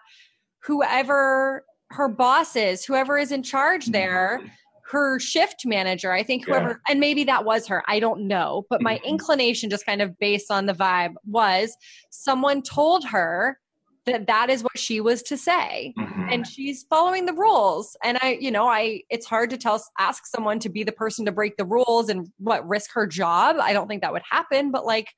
whoever 0.64 1.64
her 1.91 2.09
boss 2.09 2.57
is 2.57 2.85
whoever 2.85 3.17
is 3.17 3.33
in 3.33 3.43
charge 3.43 3.87
there 3.87 4.39
mm-hmm. 4.41 4.49
her 4.91 5.19
shift 5.19 5.62
manager 5.64 6.12
i 6.12 6.23
think 6.23 6.45
whoever 6.45 6.69
yeah. 6.69 6.93
and 6.93 7.01
maybe 7.01 7.25
that 7.25 7.45
was 7.45 7.67
her 7.67 7.83
i 7.89 7.99
don't 7.99 8.27
know 8.27 8.64
but 8.69 8.83
my 8.83 9.01
inclination 9.05 9.71
just 9.71 9.87
kind 9.87 10.03
of 10.03 10.19
based 10.19 10.51
on 10.51 10.67
the 10.67 10.75
vibe 10.75 11.14
was 11.25 11.77
someone 12.11 12.61
told 12.61 13.05
her 13.07 13.59
that 14.07 14.27
that 14.27 14.51
is 14.51 14.63
what 14.63 14.79
she 14.79 15.01
was 15.01 15.23
to 15.25 15.37
say. 15.37 15.93
Mm-hmm. 15.99 16.29
and 16.31 16.47
she's 16.47 16.85
following 16.89 17.27
the 17.27 17.33
rules. 17.33 17.97
And 18.03 18.19
i 18.23 18.39
you 18.41 18.51
know 18.51 18.67
i 18.69 19.03
it's 19.11 19.27
hard 19.27 19.51
to 19.51 19.57
tell 19.57 19.83
ask 19.99 20.27
someone 20.27 20.59
to 20.61 20.69
be 20.69 20.85
the 20.85 20.93
person 20.93 21.25
to 21.27 21.33
break 21.33 21.57
the 21.57 21.65
rules 21.65 22.09
and 22.09 22.29
what 22.39 22.67
risk 22.67 22.91
her 22.95 23.07
job. 23.07 23.57
I 23.61 23.73
don't 23.73 23.89
think 23.89 24.03
that 24.03 24.13
would 24.13 24.23
happen 24.29 24.71
but 24.71 24.87
like 24.87 25.09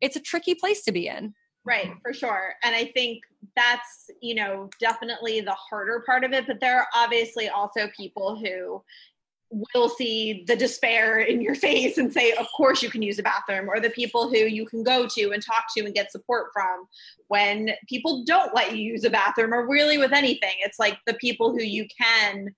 it's 0.00 0.16
a 0.16 0.20
tricky 0.20 0.54
place 0.54 0.82
to 0.84 0.92
be 0.92 1.08
in. 1.08 1.34
Right 1.64 1.92
for 2.02 2.12
sure. 2.12 2.54
And 2.62 2.74
i 2.74 2.86
think 2.94 3.22
that's 3.56 4.10
you 4.20 4.34
know 4.34 4.68
definitely 4.80 5.40
the 5.40 5.52
harder 5.54 6.02
part 6.04 6.24
of 6.24 6.32
it 6.32 6.46
but 6.46 6.60
there 6.60 6.78
are 6.78 6.86
obviously 6.94 7.48
also 7.48 7.88
people 7.96 8.36
who 8.36 8.82
will 9.50 9.88
see 9.88 10.44
the 10.46 10.56
despair 10.56 11.18
in 11.20 11.40
your 11.40 11.54
face 11.54 11.98
and 11.98 12.12
say, 12.12 12.32
Of 12.32 12.46
course, 12.56 12.82
you 12.82 12.90
can 12.90 13.02
use 13.02 13.18
a 13.18 13.22
bathroom, 13.22 13.68
or 13.68 13.80
the 13.80 13.90
people 13.90 14.28
who 14.28 14.36
you 14.36 14.66
can 14.66 14.82
go 14.82 15.06
to 15.06 15.30
and 15.32 15.42
talk 15.42 15.64
to 15.76 15.84
and 15.84 15.94
get 15.94 16.12
support 16.12 16.48
from 16.52 16.86
when 17.28 17.70
people 17.88 18.24
don't 18.24 18.54
let 18.54 18.76
you 18.76 18.92
use 18.92 19.04
a 19.04 19.10
bathroom, 19.10 19.54
or 19.54 19.68
really 19.68 19.98
with 19.98 20.12
anything. 20.12 20.54
It's 20.60 20.78
like 20.78 20.98
the 21.06 21.14
people 21.14 21.52
who 21.52 21.62
you 21.62 21.86
can 22.00 22.54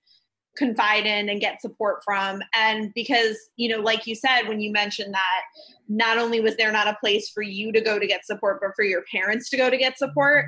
confide 0.57 1.05
in 1.05 1.29
and 1.29 1.39
get 1.39 1.61
support 1.61 2.01
from. 2.03 2.41
And 2.53 2.91
because, 2.93 3.37
you 3.55 3.69
know, 3.69 3.81
like 3.81 4.05
you 4.05 4.15
said, 4.15 4.43
when 4.43 4.59
you 4.59 4.71
mentioned 4.71 5.13
that 5.13 5.41
not 5.87 6.17
only 6.17 6.41
was 6.41 6.57
there 6.57 6.71
not 6.71 6.87
a 6.87 6.97
place 6.99 7.29
for 7.29 7.41
you 7.41 7.71
to 7.71 7.81
go 7.81 7.99
to 7.99 8.07
get 8.07 8.25
support, 8.25 8.59
but 8.61 8.71
for 8.75 8.83
your 8.83 9.03
parents 9.11 9.49
to 9.49 9.57
go 9.57 9.69
to 9.69 9.77
get 9.77 9.97
support, 9.97 10.45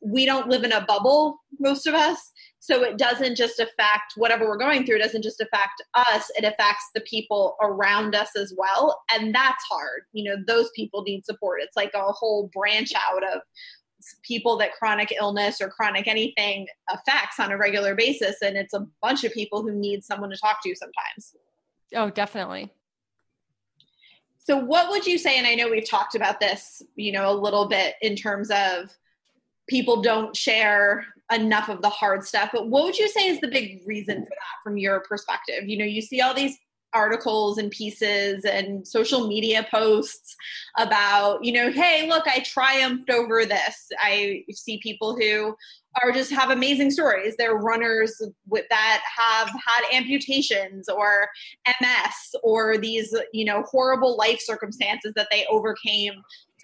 we 0.00 0.26
don't 0.26 0.48
live 0.48 0.64
in 0.64 0.72
a 0.72 0.84
bubble, 0.84 1.38
most 1.58 1.86
of 1.86 1.94
us. 1.94 2.18
So 2.66 2.82
it 2.82 2.98
doesn't 2.98 3.36
just 3.36 3.60
affect 3.60 4.14
whatever 4.16 4.48
we're 4.48 4.56
going 4.56 4.84
through, 4.84 4.96
it 4.96 5.02
doesn't 5.02 5.22
just 5.22 5.40
affect 5.40 5.84
us, 5.94 6.28
it 6.34 6.42
affects 6.42 6.90
the 6.96 7.00
people 7.02 7.54
around 7.62 8.16
us 8.16 8.30
as 8.36 8.52
well. 8.58 9.04
And 9.12 9.32
that's 9.32 9.62
hard. 9.70 10.02
You 10.12 10.24
know, 10.24 10.42
those 10.48 10.70
people 10.74 11.04
need 11.04 11.24
support. 11.24 11.60
It's 11.62 11.76
like 11.76 11.92
a 11.94 12.10
whole 12.10 12.50
branch 12.52 12.90
out 12.96 13.22
of 13.22 13.42
people 14.24 14.56
that 14.56 14.72
chronic 14.72 15.14
illness 15.16 15.60
or 15.60 15.68
chronic 15.68 16.08
anything 16.08 16.66
affects 16.90 17.38
on 17.38 17.52
a 17.52 17.56
regular 17.56 17.94
basis. 17.94 18.42
And 18.42 18.56
it's 18.56 18.74
a 18.74 18.84
bunch 19.00 19.22
of 19.22 19.32
people 19.32 19.62
who 19.62 19.70
need 19.70 20.02
someone 20.02 20.30
to 20.30 20.36
talk 20.36 20.60
to 20.64 20.74
sometimes. 20.74 21.36
Oh, 21.94 22.10
definitely. 22.10 22.72
So, 24.42 24.58
what 24.58 24.90
would 24.90 25.06
you 25.06 25.18
say? 25.18 25.38
And 25.38 25.46
I 25.46 25.54
know 25.54 25.70
we've 25.70 25.88
talked 25.88 26.16
about 26.16 26.40
this, 26.40 26.82
you 26.96 27.12
know, 27.12 27.30
a 27.30 27.38
little 27.38 27.68
bit 27.68 27.94
in 28.02 28.16
terms 28.16 28.50
of 28.50 28.92
people 29.68 30.02
don't 30.02 30.34
share 30.34 31.06
enough 31.32 31.68
of 31.68 31.82
the 31.82 31.88
hard 31.88 32.24
stuff. 32.24 32.50
But 32.52 32.68
what 32.68 32.84
would 32.84 32.98
you 32.98 33.08
say 33.08 33.28
is 33.28 33.40
the 33.40 33.48
big 33.48 33.82
reason 33.86 34.24
for 34.24 34.30
that 34.30 34.62
from 34.62 34.78
your 34.78 35.00
perspective? 35.00 35.66
You 35.68 35.78
know, 35.78 35.84
you 35.84 36.02
see 36.02 36.20
all 36.20 36.34
these 36.34 36.58
articles 36.92 37.58
and 37.58 37.70
pieces 37.70 38.44
and 38.44 38.86
social 38.86 39.26
media 39.28 39.66
posts 39.70 40.34
about, 40.78 41.44
you 41.44 41.52
know, 41.52 41.70
hey, 41.70 42.08
look, 42.08 42.26
I 42.26 42.40
triumphed 42.40 43.10
over 43.10 43.44
this. 43.44 43.88
I 44.00 44.44
see 44.50 44.78
people 44.82 45.14
who 45.14 45.54
are 46.02 46.12
just 46.12 46.30
have 46.30 46.50
amazing 46.50 46.90
stories. 46.90 47.34
They're 47.36 47.56
runners 47.56 48.20
with 48.46 48.66
that 48.70 49.02
have 49.18 49.48
had 49.48 49.94
amputations 49.94 50.88
or 50.88 51.28
MS 51.80 52.40
or 52.42 52.78
these, 52.78 53.14
you 53.32 53.44
know, 53.44 53.62
horrible 53.62 54.16
life 54.16 54.40
circumstances 54.40 55.12
that 55.16 55.28
they 55.30 55.46
overcame 55.50 56.14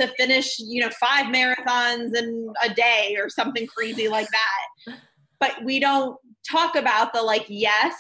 to 0.01 0.09
finish, 0.19 0.59
you 0.59 0.81
know, 0.81 0.91
five 0.91 1.27
marathons 1.27 2.17
in 2.17 2.53
a 2.65 2.73
day 2.73 3.17
or 3.19 3.29
something 3.29 3.67
crazy 3.67 4.09
like 4.09 4.29
that. 4.29 4.97
But 5.39 5.65
we 5.65 5.81
don't 5.81 6.17
talk 6.51 6.77
about 6.77 7.13
the 7.13 7.23
like, 7.23 7.45
yes, 7.49 7.95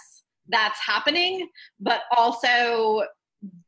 that's 0.49 0.79
happening, 0.81 1.49
but 1.81 2.03
also 2.17 3.03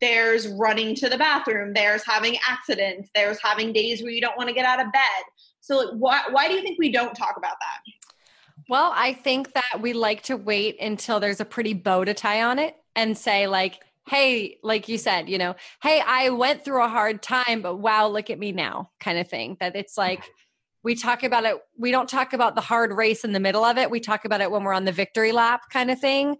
there's 0.00 0.46
running 0.48 0.94
to 0.94 1.08
the 1.08 1.18
bathroom, 1.18 1.72
there's 1.72 2.04
having 2.06 2.36
accidents, 2.48 3.10
there's 3.14 3.38
having 3.42 3.72
days 3.72 4.02
where 4.02 4.12
you 4.12 4.20
don't 4.20 4.36
want 4.36 4.48
to 4.48 4.54
get 4.54 4.64
out 4.64 4.84
of 4.84 4.92
bed. 4.92 5.22
So 5.60 5.94
why 5.94 6.22
why 6.30 6.48
do 6.48 6.54
you 6.54 6.62
think 6.62 6.78
we 6.78 6.92
don't 6.92 7.14
talk 7.14 7.36
about 7.36 7.56
that? 7.60 7.80
Well, 8.68 8.92
I 8.94 9.12
think 9.12 9.52
that 9.54 9.80
we 9.80 9.92
like 9.92 10.22
to 10.24 10.36
wait 10.36 10.80
until 10.80 11.20
there's 11.20 11.40
a 11.40 11.44
pretty 11.44 11.74
bow 11.74 12.04
to 12.04 12.14
tie 12.14 12.42
on 12.42 12.58
it 12.58 12.76
and 12.96 13.16
say 13.18 13.46
like, 13.46 13.80
hey, 14.06 14.58
like 14.62 14.88
you 14.88 14.98
said, 14.98 15.28
you 15.28 15.38
know, 15.38 15.54
hey, 15.82 16.02
I 16.06 16.30
went 16.30 16.64
through 16.64 16.82
a 16.84 16.88
hard 16.88 17.22
time, 17.22 17.62
but 17.62 17.76
wow, 17.76 18.08
look 18.08 18.30
at 18.30 18.38
me 18.38 18.52
now, 18.52 18.90
kind 19.00 19.18
of 19.18 19.28
thing. 19.28 19.56
That 19.60 19.76
it's 19.76 19.96
like 19.96 20.24
we 20.82 20.94
talk 20.94 21.22
about 21.22 21.44
it, 21.44 21.56
we 21.78 21.90
don't 21.90 22.08
talk 22.08 22.32
about 22.32 22.54
the 22.54 22.60
hard 22.60 22.92
race 22.92 23.24
in 23.24 23.32
the 23.32 23.40
middle 23.40 23.64
of 23.64 23.78
it. 23.78 23.90
We 23.90 24.00
talk 24.00 24.24
about 24.24 24.40
it 24.40 24.50
when 24.50 24.62
we're 24.62 24.74
on 24.74 24.84
the 24.84 24.92
victory 24.92 25.32
lap 25.32 25.62
kind 25.72 25.90
of 25.90 25.98
thing. 25.98 26.36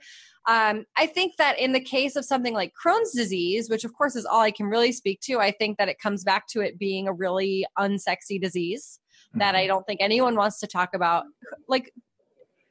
Um, 0.46 0.84
I 0.96 1.06
think 1.06 1.36
that 1.38 1.58
in 1.58 1.72
the 1.72 1.80
case 1.80 2.16
of 2.16 2.24
something 2.26 2.52
like 2.52 2.72
Crohn's 2.74 3.12
disease, 3.12 3.70
which 3.70 3.84
of 3.84 3.94
course 3.94 4.14
is 4.14 4.26
all 4.26 4.40
I 4.40 4.50
can 4.50 4.66
really 4.66 4.92
speak 4.92 5.20
to, 5.22 5.40
I 5.40 5.50
think 5.50 5.78
that 5.78 5.88
it 5.88 5.98
comes 5.98 6.22
back 6.22 6.46
to 6.48 6.60
it 6.60 6.78
being 6.78 7.08
a 7.08 7.14
really 7.14 7.64
unsexy 7.78 8.38
disease 8.38 9.00
that 9.34 9.54
I 9.54 9.60
mm-hmm. 9.60 9.68
don't 9.68 9.86
think 9.86 10.00
anyone 10.02 10.36
wants 10.36 10.60
to 10.60 10.66
talk 10.66 10.90
about. 10.94 11.24
Like 11.66 11.92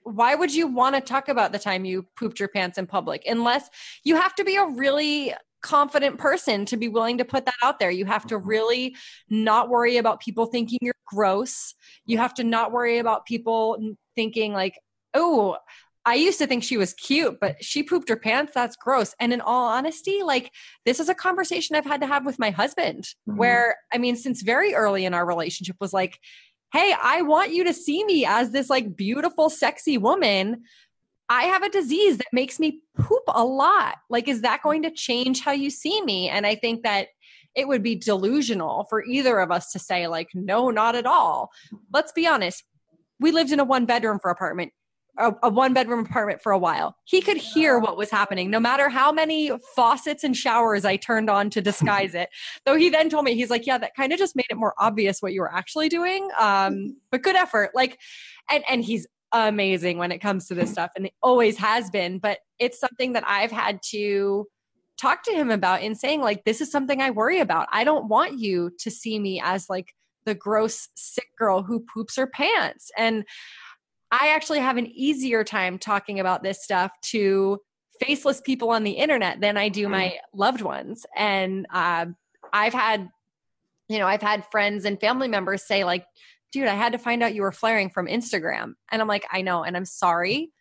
why 0.04 0.36
would 0.36 0.54
you 0.54 0.68
want 0.68 0.96
to 0.96 1.02
talk 1.02 1.30
about 1.30 1.52
the 1.52 1.60
time 1.60 1.86
you 1.86 2.06
pooped 2.18 2.40
your 2.40 2.50
pants 2.50 2.78
in 2.78 2.88
public 2.88 3.24
unless 3.26 3.70
you 4.04 4.16
have 4.16 4.36
to 4.36 4.44
be 4.44 4.56
a 4.56 4.66
really 4.66 5.34
confident 5.64 6.20
person 6.20 6.66
to 6.66 6.78
be 6.78 6.90
willing 6.90 7.18
to 7.18 7.26
put 7.26 7.46
that 7.46 7.56
out 7.64 7.80
there. 7.80 7.90
You 7.90 8.06
have 8.06 8.28
to 8.28 8.38
mm-hmm. 8.38 8.48
really 8.48 8.96
not 9.30 9.70
worry 9.70 9.98
about 9.98 10.20
people 10.20 10.46
thinking 10.46 10.78
you're 10.82 10.94
gross. 11.08 11.74
You 12.06 12.20
have 12.20 12.36
to 12.36 12.44
not 12.44 12.72
worry 12.72 13.00
about 13.00 13.26
people 13.26 13.96
thinking 14.16 14.54
like, 14.54 14.78
"Oh, 15.16 15.58
I 16.06 16.16
used 16.16 16.38
to 16.40 16.48
think 16.48 16.64
she 16.64 16.78
was 16.78 16.94
cute, 16.94 17.40
but 17.40 17.64
she 17.64 17.82
pooped 17.82 18.10
her 18.10 18.18
pants. 18.18 18.52
That's 18.54 18.76
gross." 18.76 19.16
And 19.20 19.34
in 19.34 19.42
all 19.42 19.70
honesty, 19.70 20.22
like 20.22 20.52
this 20.86 21.00
is 21.00 21.10
a 21.10 21.16
conversation 21.16 21.76
I've 21.76 21.86
had 21.86 22.02
to 22.02 22.08
have 22.08 22.26
with 22.26 22.38
my 22.38 22.52
husband 22.52 23.06
mm-hmm. 23.28 23.38
where 23.38 23.78
I 23.92 23.98
mean, 23.98 24.18
since 24.18 24.44
very 24.44 24.76
early 24.76 25.06
in 25.06 25.14
our 25.14 25.26
relationship 25.26 25.78
was 25.80 25.94
like, 25.94 26.20
hey, 26.74 26.94
I 27.02 27.22
want 27.22 27.54
you 27.54 27.64
to 27.66 27.74
see 27.74 28.04
me 28.04 28.26
as 28.26 28.50
this 28.50 28.70
like 28.70 28.96
beautiful, 28.96 29.50
sexy 29.50 29.98
woman. 29.98 30.64
I 31.30 31.44
have 31.44 31.64
a 31.64 31.70
disease 31.70 32.18
that 32.18 32.28
makes 32.34 32.60
me 32.60 32.82
poop 32.98 33.24
a 33.28 33.46
lot. 33.46 33.98
Like, 34.10 34.28
is 34.28 34.42
that 34.42 34.64
going 34.64 34.82
to 34.84 34.92
change 34.92 35.42
how 35.42 35.52
you 35.52 35.70
see 35.70 36.02
me? 36.02 36.30
And 36.30 36.46
I 36.46 36.56
think 36.56 36.84
that 36.84 37.10
it 37.56 37.68
would 37.68 37.84
be 37.84 37.96
delusional 37.96 38.88
for 38.90 39.06
either 39.06 39.40
of 39.40 39.52
us 39.52 39.72
to 39.72 39.80
say, 39.80 40.08
like, 40.08 40.30
no, 40.34 40.72
not 40.72 40.96
at 40.96 41.06
all. 41.06 41.52
Let's 41.94 42.12
be 42.12 42.26
honest. 42.28 42.64
We 43.20 43.32
lived 43.32 43.52
in 43.52 43.60
a 43.60 43.64
one 43.64 43.86
bedroom 43.86 44.20
for 44.20 44.32
apartment 44.32 44.74
a, 45.18 45.34
a 45.44 45.50
one 45.50 45.74
bedroom 45.74 46.00
apartment 46.00 46.42
for 46.42 46.52
a 46.52 46.58
while. 46.58 46.96
He 47.06 47.22
could 47.22 47.38
hear 47.38 47.78
what 47.80 47.98
was 47.98 48.10
happening, 48.10 48.50
no 48.50 48.60
matter 48.60 48.90
how 48.90 49.12
many 49.12 49.52
faucets 49.76 50.24
and 50.24 50.36
showers 50.36 50.86
I 50.86 50.96
turned 50.96 51.30
on 51.30 51.50
to 51.52 51.62
disguise 51.62 52.16
it. 52.16 52.30
Though 52.66 52.76
he 52.76 52.90
then 52.90 53.10
told 53.10 53.26
me, 53.26 53.36
he's 53.36 53.50
like, 53.50 53.66
yeah, 53.66 53.78
that 53.78 53.96
kind 53.96 54.12
of 54.12 54.20
just 54.20 54.36
made 54.36 54.48
it 54.50 54.56
more 54.56 54.74
obvious 54.80 55.22
what 55.22 55.34
you 55.34 55.42
were 55.42 55.54
actually 55.54 55.90
doing. 55.90 56.30
Um, 56.40 56.98
but 57.12 57.22
good 57.22 57.36
effort. 57.36 57.72
Like, 57.74 58.00
and, 58.50 58.64
and 58.68 58.84
he's 58.84 59.08
amazing 59.32 59.98
when 59.98 60.12
it 60.12 60.20
comes 60.20 60.48
to 60.48 60.56
this 60.56 60.72
stuff 60.72 60.92
and 60.96 61.08
it 61.08 61.14
always 61.22 61.58
has 61.58 61.90
been, 61.90 62.20
but 62.20 62.40
it's 62.60 62.80
something 62.80 63.14
that 63.14 63.24
I've 63.28 63.52
had 63.52 63.80
to 63.90 64.48
talk 64.98 65.24
to 65.24 65.32
him 65.32 65.50
about 65.50 65.82
in 65.82 65.96
saying 65.96 66.22
like 66.22 66.44
this 66.44 66.62
is 66.62 66.72
something 66.72 67.02
I 67.02 67.10
worry 67.10 67.40
about. 67.40 67.68
I 67.72 67.84
don't 67.84 68.08
want 68.08 68.40
you 68.40 68.72
to 68.80 68.92
see 68.92 69.20
me 69.20 69.42
as 69.44 69.70
like 69.70 69.94
the 70.26 70.36
gross 70.36 70.88
sick 70.96 71.28
girl 71.38 71.64
who 71.64 71.86
poops 71.94 72.16
her 72.16 72.28
pants. 72.28 72.92
And 72.98 73.26
I 74.14 74.28
actually 74.28 74.60
have 74.60 74.78
an 74.78 74.86
easier 74.94 75.44
time 75.44 75.80
talking 75.80 76.20
about 76.20 76.44
this 76.44 76.64
stuff 76.64 76.92
to 77.06 77.60
faceless 78.00 78.42
people 78.42 78.70
on 78.70 78.84
the 78.84 78.92
internet 78.92 79.42
than 79.42 79.58
I 79.58 79.70
do 79.70 79.90
my 79.90 80.10
mm-hmm. 80.10 80.40
loved 80.40 80.62
ones. 80.62 81.08
And 81.16 81.66
uh, 81.74 82.06
I've 82.54 82.76
had, 82.76 83.10
you 83.90 83.98
know, 83.98 84.06
I've 84.06 84.22
had 84.22 84.46
friends 84.52 84.86
and 84.86 85.00
family 85.00 85.28
members 85.28 85.64
say, 85.64 85.84
like, 85.84 86.06
dude, 86.52 86.68
I 86.68 86.76
had 86.76 86.92
to 86.92 87.00
find 87.00 87.24
out 87.24 87.34
you 87.34 87.42
were 87.42 87.52
flaring 87.52 87.90
from 87.90 88.06
Instagram. 88.06 88.74
And 88.92 89.02
I'm 89.02 89.08
like, 89.08 89.26
I 89.32 89.42
know. 89.42 89.64
And 89.64 89.76
I'm 89.76 89.86
sorry. 89.86 90.52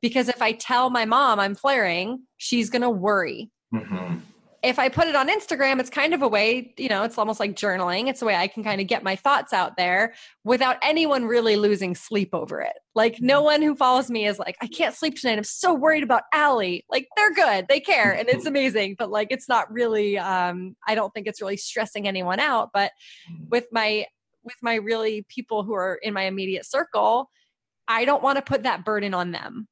Because 0.00 0.28
if 0.28 0.40
I 0.40 0.52
tell 0.52 0.88
my 0.88 1.04
mom 1.04 1.40
I'm 1.40 1.56
flaring, 1.56 2.22
she's 2.36 2.70
going 2.70 2.82
to 2.82 2.90
worry. 2.90 3.50
Mm-hmm 3.74 4.18
if 4.62 4.78
I 4.78 4.90
put 4.90 5.08
it 5.08 5.16
on 5.16 5.28
Instagram, 5.28 5.80
it's 5.80 5.88
kind 5.88 6.12
of 6.12 6.20
a 6.20 6.28
way, 6.28 6.74
you 6.76 6.88
know, 6.88 7.02
it's 7.02 7.16
almost 7.16 7.40
like 7.40 7.56
journaling. 7.56 8.08
It's 8.08 8.20
a 8.20 8.26
way 8.26 8.36
I 8.36 8.46
can 8.46 8.62
kind 8.62 8.80
of 8.80 8.86
get 8.86 9.02
my 9.02 9.16
thoughts 9.16 9.54
out 9.54 9.78
there 9.78 10.14
without 10.44 10.76
anyone 10.82 11.24
really 11.24 11.56
losing 11.56 11.94
sleep 11.94 12.30
over 12.34 12.60
it. 12.60 12.74
Like, 12.94 13.20
no 13.20 13.36
mm-hmm. 13.36 13.44
one 13.44 13.62
who 13.62 13.74
follows 13.74 14.10
me 14.10 14.26
is 14.26 14.38
like, 14.38 14.56
I 14.60 14.66
can't 14.66 14.94
sleep 14.94 15.18
tonight. 15.18 15.38
I'm 15.38 15.44
so 15.44 15.72
worried 15.72 16.02
about 16.02 16.24
Ali. 16.34 16.84
Like, 16.90 17.08
they're 17.16 17.32
good. 17.32 17.68
They 17.68 17.80
care 17.80 18.12
and 18.12 18.28
it's 18.28 18.44
amazing. 18.44 18.96
But 18.98 19.10
like, 19.10 19.28
it's 19.30 19.48
not 19.48 19.72
really, 19.72 20.18
um, 20.18 20.76
I 20.86 20.94
don't 20.94 21.12
think 21.14 21.26
it's 21.26 21.40
really 21.40 21.56
stressing 21.56 22.06
anyone 22.06 22.38
out. 22.38 22.68
But 22.74 22.92
mm-hmm. 23.32 23.44
with 23.48 23.66
my, 23.72 24.04
with 24.42 24.56
my 24.60 24.74
really 24.74 25.24
people 25.28 25.62
who 25.62 25.72
are 25.72 25.98
in 26.02 26.12
my 26.12 26.24
immediate 26.24 26.66
circle, 26.66 27.30
I 27.88 28.04
don't 28.04 28.22
want 28.22 28.36
to 28.36 28.42
put 28.42 28.64
that 28.64 28.84
burden 28.84 29.14
on 29.14 29.30
them 29.30 29.68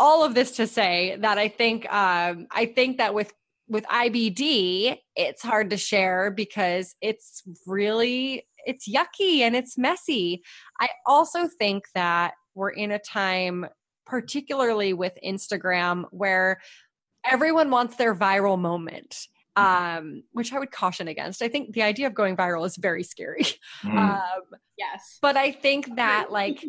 all 0.00 0.24
of 0.24 0.34
this 0.34 0.52
to 0.52 0.66
say 0.66 1.16
that 1.20 1.38
I 1.38 1.46
think 1.46 1.84
um, 1.92 2.48
I 2.50 2.66
think 2.66 2.98
that 2.98 3.14
with 3.14 3.32
with 3.72 3.84
IBD, 3.86 4.98
it's 5.16 5.42
hard 5.42 5.70
to 5.70 5.78
share 5.78 6.30
because 6.30 6.94
it's 7.00 7.42
really 7.66 8.46
it's 8.64 8.88
yucky 8.88 9.38
and 9.38 9.56
it's 9.56 9.78
messy. 9.78 10.42
I 10.78 10.90
also 11.06 11.48
think 11.48 11.86
that 11.94 12.34
we're 12.54 12.70
in 12.70 12.92
a 12.92 12.98
time 12.98 13.66
particularly 14.06 14.92
with 14.92 15.14
Instagram 15.26 16.04
where 16.10 16.60
everyone 17.24 17.70
wants 17.70 17.96
their 17.96 18.14
viral 18.14 18.58
moment. 18.58 19.16
Um, 19.54 20.22
which 20.32 20.50
I 20.54 20.58
would 20.58 20.70
caution 20.70 21.08
against. 21.08 21.42
I 21.42 21.48
think 21.48 21.74
the 21.74 21.82
idea 21.82 22.06
of 22.06 22.14
going 22.14 22.38
viral 22.38 22.64
is 22.64 22.76
very 22.76 23.02
scary. 23.02 23.44
Mm. 23.82 23.92
Um, 23.98 24.58
yes. 24.78 25.18
But 25.20 25.36
I 25.36 25.52
think 25.52 25.96
that 25.96 26.28
like 26.30 26.64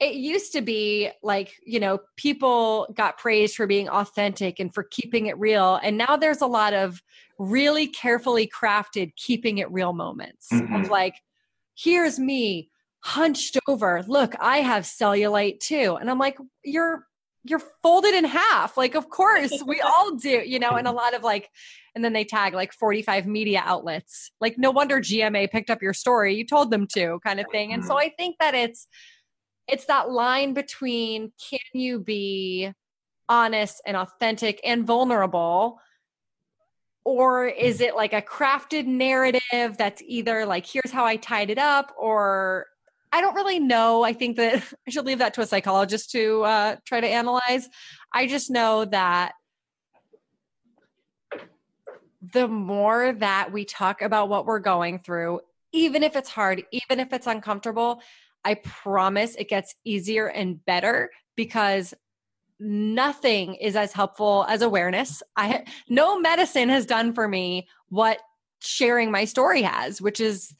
it 0.00 0.14
used 0.14 0.52
to 0.52 0.62
be 0.62 1.10
like 1.22 1.54
you 1.64 1.78
know 1.78 1.98
people 2.16 2.92
got 2.94 3.18
praised 3.18 3.54
for 3.54 3.66
being 3.66 3.88
authentic 3.88 4.58
and 4.58 4.72
for 4.72 4.82
keeping 4.82 5.26
it 5.26 5.38
real 5.38 5.78
and 5.82 5.98
now 5.98 6.16
there's 6.16 6.40
a 6.40 6.46
lot 6.46 6.72
of 6.72 7.02
really 7.38 7.86
carefully 7.86 8.48
crafted 8.48 9.14
keeping 9.16 9.58
it 9.58 9.70
real 9.70 9.92
moments 9.92 10.48
mm-hmm. 10.52 10.74
of 10.74 10.90
like 10.90 11.14
here's 11.76 12.18
me 12.18 12.70
hunched 13.02 13.58
over. 13.66 14.02
Look 14.06 14.34
i 14.40 14.58
have 14.58 14.84
cellulite 14.84 15.60
too. 15.60 15.96
And 16.00 16.10
i'm 16.10 16.18
like 16.18 16.38
you're 16.64 17.06
you're 17.42 17.62
folded 17.82 18.14
in 18.14 18.24
half. 18.24 18.76
Like 18.76 18.94
of 18.94 19.08
course 19.08 19.62
we 19.66 19.80
all 19.84 20.16
do 20.16 20.42
you 20.44 20.58
know 20.58 20.72
and 20.72 20.86
a 20.86 20.92
lot 20.92 21.14
of 21.14 21.22
like 21.22 21.48
and 21.94 22.04
then 22.04 22.12
they 22.12 22.24
tag 22.24 22.54
like 22.54 22.72
45 22.72 23.26
media 23.26 23.62
outlets. 23.64 24.30
Like 24.40 24.58
no 24.58 24.70
wonder 24.70 25.00
gma 25.00 25.50
picked 25.50 25.70
up 25.70 25.82
your 25.82 25.94
story. 25.94 26.34
You 26.34 26.44
told 26.44 26.70
them 26.70 26.86
to 26.88 27.18
kind 27.24 27.40
of 27.40 27.46
thing. 27.50 27.72
And 27.72 27.84
so 27.84 27.90
mm-hmm. 27.90 28.08
i 28.08 28.14
think 28.16 28.36
that 28.38 28.54
it's 28.54 28.86
it's 29.70 29.86
that 29.86 30.10
line 30.10 30.52
between 30.54 31.32
can 31.50 31.58
you 31.72 32.00
be 32.00 32.72
honest 33.28 33.80
and 33.86 33.96
authentic 33.96 34.60
and 34.64 34.86
vulnerable? 34.86 35.80
Or 37.04 37.46
is 37.46 37.80
it 37.80 37.94
like 37.96 38.12
a 38.12 38.20
crafted 38.20 38.86
narrative 38.86 39.76
that's 39.78 40.02
either 40.04 40.44
like 40.44 40.66
here's 40.66 40.90
how 40.90 41.04
i 41.04 41.16
tied 41.16 41.50
it 41.50 41.58
up 41.58 41.94
or 41.98 42.66
i 43.12 43.20
don't 43.20 43.34
really 43.34 43.60
know. 43.60 44.02
I 44.02 44.12
think 44.12 44.36
that 44.36 44.62
i 44.86 44.90
should 44.90 45.06
leave 45.06 45.18
that 45.18 45.34
to 45.34 45.40
a 45.40 45.46
psychologist 45.46 46.10
to 46.12 46.42
uh, 46.42 46.76
try 46.84 47.00
to 47.00 47.08
analyze. 47.08 47.68
I 48.12 48.26
just 48.26 48.50
know 48.50 48.84
that 48.86 49.32
the 52.32 52.48
more 52.48 53.12
that 53.12 53.50
we 53.50 53.64
talk 53.64 54.02
about 54.02 54.28
what 54.28 54.44
we're 54.44 54.58
going 54.58 54.98
through 54.98 55.40
even 55.72 56.02
if 56.02 56.16
it's 56.16 56.28
hard 56.28 56.62
even 56.70 57.00
if 57.00 57.12
it's 57.12 57.26
uncomfortable 57.26 58.02
I 58.44 58.54
promise 58.54 59.34
it 59.34 59.48
gets 59.48 59.74
easier 59.84 60.26
and 60.26 60.64
better 60.64 61.10
because 61.36 61.94
nothing 62.58 63.54
is 63.54 63.76
as 63.76 63.92
helpful 63.92 64.44
as 64.48 64.62
awareness. 64.62 65.22
I 65.36 65.64
no 65.88 66.20
medicine 66.20 66.68
has 66.68 66.86
done 66.86 67.12
for 67.14 67.26
me 67.26 67.68
what 67.88 68.18
sharing 68.60 69.10
my 69.10 69.24
story 69.24 69.62
has, 69.62 70.00
which 70.00 70.20
is 70.20 70.54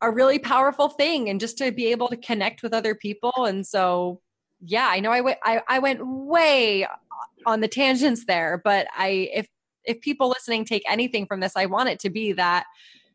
a 0.00 0.10
really 0.10 0.38
powerful 0.38 0.88
thing 0.88 1.28
and 1.28 1.40
just 1.40 1.58
to 1.58 1.72
be 1.72 1.86
able 1.86 2.08
to 2.08 2.16
connect 2.16 2.62
with 2.62 2.72
other 2.72 2.94
people 2.94 3.32
and 3.46 3.66
so 3.66 4.20
yeah, 4.60 4.88
I 4.90 5.00
know 5.00 5.12
I 5.12 5.20
went 5.20 5.38
I, 5.42 5.62
I 5.68 5.78
went 5.78 6.00
way 6.04 6.86
on 7.46 7.60
the 7.60 7.68
tangents 7.68 8.24
there, 8.26 8.60
but 8.62 8.86
I 8.96 9.30
if 9.32 9.48
if 9.84 10.00
people 10.00 10.28
listening 10.28 10.64
take 10.64 10.82
anything 10.88 11.26
from 11.26 11.40
this, 11.40 11.56
I 11.56 11.66
want 11.66 11.88
it 11.88 12.00
to 12.00 12.10
be 12.10 12.32
that 12.32 12.66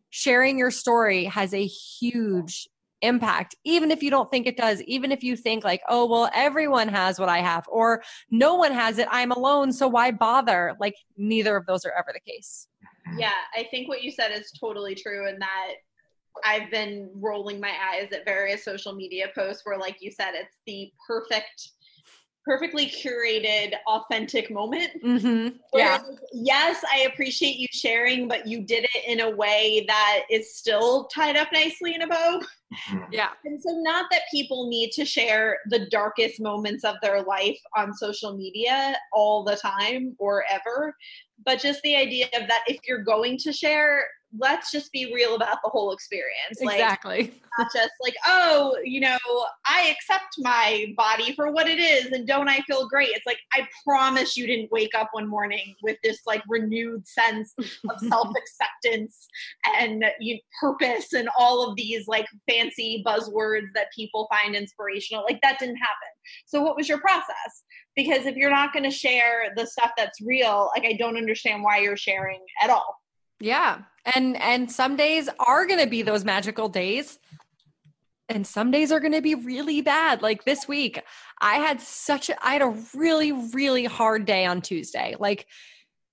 sharing 0.09 0.57
your 0.57 0.71
story 0.71 1.25
has 1.25 1.53
a 1.53 1.65
huge 1.65 2.67
impact, 3.03 3.55
even 3.63 3.91
if 3.91 4.01
you 4.01 4.09
don't 4.09 4.31
think 4.31 4.47
it 4.47 4.57
does, 4.57 4.81
even 4.83 5.11
if 5.11 5.23
you 5.23 5.35
think 5.35 5.63
like, 5.63 5.81
oh, 5.89 6.05
well, 6.05 6.31
everyone 6.33 6.87
has 6.87 7.19
what 7.19 7.29
I 7.29 7.39
have, 7.39 7.65
or 7.67 8.01
no 8.31 8.55
one 8.55 8.71
has 8.71 8.97
it, 8.97 9.07
I'm 9.11 9.31
alone, 9.31 9.71
so 9.71 9.87
why 9.87 10.11
bother? 10.11 10.75
Like, 10.79 10.95
neither 11.17 11.55
of 11.55 11.65
those 11.65 11.85
are 11.85 11.91
ever 11.91 12.11
the 12.13 12.31
case. 12.31 12.67
Yeah, 13.17 13.33
I 13.55 13.67
think 13.69 13.89
what 13.89 14.01
you 14.01 14.11
said 14.11 14.31
is 14.31 14.51
totally 14.59 14.95
true, 14.95 15.27
and 15.27 15.39
that 15.41 15.73
I've 16.43 16.71
been 16.71 17.11
rolling 17.13 17.59
my 17.59 17.73
eyes 17.91 18.11
at 18.11 18.25
various 18.25 18.65
social 18.65 18.95
media 18.95 19.27
posts 19.35 19.61
where, 19.65 19.77
like 19.77 19.97
you 19.99 20.09
said, 20.09 20.31
it's 20.33 20.57
the 20.65 20.91
perfect 21.05 21.69
perfectly 22.45 22.87
curated, 22.87 23.73
authentic 23.87 24.51
moment. 24.51 24.89
Mm-hmm. 25.03 25.55
Yeah. 25.73 26.01
Yes, 26.33 26.83
I 26.91 27.01
appreciate 27.11 27.57
you 27.57 27.67
sharing, 27.71 28.27
but 28.27 28.47
you 28.47 28.61
did 28.61 28.85
it 28.93 29.03
in 29.07 29.21
a 29.21 29.35
way 29.35 29.85
that 29.87 30.23
is 30.29 30.55
still 30.55 31.05
tied 31.05 31.37
up 31.37 31.49
nicely 31.53 31.95
in 31.95 32.01
a 32.01 32.07
bow. 32.07 32.41
Mm-hmm. 32.89 33.13
Yeah. 33.13 33.29
And 33.45 33.61
so, 33.61 33.69
not 33.83 34.07
that 34.11 34.21
people 34.31 34.67
need 34.69 34.91
to 34.93 35.05
share 35.05 35.59
the 35.69 35.87
darkest 35.89 36.41
moments 36.41 36.83
of 36.83 36.95
their 37.01 37.23
life 37.23 37.59
on 37.77 37.93
social 37.93 38.35
media 38.35 38.95
all 39.13 39.43
the 39.43 39.55
time 39.55 40.15
or 40.19 40.43
ever, 40.49 40.95
but 41.45 41.61
just 41.61 41.81
the 41.83 41.95
idea 41.95 42.25
of 42.33 42.47
that 42.47 42.63
if 42.67 42.79
you're 42.87 43.03
going 43.03 43.37
to 43.39 43.53
share, 43.53 44.05
let's 44.37 44.71
just 44.71 44.91
be 44.91 45.13
real 45.13 45.35
about 45.35 45.57
the 45.63 45.69
whole 45.69 45.91
experience. 45.91 46.59
Exactly. 46.59 47.17
Like, 47.17 47.41
not 47.57 47.67
just 47.73 47.91
like, 48.01 48.15
oh, 48.25 48.77
you 48.83 48.99
know, 48.99 49.17
I 49.65 49.95
accept 49.95 50.35
my 50.39 50.93
body 50.97 51.33
for 51.33 51.51
what 51.51 51.67
it 51.67 51.79
is 51.79 52.07
and 52.07 52.27
don't 52.27 52.47
I 52.47 52.59
feel 52.61 52.87
great? 52.87 53.09
It's 53.09 53.25
like, 53.25 53.37
I 53.53 53.67
promise 53.85 54.35
you 54.35 54.47
didn't 54.47 54.71
wake 54.71 54.95
up 54.95 55.09
one 55.11 55.27
morning 55.27 55.75
with 55.83 55.97
this 56.03 56.19
like 56.25 56.41
renewed 56.47 57.07
sense 57.07 57.53
of 57.59 57.99
self 58.09 58.29
acceptance 58.35 59.27
and 59.77 60.05
you, 60.19 60.39
purpose 60.59 61.13
and 61.13 61.29
all 61.37 61.69
of 61.69 61.75
these 61.75 62.07
like 62.07 62.25
fancy 62.49 63.03
buzzwords 63.05 63.67
that 63.75 63.87
people 63.95 64.27
find 64.31 64.55
inspirational. 64.55 65.23
Like, 65.23 65.41
that 65.41 65.59
didn't 65.59 65.77
happen. 65.77 66.09
So, 66.45 66.61
what 66.61 66.75
was 66.75 66.89
your 66.89 66.99
process? 66.99 67.63
Because 67.95 68.25
if 68.25 68.35
you're 68.35 68.49
not 68.49 68.73
going 68.73 68.83
to 68.83 68.91
share 68.91 69.53
the 69.55 69.67
stuff 69.67 69.91
that's 69.95 70.19
real, 70.21 70.71
like, 70.75 70.85
I 70.85 70.93
don't 70.93 71.17
understand 71.17 71.63
why 71.63 71.79
you're 71.79 71.97
sharing 71.97 72.39
at 72.61 72.69
all. 72.69 72.99
Yeah. 73.39 73.81
And 74.05 74.35
and 74.41 74.71
some 74.71 74.95
days 74.95 75.29
are 75.39 75.65
going 75.65 75.79
to 75.79 75.87
be 75.87 76.01
those 76.01 76.25
magical 76.25 76.69
days 76.69 77.19
and 78.29 78.47
some 78.47 78.71
days 78.71 78.91
are 78.91 78.99
going 78.99 79.13
to 79.13 79.21
be 79.21 79.35
really 79.35 79.81
bad. 79.81 80.21
Like 80.21 80.43
this 80.43 80.67
week, 80.67 81.01
I 81.41 81.55
had 81.55 81.81
such 81.81 82.29
a 82.29 82.45
I 82.45 82.53
had 82.53 82.61
a 82.61 82.75
really 82.93 83.31
really 83.31 83.85
hard 83.85 84.25
day 84.25 84.45
on 84.45 84.61
Tuesday. 84.61 85.15
Like 85.19 85.47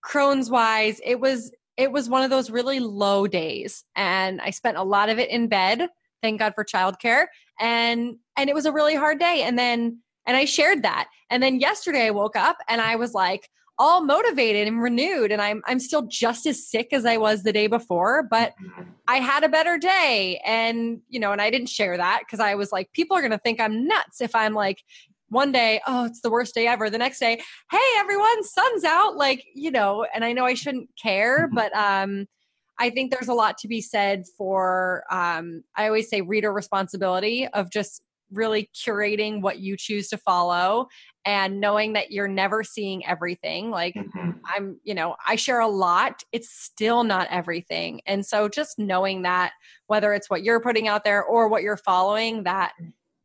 Crohn's 0.04 0.50
wise, 0.50 1.00
it 1.04 1.20
was 1.20 1.52
it 1.76 1.92
was 1.92 2.08
one 2.08 2.22
of 2.22 2.30
those 2.30 2.50
really 2.50 2.80
low 2.80 3.26
days 3.26 3.84
and 3.96 4.40
I 4.40 4.50
spent 4.50 4.76
a 4.76 4.82
lot 4.82 5.08
of 5.08 5.18
it 5.18 5.30
in 5.30 5.48
bed. 5.48 5.88
Thank 6.22 6.40
God 6.40 6.54
for 6.54 6.64
childcare. 6.64 7.26
And 7.58 8.16
and 8.36 8.50
it 8.50 8.54
was 8.54 8.66
a 8.66 8.72
really 8.72 8.96
hard 8.96 9.18
day 9.18 9.42
and 9.42 9.58
then 9.58 9.98
and 10.26 10.36
I 10.36 10.44
shared 10.44 10.82
that. 10.82 11.08
And 11.30 11.42
then 11.42 11.60
yesterday 11.60 12.06
I 12.06 12.10
woke 12.10 12.36
up 12.36 12.58
and 12.68 12.80
I 12.80 12.96
was 12.96 13.14
like, 13.14 13.48
all 13.80 14.04
motivated 14.04 14.68
and 14.68 14.82
renewed 14.82 15.32
and 15.32 15.40
I'm 15.40 15.62
I'm 15.66 15.80
still 15.80 16.02
just 16.02 16.44
as 16.44 16.68
sick 16.68 16.92
as 16.92 17.06
I 17.06 17.16
was 17.16 17.42
the 17.42 17.52
day 17.52 17.66
before, 17.66 18.22
but 18.22 18.52
mm-hmm. 18.62 18.82
I 19.08 19.16
had 19.16 19.42
a 19.42 19.48
better 19.48 19.78
day 19.78 20.38
and 20.44 21.00
you 21.08 21.18
know, 21.18 21.32
and 21.32 21.40
I 21.40 21.48
didn't 21.48 21.70
share 21.70 21.96
that 21.96 22.24
cuz 22.30 22.40
I 22.40 22.56
was 22.56 22.72
like 22.72 22.92
people 22.92 23.16
are 23.16 23.22
going 23.22 23.30
to 23.32 23.38
think 23.38 23.58
I'm 23.58 23.88
nuts 23.88 24.20
if 24.20 24.34
I'm 24.34 24.52
like 24.52 24.82
one 25.30 25.50
day, 25.50 25.80
oh, 25.86 26.04
it's 26.04 26.20
the 26.20 26.28
worst 26.28 26.54
day 26.54 26.66
ever. 26.66 26.90
The 26.90 26.98
next 26.98 27.20
day, 27.20 27.40
hey 27.70 27.78
everyone, 27.98 28.44
sun's 28.44 28.84
out 28.84 29.16
like, 29.16 29.46
you 29.54 29.70
know, 29.70 30.06
and 30.14 30.26
I 30.26 30.34
know 30.34 30.44
I 30.44 30.54
shouldn't 30.54 30.90
care, 31.02 31.46
mm-hmm. 31.46 31.54
but 31.54 31.74
um 31.74 32.26
I 32.78 32.90
think 32.90 33.10
there's 33.10 33.28
a 33.28 33.34
lot 33.34 33.56
to 33.58 33.68
be 33.68 33.80
said 33.80 34.24
for 34.36 35.04
um 35.10 35.64
I 35.74 35.86
always 35.86 36.10
say 36.10 36.20
reader 36.20 36.52
responsibility 36.52 37.48
of 37.48 37.70
just 37.70 38.02
really 38.32 38.70
curating 38.74 39.40
what 39.40 39.58
you 39.58 39.76
choose 39.76 40.08
to 40.08 40.18
follow 40.18 40.88
and 41.24 41.60
knowing 41.60 41.94
that 41.94 42.10
you're 42.10 42.28
never 42.28 42.64
seeing 42.64 43.04
everything. 43.06 43.70
Like 43.70 43.94
mm-hmm. 43.94 44.30
i'm 44.44 44.80
you 44.84 44.94
know 44.94 45.16
i 45.26 45.36
share 45.36 45.60
a 45.60 45.68
lot 45.68 46.22
it's 46.32 46.50
still 46.50 47.04
not 47.04 47.28
everything. 47.30 48.00
And 48.06 48.24
so 48.24 48.48
just 48.48 48.78
knowing 48.78 49.22
that 49.22 49.52
whether 49.86 50.12
it's 50.14 50.30
what 50.30 50.42
you're 50.42 50.60
putting 50.60 50.88
out 50.88 51.04
there 51.04 51.22
or 51.22 51.48
what 51.48 51.62
you're 51.62 51.76
following 51.76 52.44
that 52.44 52.72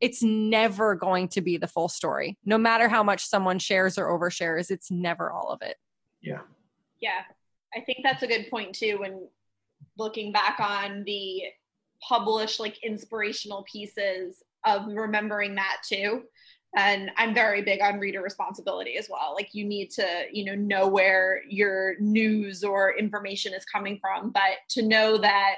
it's 0.01 0.21
never 0.21 0.93
going 0.93 1.29
to 1.29 1.41
be 1.41 1.57
the 1.57 1.67
full 1.67 1.87
story. 1.87 2.37
No 2.45 2.57
matter 2.57 2.89
how 2.89 3.01
much 3.01 3.25
someone 3.25 3.59
shares 3.59 3.97
or 3.97 4.07
overshares 4.07 4.71
it's 4.71 4.91
never 4.91 5.31
all 5.31 5.49
of 5.49 5.61
it. 5.61 5.77
Yeah. 6.21 6.41
Yeah. 6.99 7.21
I 7.75 7.81
think 7.81 7.99
that's 8.03 8.23
a 8.23 8.27
good 8.27 8.49
point 8.49 8.75
too 8.75 8.97
when 8.99 9.27
looking 9.97 10.31
back 10.31 10.59
on 10.59 11.03
the 11.05 11.43
published 12.01 12.59
like 12.59 12.83
inspirational 12.83 13.63
pieces 13.63 14.43
of 14.65 14.87
remembering 14.87 15.55
that 15.55 15.77
too. 15.87 16.23
And 16.77 17.09
i'm 17.17 17.33
very 17.33 17.61
big 17.61 17.81
on 17.81 17.99
reader 17.99 18.21
responsibility 18.21 18.97
as 18.97 19.07
well. 19.09 19.33
Like 19.33 19.49
you 19.53 19.65
need 19.65 19.91
to 19.91 20.05
you 20.31 20.45
know 20.45 20.55
know 20.55 20.87
where 20.87 21.41
your 21.47 21.95
news 21.99 22.63
or 22.63 22.97
information 22.97 23.53
is 23.53 23.65
coming 23.65 23.99
from. 24.01 24.31
But 24.31 24.57
to 24.71 24.81
know 24.81 25.17
that 25.17 25.55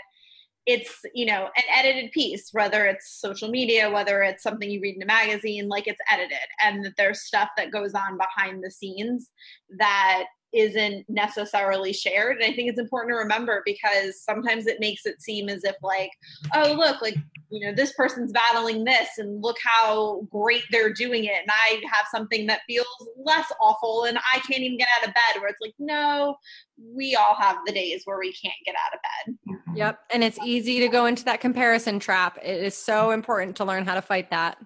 it's 0.68 1.00
you 1.16 1.26
know 1.26 1.46
an 1.56 1.64
edited 1.74 2.12
piece 2.12 2.50
whether 2.52 2.86
it's 2.86 3.20
social 3.22 3.48
media 3.48 3.90
whether 3.90 4.22
it's 4.22 4.44
something 4.44 4.70
you 4.70 4.82
read 4.82 4.98
in 4.98 5.02
a 5.02 5.06
magazine 5.06 5.68
like 5.68 5.88
it's 5.88 6.02
edited. 6.12 6.38
And 6.64 6.86
that 6.86 6.94
there's 6.98 7.22
stuff 7.22 7.50
that 7.58 7.72
goes 7.72 7.94
on 7.94 8.18
behind 8.18 8.64
the 8.64 8.72
scenes 8.72 9.32
that 9.80 10.26
isn't 10.58 11.06
necessarily 11.08 11.94
shared. 11.94 12.38
And 12.38 12.46
I 12.46 12.56
think 12.56 12.70
it's 12.70 12.80
important 12.80 13.12
to 13.14 13.18
remember 13.18 13.62
because 13.66 14.22
sometimes 14.22 14.68
it 14.68 14.80
makes 14.80 15.06
it 15.06 15.22
seem 15.22 15.50
as 15.50 15.64
if, 15.64 15.76
like, 15.84 16.12
oh, 16.54 16.74
look, 16.74 17.02
like, 17.02 17.16
you 17.50 17.66
know, 17.66 17.74
this 17.74 17.94
person's 17.94 18.32
battling 18.32 18.84
this 18.84 19.10
and 19.18 19.42
look 19.42 19.58
how 19.64 20.28
great 20.32 20.64
they're 20.72 20.94
doing 20.94 21.26
it. 21.26 21.42
And 21.42 21.50
I 21.50 21.82
have 21.92 22.06
something 22.12 22.48
that 22.48 22.62
feels 22.68 22.88
less 23.18 23.52
awful 23.62 24.06
and 24.06 24.18
I 24.18 24.40
can't 24.40 24.62
even 24.62 24.78
get 24.78 24.88
out 24.98 25.08
of 25.08 25.14
bed. 25.14 25.40
Where 25.40 25.50
it's 25.50 25.62
like, 25.62 25.76
no, 25.80 26.38
we 26.78 27.16
all 27.16 27.36
have 27.36 27.58
the 27.66 27.72
days 27.72 28.02
where 28.06 28.20
we 28.20 28.34
can't 28.34 28.54
get 28.66 28.76
out 28.76 28.96
of 28.96 29.00
bed. 29.02 29.38
Mm-hmm. 29.50 29.78
Yep. 29.78 30.00
And 30.12 30.24
it's 30.24 30.40
easy 30.44 30.80
to 30.80 30.88
go 30.88 31.06
into 31.06 31.26
that 31.26 31.40
comparison 31.42 32.00
trap. 32.00 32.38
It 32.44 32.64
is 32.64 32.76
so 32.76 33.12
important 33.12 33.56
to 33.58 33.66
learn 33.66 33.86
how 33.86 33.96
to 33.96 34.02
fight 34.02 34.32
that. 34.32 34.58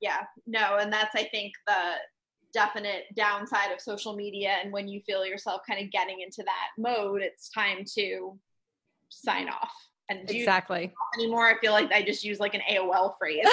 Yeah, 0.00 0.24
no, 0.48 0.78
and 0.80 0.92
that's 0.92 1.14
I 1.14 1.28
think 1.30 1.52
the 1.64 1.74
definite 2.52 3.04
downside 3.14 3.72
of 3.72 3.80
social 3.80 4.14
media 4.14 4.56
and 4.62 4.72
when 4.72 4.88
you 4.88 5.00
feel 5.00 5.24
yourself 5.24 5.62
kind 5.68 5.82
of 5.82 5.90
getting 5.90 6.20
into 6.20 6.42
that 6.42 6.68
mode 6.78 7.22
it's 7.22 7.48
time 7.48 7.84
to 7.94 8.38
sign 9.12 9.48
off. 9.48 9.72
And 10.08 10.28
exactly. 10.30 10.92
anymore? 11.14 11.46
I 11.46 11.58
feel 11.58 11.72
like 11.72 11.90
i 11.92 12.02
just 12.02 12.24
use 12.24 12.38
like 12.40 12.54
an 12.54 12.60
aol 12.70 13.14
phrase. 13.18 13.46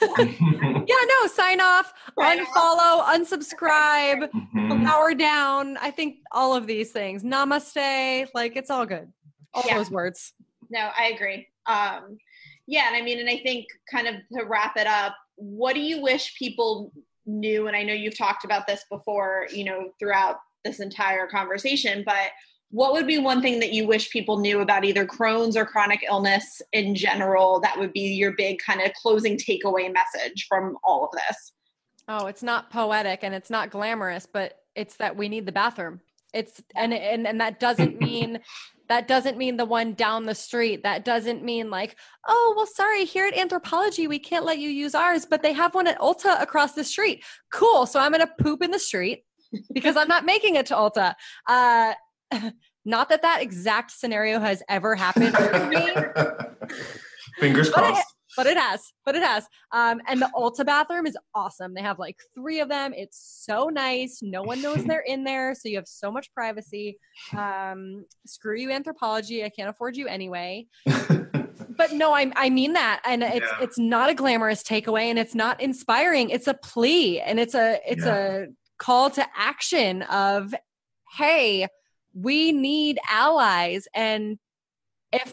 Yeah 0.86 0.96
no 1.22 1.28
sign 1.28 1.62
off 1.62 1.94
sign 2.18 2.44
unfollow 2.44 3.00
off. 3.00 3.16
unsubscribe 3.16 4.30
mm-hmm. 4.30 4.84
power 4.84 5.14
down. 5.14 5.78
I 5.78 5.90
think 5.90 6.16
all 6.30 6.54
of 6.54 6.66
these 6.66 6.92
things. 6.92 7.22
Namaste. 7.22 8.28
Like 8.34 8.54
it's 8.56 8.68
all 8.68 8.84
good. 8.84 9.10
All 9.54 9.62
yeah. 9.66 9.78
those 9.78 9.90
words. 9.90 10.34
No 10.70 10.90
i 10.96 11.06
agree. 11.06 11.48
Um 11.66 12.18
yeah 12.66 12.84
and 12.88 12.96
i 12.96 13.02
mean 13.02 13.18
and 13.18 13.28
i 13.28 13.38
think 13.38 13.66
kind 13.90 14.06
of 14.06 14.14
to 14.36 14.44
wrap 14.44 14.76
it 14.76 14.86
up 14.86 15.14
what 15.36 15.74
do 15.74 15.80
you 15.80 16.00
wish 16.00 16.38
people 16.38 16.92
knew 17.26 17.66
and 17.66 17.76
i 17.76 17.82
know 17.82 17.92
you've 17.92 18.16
talked 18.16 18.44
about 18.44 18.66
this 18.66 18.84
before 18.90 19.46
you 19.52 19.64
know 19.64 19.90
throughout 19.98 20.36
this 20.64 20.80
entire 20.80 21.26
conversation 21.26 22.02
but 22.04 22.30
what 22.70 22.92
would 22.92 23.06
be 23.06 23.18
one 23.18 23.40
thing 23.40 23.60
that 23.60 23.72
you 23.72 23.86
wish 23.86 24.10
people 24.10 24.40
knew 24.40 24.60
about 24.60 24.84
either 24.84 25.06
crohn's 25.06 25.56
or 25.56 25.64
chronic 25.64 26.02
illness 26.08 26.60
in 26.72 26.94
general 26.94 27.60
that 27.60 27.78
would 27.78 27.92
be 27.92 28.12
your 28.14 28.32
big 28.32 28.58
kind 28.58 28.80
of 28.80 28.92
closing 28.94 29.36
takeaway 29.36 29.92
message 29.92 30.46
from 30.48 30.76
all 30.82 31.04
of 31.04 31.10
this? 31.12 31.52
Oh 32.08 32.26
it's 32.26 32.42
not 32.42 32.70
poetic 32.70 33.20
and 33.22 33.34
it's 33.34 33.50
not 33.50 33.70
glamorous 33.70 34.26
but 34.26 34.58
it's 34.74 34.96
that 34.96 35.16
we 35.16 35.28
need 35.28 35.46
the 35.46 35.52
bathroom 35.52 36.00
it's 36.34 36.62
and 36.74 36.92
and, 36.92 37.26
and 37.26 37.40
that 37.40 37.60
doesn't 37.60 38.00
mean 38.00 38.40
that 38.88 39.08
doesn't 39.08 39.38
mean 39.38 39.56
the 39.56 39.64
one 39.64 39.94
down 39.94 40.26
the 40.26 40.34
street. 40.34 40.82
That 40.82 41.04
doesn't 41.04 41.42
mean 41.42 41.70
like, 41.70 41.96
oh, 42.28 42.54
well, 42.56 42.66
sorry, 42.66 43.04
here 43.04 43.26
at 43.26 43.34
Anthropologie, 43.34 44.08
we 44.08 44.18
can't 44.18 44.44
let 44.44 44.58
you 44.58 44.68
use 44.68 44.94
ours, 44.94 45.24
but 45.24 45.42
they 45.42 45.52
have 45.54 45.74
one 45.74 45.86
at 45.86 45.98
Ulta 45.98 46.40
across 46.40 46.72
the 46.74 46.84
street. 46.84 47.24
Cool. 47.50 47.86
So 47.86 47.98
I'm 47.98 48.12
going 48.12 48.26
to 48.26 48.44
poop 48.44 48.62
in 48.62 48.70
the 48.70 48.78
street 48.78 49.24
because 49.72 49.96
I'm 49.96 50.08
not 50.08 50.26
making 50.26 50.56
it 50.56 50.66
to 50.66 50.74
Ulta. 50.74 51.14
Uh, 51.46 51.94
not 52.84 53.08
that 53.08 53.22
that 53.22 53.40
exact 53.40 53.90
scenario 53.90 54.38
has 54.40 54.62
ever 54.68 54.94
happened 54.94 55.34
to 55.34 55.68
me. 55.70 56.76
Fingers 57.40 57.70
crossed 57.70 58.06
but 58.36 58.46
it 58.46 58.56
has, 58.56 58.92
but 59.04 59.14
it 59.14 59.22
has. 59.22 59.46
Um, 59.72 60.00
and 60.06 60.20
the 60.20 60.30
Ulta 60.34 60.64
bathroom 60.64 61.06
is 61.06 61.16
awesome. 61.34 61.74
They 61.74 61.82
have 61.82 61.98
like 61.98 62.18
three 62.34 62.60
of 62.60 62.68
them. 62.68 62.92
It's 62.94 63.44
so 63.44 63.68
nice. 63.68 64.20
No 64.22 64.42
one 64.42 64.62
knows 64.62 64.84
they're 64.86 65.00
in 65.00 65.24
there, 65.24 65.54
so 65.54 65.68
you 65.68 65.76
have 65.76 65.88
so 65.88 66.10
much 66.10 66.32
privacy. 66.34 66.98
Um, 67.36 68.04
screw 68.26 68.56
you, 68.56 68.68
Anthropologie. 68.68 69.44
I 69.44 69.48
can't 69.48 69.68
afford 69.68 69.96
you 69.96 70.06
anyway. 70.06 70.66
but 70.86 71.92
no, 71.92 72.12
I, 72.12 72.30
I 72.36 72.50
mean 72.50 72.74
that, 72.74 73.00
and 73.04 73.22
it's 73.22 73.46
yeah. 73.46 73.58
it's 73.62 73.78
not 73.78 74.10
a 74.10 74.14
glamorous 74.14 74.62
takeaway, 74.62 75.04
and 75.04 75.18
it's 75.18 75.34
not 75.34 75.60
inspiring. 75.60 76.30
It's 76.30 76.46
a 76.46 76.54
plea, 76.54 77.20
and 77.20 77.38
it's 77.40 77.54
a 77.54 77.80
it's 77.86 78.04
yeah. 78.04 78.16
a 78.16 78.46
call 78.78 79.10
to 79.10 79.26
action 79.36 80.02
of, 80.02 80.54
hey, 81.16 81.68
we 82.14 82.52
need 82.52 82.98
allies, 83.08 83.88
and 83.94 84.38
if 85.12 85.32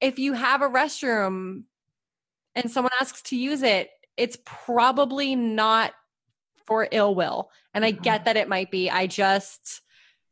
if 0.00 0.18
you 0.18 0.32
have 0.32 0.62
a 0.62 0.68
restroom 0.68 1.64
and 2.54 2.70
someone 2.70 2.92
asks 3.00 3.22
to 3.22 3.36
use 3.36 3.62
it, 3.62 3.90
it's 4.16 4.38
probably 4.44 5.36
not 5.36 5.92
for 6.66 6.88
ill 6.90 7.14
will. 7.14 7.50
And 7.72 7.84
I 7.84 7.92
get 7.92 8.20
mm-hmm. 8.20 8.24
that 8.24 8.36
it 8.36 8.48
might 8.48 8.70
be. 8.70 8.90
I 8.90 9.06
just, 9.06 9.80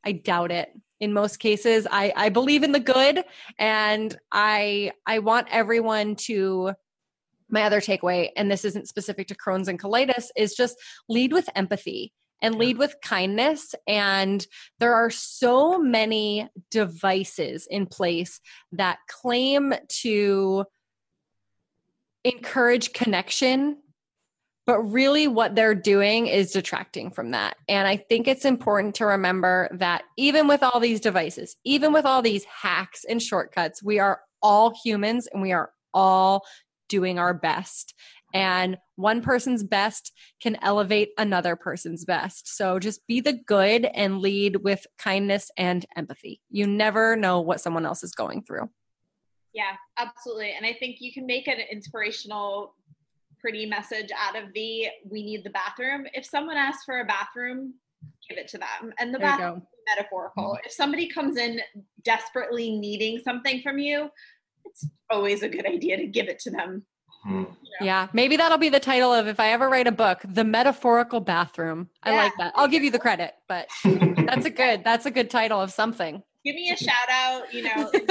I 0.04 0.12
doubt 0.12 0.52
it. 0.52 0.68
In 0.98 1.12
most 1.12 1.38
cases, 1.38 1.86
I, 1.90 2.12
I 2.16 2.28
believe 2.30 2.62
in 2.62 2.72
the 2.72 2.80
good 2.80 3.22
and 3.58 4.16
I 4.32 4.92
I 5.04 5.18
want 5.18 5.48
everyone 5.50 6.16
to 6.16 6.72
my 7.48 7.62
other 7.62 7.80
takeaway, 7.80 8.30
and 8.34 8.50
this 8.50 8.64
isn't 8.64 8.88
specific 8.88 9.28
to 9.28 9.34
Crohn's 9.34 9.68
and 9.68 9.78
colitis, 9.78 10.28
is 10.36 10.54
just 10.54 10.76
lead 11.08 11.32
with 11.32 11.48
empathy 11.54 12.12
and 12.42 12.56
lead 12.56 12.78
with 12.78 12.96
kindness. 13.02 13.74
And 13.86 14.46
there 14.78 14.94
are 14.94 15.10
so 15.10 15.78
many 15.78 16.48
devices 16.70 17.66
in 17.70 17.86
place 17.86 18.40
that 18.72 18.98
claim 19.08 19.74
to 20.00 20.64
encourage 22.26 22.92
connection 22.92 23.78
but 24.66 24.80
really 24.80 25.28
what 25.28 25.54
they're 25.54 25.76
doing 25.76 26.26
is 26.26 26.50
detracting 26.50 27.10
from 27.10 27.30
that 27.30 27.56
and 27.68 27.86
i 27.86 27.96
think 27.96 28.26
it's 28.26 28.44
important 28.44 28.94
to 28.94 29.06
remember 29.06 29.68
that 29.72 30.02
even 30.16 30.48
with 30.48 30.62
all 30.62 30.80
these 30.80 31.00
devices 31.00 31.56
even 31.64 31.92
with 31.92 32.04
all 32.04 32.22
these 32.22 32.44
hacks 32.44 33.04
and 33.08 33.22
shortcuts 33.22 33.82
we 33.82 33.98
are 33.98 34.20
all 34.42 34.74
humans 34.84 35.28
and 35.32 35.40
we 35.40 35.52
are 35.52 35.70
all 35.94 36.44
doing 36.88 37.18
our 37.18 37.34
best 37.34 37.94
and 38.34 38.76
one 38.96 39.22
person's 39.22 39.64
best 39.64 40.12
can 40.42 40.58
elevate 40.60 41.10
another 41.16 41.56
person's 41.56 42.04
best. 42.04 42.54
So 42.56 42.78
just 42.78 43.06
be 43.06 43.20
the 43.20 43.32
good 43.32 43.86
and 43.86 44.20
lead 44.20 44.56
with 44.56 44.86
kindness 44.98 45.50
and 45.56 45.86
empathy. 45.96 46.42
You 46.50 46.66
never 46.66 47.16
know 47.16 47.40
what 47.40 47.60
someone 47.60 47.86
else 47.86 48.02
is 48.02 48.12
going 48.12 48.42
through. 48.42 48.68
Yeah, 49.56 49.72
absolutely. 49.98 50.52
And 50.52 50.66
I 50.66 50.74
think 50.74 50.96
you 51.00 51.12
can 51.12 51.24
make 51.24 51.48
an 51.48 51.56
inspirational, 51.72 52.74
pretty 53.40 53.64
message 53.64 54.10
out 54.16 54.36
of 54.36 54.52
the 54.54 54.88
we 55.10 55.24
need 55.24 55.44
the 55.44 55.50
bathroom. 55.50 56.06
If 56.12 56.26
someone 56.26 56.58
asks 56.58 56.84
for 56.84 57.00
a 57.00 57.06
bathroom, 57.06 57.72
give 58.28 58.36
it 58.36 58.48
to 58.48 58.58
them. 58.58 58.92
And 58.98 59.14
the 59.14 59.18
there 59.18 59.28
bathroom 59.28 59.62
metaphorical. 59.88 60.44
Mm-hmm. 60.44 60.66
If 60.66 60.72
somebody 60.72 61.08
comes 61.08 61.36
in 61.38 61.60
desperately 62.02 62.78
needing 62.78 63.18
something 63.18 63.62
from 63.62 63.78
you, 63.78 64.10
it's 64.64 64.86
always 65.10 65.42
a 65.42 65.48
good 65.48 65.66
idea 65.66 65.96
to 65.96 66.06
give 66.06 66.28
it 66.28 66.38
to 66.40 66.50
them. 66.50 66.84
Mm-hmm. 67.26 67.52
Yeah, 67.80 68.08
maybe 68.12 68.36
that'll 68.36 68.58
be 68.58 68.68
the 68.68 68.80
title 68.80 69.12
of 69.12 69.26
if 69.26 69.40
I 69.40 69.52
ever 69.52 69.68
write 69.68 69.86
a 69.86 69.92
book, 69.92 70.20
The 70.24 70.44
Metaphorical 70.44 71.20
Bathroom. 71.20 71.88
I 72.02 72.10
yeah. 72.10 72.22
like 72.22 72.32
that. 72.38 72.52
I'll 72.56 72.68
give 72.68 72.84
you 72.84 72.90
the 72.90 72.98
credit, 72.98 73.34
but 73.48 73.68
that's 73.84 74.46
a 74.46 74.50
good 74.50 74.84
that's 74.84 75.06
a 75.06 75.10
good 75.10 75.30
title 75.30 75.60
of 75.60 75.72
something 75.72 76.22
give 76.46 76.54
me 76.54 76.70
a 76.70 76.76
shout 76.76 77.10
out, 77.10 77.52
you 77.52 77.62
know, 77.62 77.90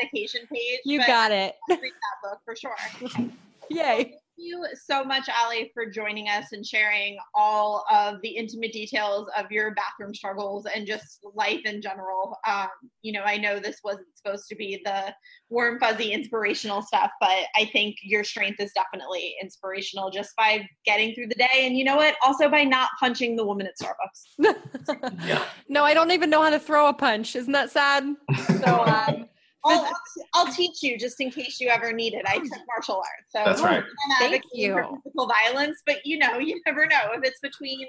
dedication 0.00 0.46
page. 0.50 0.80
You 0.84 1.04
got 1.04 1.32
it. 1.32 1.56
read 1.68 1.80
that 1.80 1.90
book 2.22 2.38
for 2.44 2.54
sure. 2.54 2.76
Yay 3.70 4.14
you 4.38 4.64
so 4.84 5.04
much, 5.04 5.28
Ali, 5.42 5.70
for 5.74 5.86
joining 5.86 6.28
us 6.28 6.52
and 6.52 6.64
sharing 6.64 7.18
all 7.34 7.84
of 7.90 8.20
the 8.22 8.28
intimate 8.28 8.72
details 8.72 9.28
of 9.36 9.50
your 9.50 9.74
bathroom 9.74 10.14
struggles 10.14 10.66
and 10.66 10.86
just 10.86 11.20
life 11.34 11.60
in 11.64 11.82
general. 11.82 12.36
Um, 12.46 12.68
you 13.02 13.12
know, 13.12 13.22
I 13.22 13.36
know 13.36 13.58
this 13.58 13.80
wasn't 13.84 14.06
supposed 14.14 14.48
to 14.48 14.56
be 14.56 14.80
the 14.84 15.14
warm, 15.50 15.78
fuzzy, 15.78 16.12
inspirational 16.12 16.82
stuff, 16.82 17.10
but 17.20 17.46
I 17.56 17.68
think 17.72 17.96
your 18.02 18.24
strength 18.24 18.60
is 18.60 18.72
definitely 18.74 19.34
inspirational 19.42 20.10
just 20.10 20.34
by 20.36 20.66
getting 20.84 21.14
through 21.14 21.28
the 21.28 21.34
day. 21.34 21.66
And 21.66 21.76
you 21.76 21.84
know 21.84 21.96
what? 21.96 22.16
Also 22.24 22.48
by 22.48 22.64
not 22.64 22.90
punching 22.98 23.36
the 23.36 23.44
woman 23.44 23.66
at 23.66 23.74
Starbucks. 23.80 25.10
yeah. 25.26 25.44
No, 25.68 25.84
I 25.84 25.94
don't 25.94 26.10
even 26.12 26.30
know 26.30 26.42
how 26.42 26.50
to 26.50 26.60
throw 26.60 26.88
a 26.88 26.94
punch. 26.94 27.36
Isn't 27.36 27.52
that 27.52 27.70
sad? 27.70 28.04
So, 28.58 28.84
um, 28.84 29.28
I'll, 29.64 29.90
I'll, 30.34 30.52
teach 30.52 30.82
you 30.82 30.98
just 30.98 31.20
in 31.20 31.30
case 31.30 31.60
you 31.60 31.68
ever 31.68 31.92
need 31.92 32.14
it. 32.14 32.24
I 32.26 32.38
took 32.38 32.60
martial 32.68 32.96
arts, 32.96 33.26
so 33.30 33.42
that's 33.44 33.60
right. 33.60 33.82
I'm 33.82 34.30
Thank 34.30 34.44
you. 34.52 34.72
For 34.72 34.88
physical 35.02 35.26
violence, 35.26 35.82
but 35.84 35.96
you 36.04 36.18
know, 36.18 36.38
you 36.38 36.60
never 36.64 36.86
know 36.86 37.10
if 37.14 37.24
it's 37.24 37.40
between 37.40 37.86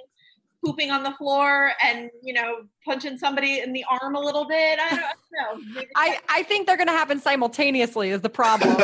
pooping 0.64 0.92
on 0.92 1.04
the 1.04 1.12
floor 1.12 1.72
and 1.82 2.10
you 2.22 2.34
know 2.34 2.64
punching 2.86 3.18
somebody 3.18 3.60
in 3.60 3.72
the 3.72 3.84
arm 3.90 4.16
a 4.16 4.20
little 4.20 4.46
bit 4.46 4.78
i 4.80 4.90
don't 4.90 5.62
know 5.76 5.82
i 5.96 6.20
i 6.28 6.44
think 6.44 6.68
they're 6.68 6.78
going 6.78 6.88
to 6.88 6.94
happen 6.94 7.20
simultaneously 7.20 8.10
is 8.10 8.22
the 8.22 8.30
problem 8.30 8.76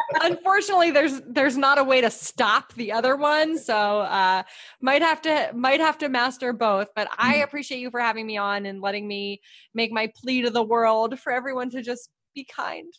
unfortunately 0.22 0.90
there's 0.90 1.20
there's 1.26 1.56
not 1.56 1.78
a 1.78 1.84
way 1.84 2.00
to 2.00 2.10
stop 2.10 2.72
the 2.74 2.90
other 2.90 3.14
one 3.14 3.58
so 3.58 4.00
uh 4.00 4.42
might 4.80 5.02
have 5.02 5.20
to 5.20 5.50
might 5.54 5.80
have 5.80 5.98
to 5.98 6.08
master 6.08 6.52
both 6.52 6.88
but 6.96 7.08
i 7.18 7.34
mm. 7.34 7.44
appreciate 7.44 7.78
you 7.78 7.90
for 7.90 8.00
having 8.00 8.26
me 8.26 8.38
on 8.38 8.64
and 8.64 8.80
letting 8.80 9.06
me 9.06 9.40
make 9.74 9.92
my 9.92 10.10
plea 10.16 10.42
to 10.42 10.50
the 10.50 10.62
world 10.62 11.18
for 11.18 11.30
everyone 11.30 11.68
to 11.68 11.82
just 11.82 12.08
be 12.38 12.44
kind 12.44 12.92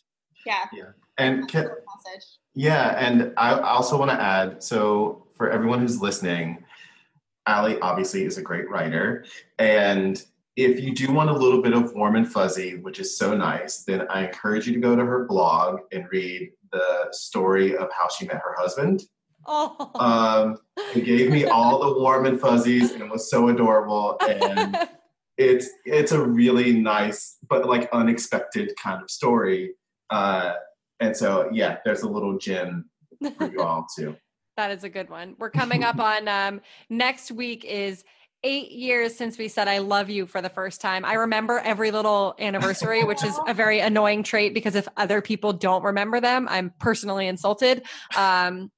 yeah 0.46 0.64
yeah 0.72 0.90
and 1.18 1.48
can, 1.48 1.68
yeah 2.54 2.96
and 2.98 3.32
i 3.36 3.58
also 3.58 3.98
want 3.98 4.10
to 4.10 4.20
add 4.20 4.62
so 4.62 5.26
for 5.36 5.50
everyone 5.50 5.80
who's 5.80 6.00
listening 6.00 6.64
Ali 7.46 7.78
obviously 7.80 8.24
is 8.24 8.38
a 8.38 8.42
great 8.42 8.68
writer. 8.68 9.24
And 9.58 10.22
if 10.56 10.80
you 10.80 10.94
do 10.94 11.12
want 11.12 11.30
a 11.30 11.32
little 11.34 11.62
bit 11.62 11.72
of 11.72 11.94
warm 11.94 12.16
and 12.16 12.30
fuzzy, 12.30 12.76
which 12.76 13.00
is 13.00 13.16
so 13.16 13.36
nice, 13.36 13.84
then 13.84 14.06
I 14.08 14.26
encourage 14.26 14.66
you 14.66 14.74
to 14.74 14.80
go 14.80 14.94
to 14.94 15.04
her 15.04 15.24
blog 15.26 15.80
and 15.92 16.06
read 16.10 16.50
the 16.72 17.08
story 17.12 17.76
of 17.76 17.88
how 17.92 18.08
she 18.08 18.26
met 18.26 18.36
her 18.36 18.54
husband. 18.58 19.02
Oh. 19.46 19.90
Um, 19.94 20.58
it 20.94 21.04
gave 21.04 21.30
me 21.30 21.46
all 21.46 21.80
the 21.80 22.00
warm 22.00 22.26
and 22.26 22.38
fuzzies, 22.38 22.92
and 22.92 23.02
it 23.02 23.10
was 23.10 23.30
so 23.30 23.48
adorable. 23.48 24.18
And 24.20 24.76
it's 25.40 25.70
it's 25.86 26.12
a 26.12 26.22
really 26.22 26.78
nice 26.78 27.38
but 27.48 27.66
like 27.66 27.88
unexpected 27.92 28.72
kind 28.80 29.02
of 29.02 29.10
story. 29.10 29.72
Uh, 30.10 30.52
and 31.00 31.16
so 31.16 31.48
yeah, 31.50 31.78
there's 31.84 32.02
a 32.02 32.08
little 32.08 32.36
gem 32.36 32.90
for 33.38 33.50
you 33.50 33.62
all 33.62 33.86
too. 33.96 34.16
That 34.56 34.72
is 34.72 34.84
a 34.84 34.90
good 34.90 35.08
one. 35.08 35.36
We're 35.38 35.48
coming 35.48 35.84
up 35.84 35.98
on 35.98 36.28
um, 36.28 36.60
next 36.90 37.30
week 37.30 37.64
is 37.64 38.04
eight 38.44 38.72
years 38.72 39.16
since 39.16 39.38
we 39.38 39.48
said 39.48 39.68
I 39.68 39.78
love 39.78 40.10
you 40.10 40.26
for 40.26 40.42
the 40.42 40.50
first 40.50 40.82
time. 40.82 41.02
I 41.06 41.14
remember 41.14 41.60
every 41.60 41.90
little 41.90 42.34
anniversary, 42.38 43.02
which 43.04 43.24
is 43.24 43.38
a 43.46 43.54
very 43.54 43.80
annoying 43.80 44.22
trait 44.22 44.52
because 44.52 44.74
if 44.74 44.86
other 44.98 45.22
people 45.22 45.54
don't 45.54 45.82
remember 45.82 46.20
them, 46.20 46.46
I'm 46.50 46.74
personally 46.78 47.26
insulted. 47.26 47.84
Um, 48.14 48.70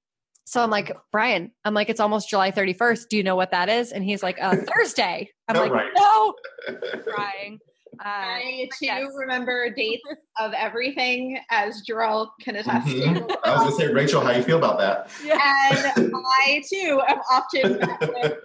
so 0.45 0.63
I'm 0.63 0.71
like, 0.71 0.97
Brian, 1.11 1.53
I'm 1.65 1.75
like, 1.75 1.89
it's 1.89 2.01
almost 2.01 2.29
July 2.29 2.51
31st. 2.51 3.09
Do 3.09 3.17
you 3.17 3.23
know 3.23 3.37
what 3.37 3.51
that 3.53 3.69
is? 3.69 3.93
And 3.93 4.05
he's 4.05 4.23
like, 4.23 4.39
uh, 4.41 4.57
Thursday. 4.75 5.31
I'm 5.49 5.57
like, 5.57 5.73
right. 5.73 5.91
no, 5.97 6.35
crying. 7.07 7.59
Uh, 8.01 8.09
I 8.09 8.69
too 8.79 8.87
yes. 8.87 9.07
remember 9.15 9.69
dates 9.71 10.03
of 10.41 10.53
everything, 10.55 11.39
as 11.51 11.83
Jor-El 11.83 12.33
can 12.41 12.57
attest 12.57 12.87
mm-hmm. 12.89 13.15
to. 13.15 13.39
I 13.45 13.53
was 13.53 13.65
gonna 13.65 13.77
say, 13.77 13.93
Rachel, 13.93 14.23
how 14.23 14.31
you 14.31 14.43
feel 14.43 14.57
about 14.57 14.79
that? 14.79 15.11
And 15.23 16.13
I 16.15 16.63
too 16.73 17.03
am 17.07 17.19
often 17.31 17.79
with 18.15 18.39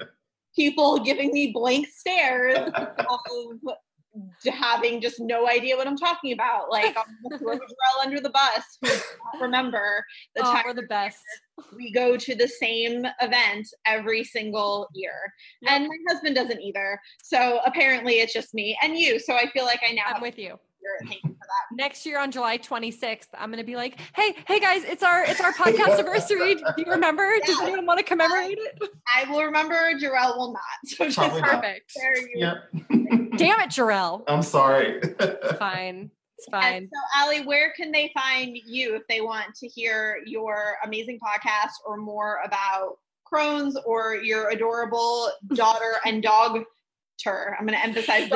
people 0.54 1.00
giving 1.00 1.32
me 1.32 1.52
blank 1.54 1.88
stares 1.88 2.58
of 2.76 3.60
having 4.52 5.02
just 5.02 5.20
no 5.20 5.48
idea 5.48 5.76
what 5.76 5.88
I'm 5.88 5.98
talking 5.98 6.34
about. 6.34 6.72
Like 6.72 6.96
throwing 7.38 7.60
Jor-El 7.60 8.02
under 8.04 8.20
the 8.20 8.30
bus 8.30 8.78
who 8.82 9.42
remember 9.42 10.06
the 10.36 10.42
oh, 10.46 10.52
time 10.52 10.64
we're 10.66 10.74
the 10.74 10.84
best. 10.84 11.24
We 11.76 11.92
go 11.92 12.18
to 12.18 12.36
the 12.36 12.48
same 12.48 13.06
event 13.22 13.68
every 13.86 14.24
single 14.24 14.88
year. 14.94 15.34
Yep. 15.62 15.72
And 15.72 15.88
my 15.88 15.98
husband 16.10 16.36
doesn't 16.36 16.62
either. 16.62 17.00
So 17.24 17.60
apparently 17.66 18.16
it's 18.16 18.34
just 18.34 18.54
me 18.54 18.78
and 18.82 18.98
you. 18.98 19.20
So 19.20 19.36
I 19.36 19.50
feel 19.50 19.66
like 19.66 19.82
I 19.88 19.94
now 19.94 20.04
I'm 20.14 20.22
with 20.22 20.38
you. 20.38 20.60
Thank 21.02 21.24
you 21.24 21.30
for 21.32 21.36
that. 21.48 21.76
Next 21.76 22.06
year 22.06 22.20
on 22.20 22.32
July 22.32 22.58
26th, 22.58 23.28
I'm 23.38 23.50
going 23.50 23.64
to 23.64 23.66
be 23.66 23.76
like, 23.76 24.00
"Hey, 24.16 24.36
hey 24.48 24.60
guys, 24.60 24.84
it's 24.84 25.04
our 25.04 25.24
it's 25.24 25.40
our 25.42 25.54
podcast 25.54 25.94
anniversary. 26.00 26.56
Do 26.56 26.64
you 26.78 26.92
remember? 26.92 27.24
Yeah. 27.24 27.46
Does 27.46 27.62
anyone 27.62 27.86
want 27.86 28.00
to 28.00 28.06
commemorate 28.06 28.58
it?" 28.60 28.90
I 29.16 29.30
will 29.30 29.44
remember. 29.44 29.76
Jor-El 30.00 30.38
will 30.38 30.54
not. 30.54 30.62
So 30.86 31.10
just 31.10 31.42
perfect. 31.42 31.94
Yep. 32.36 32.58
Damn 33.38 33.60
it, 33.62 33.70
Jor-El. 33.70 34.24
I'm 34.28 34.42
sorry. 34.42 35.02
fine. 35.60 36.12
It's 36.38 36.48
fine. 36.52 36.74
And 36.74 36.90
so, 36.94 37.22
Ali, 37.22 37.46
where 37.46 37.74
can 37.76 37.92
they 37.92 38.12
find 38.14 38.56
you 38.66 38.96
if 38.96 39.04
they 39.10 39.22
want 39.22 39.56
to 39.56 39.68
hear 39.68 40.20
your 40.26 40.76
amazing 40.84 41.20
podcast 41.20 41.72
or 41.86 41.98
more 41.98 42.40
about 42.46 42.98
Crohn's 43.32 43.78
or 43.86 44.16
your 44.16 44.50
adorable 44.50 45.32
daughter 45.54 45.96
and 46.06 46.22
dog 46.22 46.64
I'm 47.26 47.66
going 47.66 47.78
to 47.78 47.84
emphasize. 47.84 48.30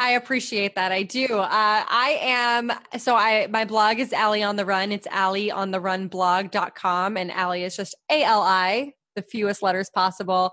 I 0.00 0.12
appreciate 0.12 0.74
that. 0.76 0.92
I 0.92 1.02
do. 1.02 1.26
Uh, 1.26 1.48
I 1.50 2.18
am. 2.20 2.72
So 2.98 3.16
I, 3.16 3.46
my 3.48 3.64
blog 3.64 3.98
is 3.98 4.12
Ali 4.12 4.42
on 4.42 4.56
the 4.56 4.64
run. 4.64 4.92
It's 4.92 5.06
Ali 5.12 5.50
on 5.50 5.70
the 5.70 5.80
run 5.80 6.08
blog.com. 6.08 7.16
And 7.16 7.30
Ali 7.32 7.64
is 7.64 7.76
just 7.76 7.96
A-L-I, 8.10 8.92
the 9.16 9.22
fewest 9.22 9.62
letters 9.62 9.90
possible. 9.92 10.52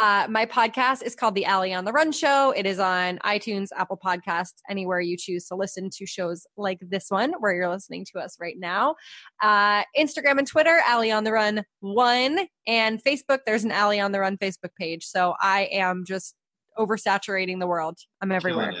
Uh, 0.00 0.26
my 0.30 0.46
podcast 0.46 1.02
is 1.02 1.16
called 1.16 1.34
the 1.34 1.46
Ali 1.46 1.74
on 1.74 1.84
the 1.84 1.92
Run 1.92 2.12
Show. 2.12 2.52
It 2.52 2.64
is 2.64 2.78
on 2.78 3.18
iTunes, 3.24 3.68
Apple 3.76 3.98
Podcasts, 4.02 4.62
anywhere 4.70 5.00
you 5.00 5.16
choose 5.16 5.46
to 5.48 5.56
listen 5.56 5.90
to 5.90 6.06
shows 6.06 6.46
like 6.56 6.78
this 6.80 7.06
one, 7.08 7.32
where 7.40 7.52
you're 7.52 7.68
listening 7.68 8.06
to 8.12 8.20
us 8.20 8.36
right 8.40 8.56
now. 8.58 8.94
Uh, 9.42 9.82
Instagram 9.98 10.38
and 10.38 10.46
Twitter, 10.46 10.80
Ali 10.88 11.10
on 11.10 11.24
the 11.24 11.32
Run 11.32 11.64
one, 11.80 12.46
and 12.68 13.02
Facebook. 13.02 13.40
There's 13.44 13.64
an 13.64 13.72
Ali 13.72 13.98
on 13.98 14.12
the 14.12 14.20
Run 14.20 14.38
Facebook 14.38 14.74
page. 14.78 15.04
So 15.04 15.34
I 15.40 15.68
am 15.72 16.04
just 16.06 16.36
oversaturating 16.78 17.58
the 17.58 17.66
world. 17.66 17.98
I'm 18.20 18.32
everywhere. 18.32 18.72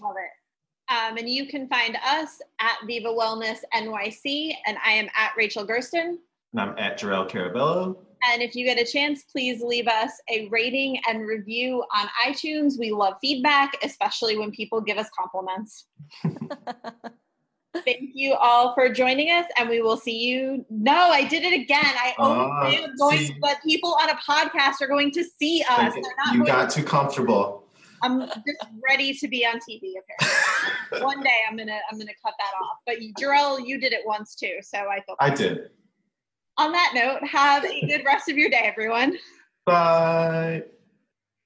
Love 0.00 0.14
it. 0.16 0.30
Um, 0.92 1.16
and 1.16 1.28
you 1.28 1.46
can 1.46 1.68
find 1.68 1.96
us 2.06 2.40
at 2.60 2.76
Viva 2.86 3.08
Wellness 3.08 3.58
NYC, 3.74 4.54
and 4.66 4.76
I 4.84 4.92
am 4.92 5.08
at 5.16 5.32
Rachel 5.36 5.64
Gersten. 5.64 6.18
And 6.52 6.60
I'm 6.60 6.76
at 6.78 6.98
Jor-El 6.98 7.28
Caraballo. 7.28 7.96
And 8.30 8.42
if 8.42 8.54
you 8.54 8.64
get 8.64 8.78
a 8.78 8.90
chance, 8.90 9.24
please 9.24 9.62
leave 9.62 9.88
us 9.88 10.12
a 10.28 10.48
rating 10.48 11.00
and 11.08 11.26
review 11.26 11.84
on 11.94 12.06
iTunes. 12.26 12.78
We 12.78 12.92
love 12.92 13.14
feedback, 13.20 13.78
especially 13.82 14.38
when 14.38 14.52
people 14.52 14.80
give 14.80 14.98
us 14.98 15.08
compliments. 15.18 15.86
Thank 17.74 18.10
you 18.12 18.34
all 18.34 18.74
for 18.74 18.90
joining 18.90 19.30
us, 19.30 19.46
and 19.58 19.68
we 19.68 19.80
will 19.80 19.96
see 19.96 20.18
you. 20.18 20.64
No, 20.68 20.92
I 20.92 21.24
did 21.24 21.42
it 21.42 21.54
again. 21.54 21.80
I 21.84 22.14
only 22.18 22.84
uh, 22.84 22.88
going, 22.98 23.18
see, 23.18 23.36
but 23.40 23.62
people 23.64 23.96
on 24.00 24.10
a 24.10 24.14
podcast 24.16 24.82
are 24.82 24.86
going 24.86 25.10
to 25.12 25.24
see 25.24 25.64
us. 25.70 25.94
you 26.34 26.44
got 26.44 26.68
to, 26.68 26.80
too 26.80 26.86
comfortable. 26.86 27.64
I'm 28.02 28.20
just 28.20 28.66
ready 28.86 29.14
to 29.14 29.28
be 29.28 29.46
on 29.46 29.54
TV. 29.54 29.92
Apparently, 30.20 31.02
one 31.06 31.22
day 31.22 31.30
I'm 31.48 31.56
gonna 31.56 31.78
I'm 31.90 31.98
gonna 31.98 32.12
cut 32.22 32.34
that 32.38 32.52
off. 32.62 32.78
But 32.84 32.96
Jor-El, 33.18 33.60
you 33.60 33.80
did 33.80 33.92
it 33.92 34.00
once 34.04 34.34
too, 34.34 34.58
so 34.60 34.78
I 34.78 35.00
thought 35.06 35.16
I 35.20 35.30
did. 35.30 35.70
On 36.58 36.72
that 36.72 36.92
note, 36.94 37.26
have 37.26 37.64
a 37.64 37.86
good 37.86 38.04
rest 38.04 38.28
of 38.28 38.36
your 38.36 38.50
day, 38.50 38.62
everyone. 38.64 39.16
Bye. 39.64 40.64